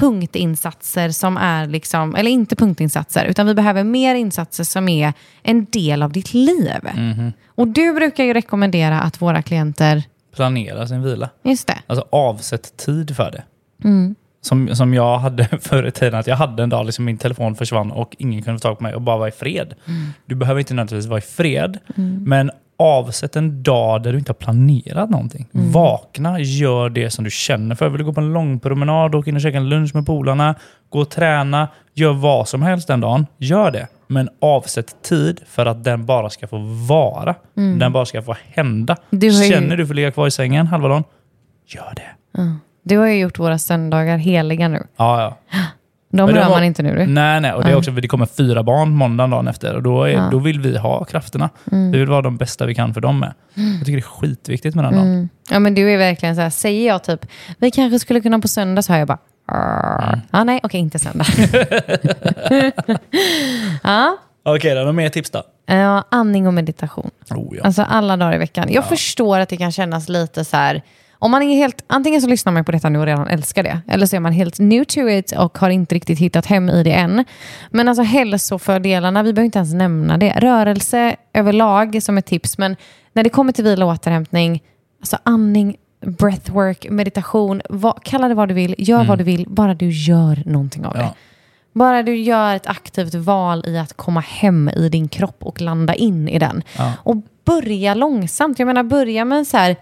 punktinsatser 0.00 1.08
som 1.10 1.36
är, 1.36 1.66
liksom, 1.66 2.14
eller 2.14 2.30
inte 2.30 2.56
punktinsatser, 2.56 3.24
utan 3.24 3.46
vi 3.46 3.54
behöver 3.54 3.84
mer 3.84 4.14
insatser 4.14 4.64
som 4.64 4.88
är 4.88 5.12
en 5.42 5.64
del 5.64 6.02
av 6.02 6.12
ditt 6.12 6.34
liv. 6.34 6.78
Och 7.46 7.68
du 7.68 7.92
brukar 7.94 8.24
ju 8.24 8.32
rekommendera 8.34 9.00
att 9.00 9.22
våra 9.22 9.42
klienter, 9.42 10.02
Planera 10.34 10.86
sin 10.86 11.02
vila. 11.02 11.30
just 11.44 11.66
det, 11.66 11.78
Alltså 11.86 12.06
avsätt 12.12 12.76
tid 12.76 13.16
för 13.16 13.30
det. 13.30 13.42
Mm. 13.84 14.14
Som, 14.42 14.74
som 14.76 14.94
jag 14.94 15.18
hade 15.18 15.44
förr 15.60 15.86
i 15.86 15.90
tiden, 15.90 16.14
att 16.20 16.26
jag 16.26 16.36
hade 16.36 16.62
en 16.62 16.68
dag 16.68 16.86
liksom 16.86 17.04
min 17.04 17.18
telefon 17.18 17.54
försvann 17.56 17.90
och 17.92 18.16
ingen 18.18 18.42
kunde 18.42 18.58
få 18.58 18.62
tag 18.62 18.76
på 18.78 18.82
mig 18.82 18.94
och 18.94 19.02
bara 19.02 19.16
vara 19.16 19.28
i 19.28 19.32
fred. 19.32 19.74
Mm. 19.86 20.06
Du 20.26 20.34
behöver 20.34 20.60
inte 20.60 20.74
nödvändigtvis 20.74 21.08
vara 21.10 21.18
i 21.18 21.22
fred, 21.22 21.78
men 22.26 22.50
avsätt 22.80 23.36
en 23.36 23.62
dag 23.62 24.02
där 24.02 24.12
du 24.12 24.18
inte 24.18 24.30
har 24.30 24.34
planerat 24.34 25.10
någonting. 25.10 25.48
Mm. 25.54 25.72
Vakna, 25.72 26.40
gör 26.40 26.88
det 26.90 27.10
som 27.10 27.24
du 27.24 27.30
känner 27.30 27.74
för. 27.74 27.88
Vill 27.88 27.98
du 27.98 28.04
gå 28.04 28.12
på 28.12 28.20
en 28.20 28.32
lång 28.32 28.60
promenad, 28.60 29.14
åka 29.14 29.30
in 29.30 29.36
och 29.36 29.42
käka 29.42 29.56
en 29.56 29.68
lunch 29.68 29.94
med 29.94 30.06
polarna, 30.06 30.54
gå 30.88 31.00
och 31.00 31.10
träna, 31.10 31.68
gör 31.94 32.12
vad 32.12 32.48
som 32.48 32.62
helst 32.62 32.88
den 32.88 33.00
dagen. 33.00 33.26
Gör 33.38 33.70
det. 33.70 33.86
Men 34.06 34.28
avsätt 34.40 35.02
tid 35.02 35.40
för 35.46 35.66
att 35.66 35.84
den 35.84 36.06
bara 36.06 36.30
ska 36.30 36.46
få 36.48 36.58
vara. 36.88 37.34
Den 37.54 37.92
bara 37.92 38.06
ska 38.06 38.22
få 38.22 38.36
hända. 38.52 38.96
Mm. 39.12 39.20
Du 39.20 39.26
ju- 39.26 39.50
Känner 39.52 39.76
du 39.76 39.86
för 39.86 39.92
att 39.92 39.96
ligga 39.96 40.10
kvar 40.12 40.26
i 40.26 40.30
sängen 40.30 40.66
halva 40.66 40.88
dagen, 40.88 41.04
gör 41.66 41.92
det. 41.96 42.42
du 42.82 42.98
har 42.98 43.06
ju 43.06 43.18
gjort 43.20 43.38
våra 43.38 43.58
söndagar 43.58 44.16
heliga 44.16 44.68
nu. 44.68 44.86
Ja, 44.96 45.20
ja. 45.22 45.58
De 46.12 46.26
Men 46.26 46.34
rör 46.34 46.42
var- 46.42 46.50
man 46.50 46.64
inte 46.64 46.82
nu 46.82 46.96
du. 46.96 47.06
Nej, 47.06 47.40
nej. 47.40 47.52
Och 47.52 47.64
det 47.64 47.70
är 47.70 47.76
också 47.76 47.90
det 47.90 48.08
kommer 48.08 48.26
fyra 48.26 48.62
barn 48.62 48.90
måndagen 48.90 49.30
dagen 49.30 49.48
efter. 49.48 49.74
Och 49.74 49.82
då, 49.82 50.04
är, 50.04 50.30
då 50.30 50.38
vill 50.38 50.60
vi 50.60 50.78
ha 50.78 51.04
krafterna. 51.04 51.50
Mm. 51.72 51.92
Vi 51.92 51.98
vill 51.98 52.08
vara 52.08 52.22
de 52.22 52.36
bästa 52.36 52.66
vi 52.66 52.74
kan 52.74 52.94
för 52.94 53.00
dem 53.00 53.20
med. 53.20 53.34
Jag 53.54 53.78
tycker 53.86 53.92
det 53.92 53.98
är 53.98 54.02
skitviktigt 54.02 54.76
med 54.76 54.84
den 54.84 54.94
dagen. 54.94 55.28
Ja 55.50 55.58
men 55.58 55.74
du 55.74 55.90
är 55.92 55.98
verkligen 55.98 56.34
så 56.36 56.40
här, 56.40 56.50
säger 56.50 56.88
jag 56.88 57.04
typ, 57.04 57.26
vi 57.58 57.70
kanske 57.70 57.98
skulle 57.98 58.20
kunna 58.20 58.38
på 58.38 58.48
söndag, 58.48 58.82
så 58.82 58.92
har 58.92 58.98
jag 58.98 59.08
bara, 59.08 59.18
mm. 60.08 60.20
ah, 60.30 60.44
nej 60.44 60.60
okej 60.62 60.80
inte 60.80 60.98
söndag. 60.98 61.24
ja, 63.82 64.16
Okej, 64.42 64.74
då, 64.74 64.80
några 64.80 64.92
mer 64.92 65.08
tips 65.08 65.30
då? 65.30 65.42
ja, 65.66 66.04
andning 66.10 66.46
och 66.46 66.54
meditation. 66.54 67.10
Oh, 67.30 67.56
ja. 67.56 67.62
Alltså 67.64 67.82
alla 67.82 68.16
dagar 68.16 68.34
i 68.34 68.38
veckan. 68.38 68.68
Jag 68.70 68.88
förstår 68.88 69.38
att 69.38 69.48
det 69.48 69.56
kan 69.56 69.72
kännas 69.72 70.08
lite 70.08 70.44
så 70.44 70.56
här, 70.56 70.82
om 71.22 71.30
man 71.30 71.42
är 71.42 71.54
helt, 71.56 71.84
antingen 71.86 72.22
så 72.22 72.28
lyssnar 72.28 72.52
man 72.52 72.64
på 72.64 72.72
detta 72.72 72.88
nu 72.88 72.98
och 72.98 73.06
redan 73.06 73.26
älskar 73.26 73.62
det, 73.62 73.80
eller 73.88 74.06
så 74.06 74.16
är 74.16 74.20
man 74.20 74.32
helt 74.32 74.58
new 74.58 74.84
to 74.84 75.08
it 75.08 75.32
och 75.32 75.58
har 75.58 75.70
inte 75.70 75.94
riktigt 75.94 76.18
hittat 76.18 76.46
hem 76.46 76.68
i 76.68 76.82
det 76.82 76.92
än. 76.92 77.24
Men 77.70 77.88
alltså 77.88 78.02
hälsofördelarna, 78.02 79.22
vi 79.22 79.32
behöver 79.32 79.44
inte 79.44 79.58
ens 79.58 79.74
nämna 79.74 80.18
det. 80.18 80.32
Rörelse 80.36 81.16
överlag 81.32 82.02
som 82.02 82.18
ett 82.18 82.26
tips, 82.26 82.58
men 82.58 82.76
när 83.12 83.22
det 83.22 83.30
kommer 83.30 83.52
till 83.52 83.64
vila 83.64 83.84
och 83.84 83.92
återhämtning, 83.92 84.62
alltså 85.00 85.18
andning, 85.22 85.76
breathwork, 86.06 86.86
meditation, 86.90 87.62
vad, 87.68 88.04
kalla 88.04 88.28
det 88.28 88.34
vad 88.34 88.48
du 88.48 88.54
vill, 88.54 88.74
gör 88.78 89.04
vad 89.04 89.18
du 89.18 89.24
vill, 89.24 89.46
bara 89.48 89.74
du 89.74 89.90
gör 89.90 90.42
någonting 90.46 90.86
av 90.86 90.92
det. 90.92 91.00
Ja. 91.00 91.14
Bara 91.72 92.02
du 92.02 92.16
gör 92.16 92.54
ett 92.54 92.66
aktivt 92.66 93.14
val 93.14 93.64
i 93.66 93.78
att 93.78 93.92
komma 93.92 94.20
hem 94.20 94.68
i 94.68 94.88
din 94.88 95.08
kropp 95.08 95.36
och 95.40 95.60
landa 95.60 95.94
in 95.94 96.28
i 96.28 96.38
den. 96.38 96.62
Ja. 96.78 96.92
Och 97.02 97.16
börja 97.44 97.94
långsamt. 97.94 98.58
Jag 98.58 98.66
menar, 98.66 98.82
börja 98.82 99.24
med 99.24 99.46
så 99.46 99.56
här... 99.56 99.76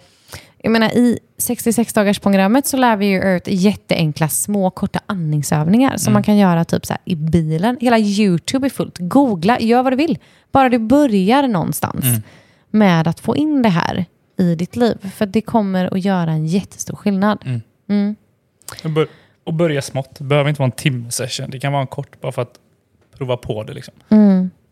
Jag 0.62 0.70
menar, 0.72 0.88
i 0.88 1.18
66-dagarsprogrammet 1.38 2.66
så 2.66 2.76
lär 2.76 2.96
vi 2.96 3.06
ju 3.06 3.22
ut 3.36 3.42
jätteenkla 3.48 4.28
små 4.28 4.70
korta 4.70 5.00
andningsövningar 5.06 5.96
som 5.96 6.12
man 6.12 6.22
kan 6.22 6.36
göra 6.36 6.64
typ 6.64 6.86
så 6.86 6.92
här 6.92 7.00
i 7.04 7.14
bilen. 7.16 7.76
Hela 7.80 7.98
YouTube 7.98 8.66
är 8.66 8.70
fullt. 8.70 8.98
Googla, 8.98 9.60
gör 9.60 9.82
vad 9.82 9.92
du 9.92 9.96
vill. 9.96 10.18
Bara 10.52 10.68
du 10.68 10.78
börjar 10.78 11.48
någonstans 11.48 12.04
med 12.70 13.08
att 13.08 13.20
få 13.20 13.36
in 13.36 13.62
det 13.62 13.68
här 13.68 14.04
i 14.38 14.54
ditt 14.54 14.76
liv. 14.76 15.10
För 15.14 15.26
det 15.26 15.40
kommer 15.40 15.94
att 15.96 16.04
göra 16.04 16.30
en 16.30 16.46
jättestor 16.46 16.96
skillnad. 16.96 17.38
Och 18.84 18.90
bör- 18.90 19.08
Och 19.44 19.54
börja 19.54 19.82
smått. 19.82 20.14
Det 20.18 20.24
behöver 20.24 20.48
inte 20.50 20.58
vara 20.60 20.66
en 20.68 20.72
timme 20.76 21.10
session. 21.10 21.50
Det 21.50 21.60
kan 21.60 21.72
vara 21.72 21.80
en 21.82 21.86
kort 21.86 22.20
bara 22.20 22.32
för 22.32 22.42
att 22.42 22.54
prova 23.18 23.36
på 23.36 23.62
det. 23.62 23.72
Liksom. 23.72 23.94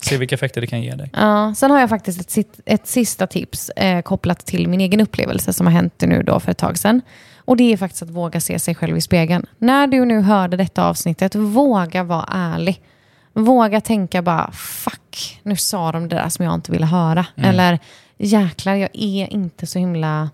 Se 0.09 0.16
vilka 0.16 0.34
effekter 0.34 0.61
det 0.61 0.66
kan 0.66 0.82
ge 0.82 0.94
dig. 0.94 1.11
Ja, 1.12 1.54
sen 1.57 1.70
har 1.70 1.80
jag 1.80 1.88
faktiskt 1.88 2.38
ett, 2.38 2.61
ett 2.64 2.86
sista 2.86 3.26
tips 3.26 3.70
eh, 3.70 4.02
kopplat 4.02 4.46
till 4.46 4.68
min 4.68 4.80
egen 4.80 5.00
upplevelse 5.00 5.52
som 5.52 5.66
har 5.66 5.72
hänt 5.72 6.00
nu 6.00 6.22
då 6.22 6.40
för 6.40 6.50
ett 6.50 6.59
tag 6.59 6.78
sedan. 6.78 7.00
Och 7.36 7.57
det 7.57 7.72
är 7.72 7.76
faktiskt 7.76 8.02
att 8.02 8.11
våga 8.11 8.40
se 8.40 8.59
sig 8.59 8.74
själv 8.74 8.96
i 8.96 9.00
spegeln. 9.00 9.46
När 9.59 9.86
du 9.86 10.04
nu 10.04 10.20
hörde 10.20 10.57
detta 10.57 10.84
avsnittet, 10.84 11.34
våga 11.34 12.02
vara 12.02 12.28
ärlig. 12.32 12.82
Våga 13.32 13.80
tänka 13.80 14.22
bara, 14.22 14.50
fuck, 14.52 15.40
nu 15.42 15.57
sa 15.57 15.92
de 15.92 16.09
det 16.09 16.16
där 16.16 16.28
som 16.28 16.44
jag 16.44 16.54
inte 16.54 16.72
ville 16.72 16.86
höra. 16.86 17.26
Eller, 17.36 17.78
jäklar, 18.18 18.74
jag 18.74 18.90
är 18.92 19.32
inte 19.32 19.66
så 19.66 19.78
himla 19.78 20.30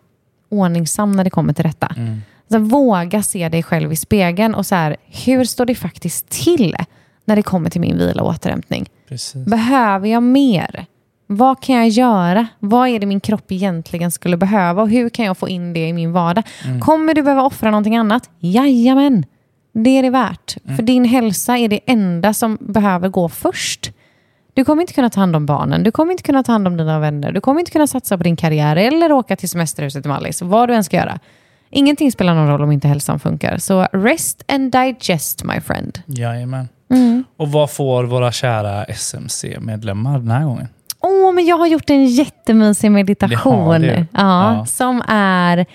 ordningsam 0.48 1.12
när 1.12 1.24
det 1.24 1.30
kommer 1.30 1.52
till 1.52 1.64
detta. 1.64 1.94
Mm. 1.96 2.22
Så 2.50 2.58
våga 2.58 3.22
se 3.22 3.48
dig 3.48 3.62
själv 3.62 3.92
i 3.92 3.96
spegeln 3.96 4.54
och 4.54 4.66
så 4.66 4.74
här, 4.74 4.96
hur 5.06 5.44
står 5.44 5.66
det 5.66 5.74
faktiskt 5.74 6.28
till 6.28 6.76
när 7.24 7.36
det 7.36 7.42
kommer 7.42 7.70
till 7.70 7.80
min 7.80 7.98
vila 7.98 8.22
och 8.22 8.28
återhämtning? 8.28 8.88
Precis. 9.12 9.44
Behöver 9.46 10.08
jag 10.08 10.22
mer? 10.22 10.86
Vad 11.26 11.62
kan 11.62 11.76
jag 11.76 11.88
göra? 11.88 12.46
Vad 12.58 12.88
är 12.88 12.98
det 13.00 13.06
min 13.06 13.20
kropp 13.20 13.52
egentligen 13.52 14.10
skulle 14.10 14.36
behöva 14.36 14.82
och 14.82 14.88
hur 14.88 15.08
kan 15.08 15.24
jag 15.24 15.38
få 15.38 15.48
in 15.48 15.72
det 15.72 15.88
i 15.88 15.92
min 15.92 16.12
vardag? 16.12 16.44
Kommer 16.80 17.14
du 17.14 17.22
behöva 17.22 17.42
offra 17.42 17.70
någonting 17.70 17.96
annat? 17.96 18.30
Jajamän, 18.38 19.24
det 19.74 19.90
är 19.90 20.02
det 20.02 20.10
värt. 20.10 20.56
För 20.76 20.82
din 20.82 21.04
hälsa 21.04 21.58
är 21.58 21.68
det 21.68 21.80
enda 21.86 22.34
som 22.34 22.58
behöver 22.60 23.08
gå 23.08 23.28
först. 23.28 23.92
Du 24.54 24.64
kommer 24.64 24.82
inte 24.82 24.92
kunna 24.92 25.10
ta 25.10 25.20
hand 25.20 25.36
om 25.36 25.46
barnen, 25.46 25.82
du 25.82 25.90
kommer 25.90 26.12
inte 26.12 26.22
kunna 26.22 26.42
ta 26.42 26.52
hand 26.52 26.66
om 26.66 26.76
dina 26.76 26.98
vänner, 27.00 27.32
du 27.32 27.40
kommer 27.40 27.60
inte 27.60 27.72
kunna 27.72 27.86
satsa 27.86 28.18
på 28.18 28.24
din 28.24 28.36
karriär 28.36 28.76
eller 28.76 29.12
åka 29.12 29.36
till 29.36 29.48
semesterhuset 29.48 30.06
i 30.06 30.08
Mallis, 30.08 30.42
vad 30.42 30.68
du 30.68 30.74
än 30.74 30.84
ska 30.84 30.96
göra. 30.96 31.18
Ingenting 31.70 32.12
spelar 32.12 32.34
någon 32.34 32.48
roll 32.48 32.62
om 32.62 32.72
inte 32.72 32.88
hälsan 32.88 33.20
funkar. 33.20 33.58
Så 33.58 33.86
rest 33.92 34.44
and 34.48 34.72
digest 34.72 35.44
my 35.44 35.60
friend. 35.60 36.02
Jajamän. 36.06 36.68
Mm. 36.92 37.24
Och 37.36 37.52
vad 37.52 37.70
får 37.70 38.04
våra 38.04 38.32
kära 38.32 38.84
SMC-medlemmar 38.84 40.18
den 40.18 40.30
här 40.30 40.44
gången? 40.44 40.68
Åh, 41.00 41.32
men 41.32 41.46
jag 41.46 41.58
har 41.58 41.66
gjort 41.66 41.90
en 41.90 42.06
jättemysig 42.06 42.90
meditation. 42.90 43.80
Det 43.80 43.96
du. 43.96 44.06
Ja, 44.12 44.56
Ja. 44.56 44.66
Som 44.66 45.02
är 45.08 45.66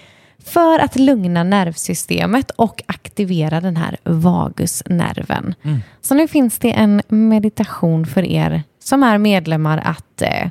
för 0.45 0.80
att 0.80 0.95
lugna 0.95 1.43
nervsystemet 1.43 2.51
och 2.51 2.84
aktivera 2.86 3.61
den 3.61 3.78
här 3.78 3.97
vagusnerven. 4.03 5.55
Mm. 5.63 5.80
Så 6.01 6.15
nu 6.15 6.28
finns 6.28 6.59
det 6.59 6.72
en 6.72 7.01
meditation 7.07 8.05
för 8.05 8.26
er 8.26 8.63
som 8.84 9.03
är 9.03 9.18
medlemmar 9.18 9.82
att, 9.86 10.22
eh, 10.22 10.47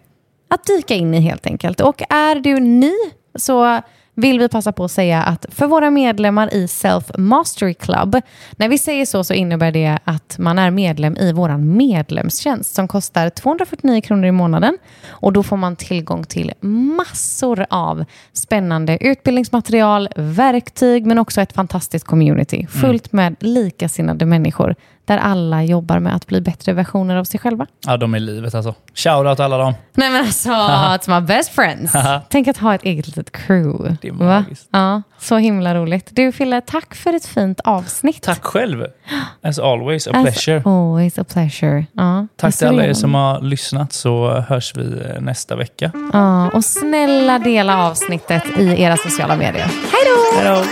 att 0.50 0.64
dyka 0.66 0.94
in 0.94 1.14
i 1.14 1.20
helt 1.20 1.46
enkelt. 1.46 1.80
Och 1.80 2.02
är 2.08 2.34
du 2.34 2.60
ny 2.60 2.92
så 3.34 3.80
vill 4.16 4.38
vi 4.38 4.48
passa 4.48 4.72
på 4.72 4.84
att 4.84 4.90
säga 4.90 5.22
att 5.22 5.46
för 5.48 5.66
våra 5.66 5.90
medlemmar 5.90 6.54
i 6.54 6.68
Self 6.68 7.10
Mastery 7.18 7.74
Club, 7.74 8.16
när 8.56 8.68
vi 8.68 8.78
säger 8.78 9.06
så 9.06 9.24
så 9.24 9.34
innebär 9.34 9.72
det 9.72 9.98
att 10.04 10.38
man 10.38 10.58
är 10.58 10.70
medlem 10.70 11.16
i 11.16 11.32
vår 11.32 11.56
medlemstjänst 11.58 12.74
som 12.74 12.88
kostar 12.88 13.30
249 13.30 14.00
kronor 14.00 14.26
i 14.26 14.32
månaden. 14.32 14.78
Och 15.08 15.32
då 15.32 15.42
får 15.42 15.56
man 15.56 15.76
tillgång 15.76 16.24
till 16.24 16.52
massor 16.96 17.66
av 17.70 18.04
spännande 18.32 18.98
utbildningsmaterial, 19.00 20.08
verktyg 20.16 21.06
men 21.06 21.18
också 21.18 21.40
ett 21.40 21.52
fantastiskt 21.52 22.06
community 22.06 22.66
fullt 22.66 23.12
med 23.12 23.36
likasinnade 23.40 24.26
människor 24.26 24.74
där 25.06 25.18
alla 25.18 25.64
jobbar 25.64 25.98
med 25.98 26.16
att 26.16 26.26
bli 26.26 26.40
bättre 26.40 26.72
versioner 26.72 27.16
av 27.16 27.24
sig 27.24 27.40
själva. 27.40 27.66
Ja, 27.86 27.96
de 27.96 28.14
är 28.14 28.18
livet 28.20 28.54
alltså. 28.54 28.74
Shoutout 28.94 29.40
alla 29.40 29.58
dem. 29.58 29.74
Nej 29.94 30.10
men 30.10 30.20
alltså, 30.20 30.48
it's 30.50 31.20
my 31.20 31.26
best 31.26 31.48
friends. 31.54 31.92
Tänk 32.30 32.48
att 32.48 32.56
ha 32.58 32.74
ett 32.74 32.82
eget 32.82 33.06
litet 33.06 33.32
crew. 33.32 33.96
Det 34.02 34.08
är 34.08 34.12
Va? 34.12 34.24
magiskt. 34.24 34.68
Ja, 34.72 35.02
så 35.18 35.36
himla 35.36 35.74
roligt. 35.74 36.08
Du 36.12 36.32
Fille, 36.32 36.60
tack 36.60 36.94
för 36.94 37.12
ett 37.12 37.26
fint 37.26 37.60
avsnitt. 37.64 38.22
Tack 38.22 38.44
själv. 38.44 38.84
As 39.42 39.58
always, 39.58 40.06
a 40.06 40.10
As 40.14 40.22
pleasure. 40.22 40.62
always 40.64 41.18
a 41.18 41.24
pleasure. 41.32 41.86
Ja, 41.92 42.26
Tack 42.36 42.56
till 42.56 42.66
alla 42.66 42.84
er 42.84 42.92
som 42.92 43.14
har 43.14 43.40
lyssnat 43.40 43.92
så 43.92 44.40
hörs 44.48 44.76
vi 44.76 45.00
eh, 45.14 45.20
nästa 45.20 45.56
vecka. 45.56 45.90
Ja, 46.12 46.50
och 46.50 46.64
snälla 46.64 47.38
dela 47.38 47.86
avsnittet 47.86 48.42
i 48.58 48.82
era 48.82 48.96
sociala 48.96 49.36
medier. 49.36 49.66
Hej 49.66 50.44
då! 50.44 50.64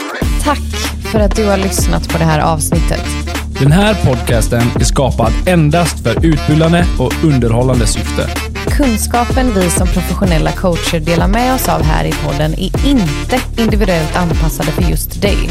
Tack 0.44 0.58
för 1.12 1.20
att 1.20 1.36
du 1.36 1.46
har 1.48 1.56
lyssnat 1.56 2.08
på 2.08 2.18
det 2.18 2.24
här 2.24 2.40
avsnittet. 2.40 3.23
Den 3.60 3.72
här 3.72 3.94
podcasten 3.94 4.62
är 4.80 4.84
skapad 4.84 5.32
endast 5.46 6.02
för 6.02 6.26
utbildande 6.26 6.84
och 6.98 7.24
underhållande 7.24 7.86
syfte. 7.86 8.28
Kunskapen 8.66 9.54
vi 9.54 9.70
som 9.70 9.86
professionella 9.86 10.52
coacher 10.52 11.00
delar 11.00 11.28
med 11.28 11.54
oss 11.54 11.68
av 11.68 11.82
här 11.82 12.04
i 12.04 12.12
podden 12.12 12.54
är 12.54 12.86
inte 12.86 13.40
individuellt 13.56 14.16
anpassade 14.16 14.70
för 14.70 14.82
just 14.82 15.22
dig. 15.22 15.50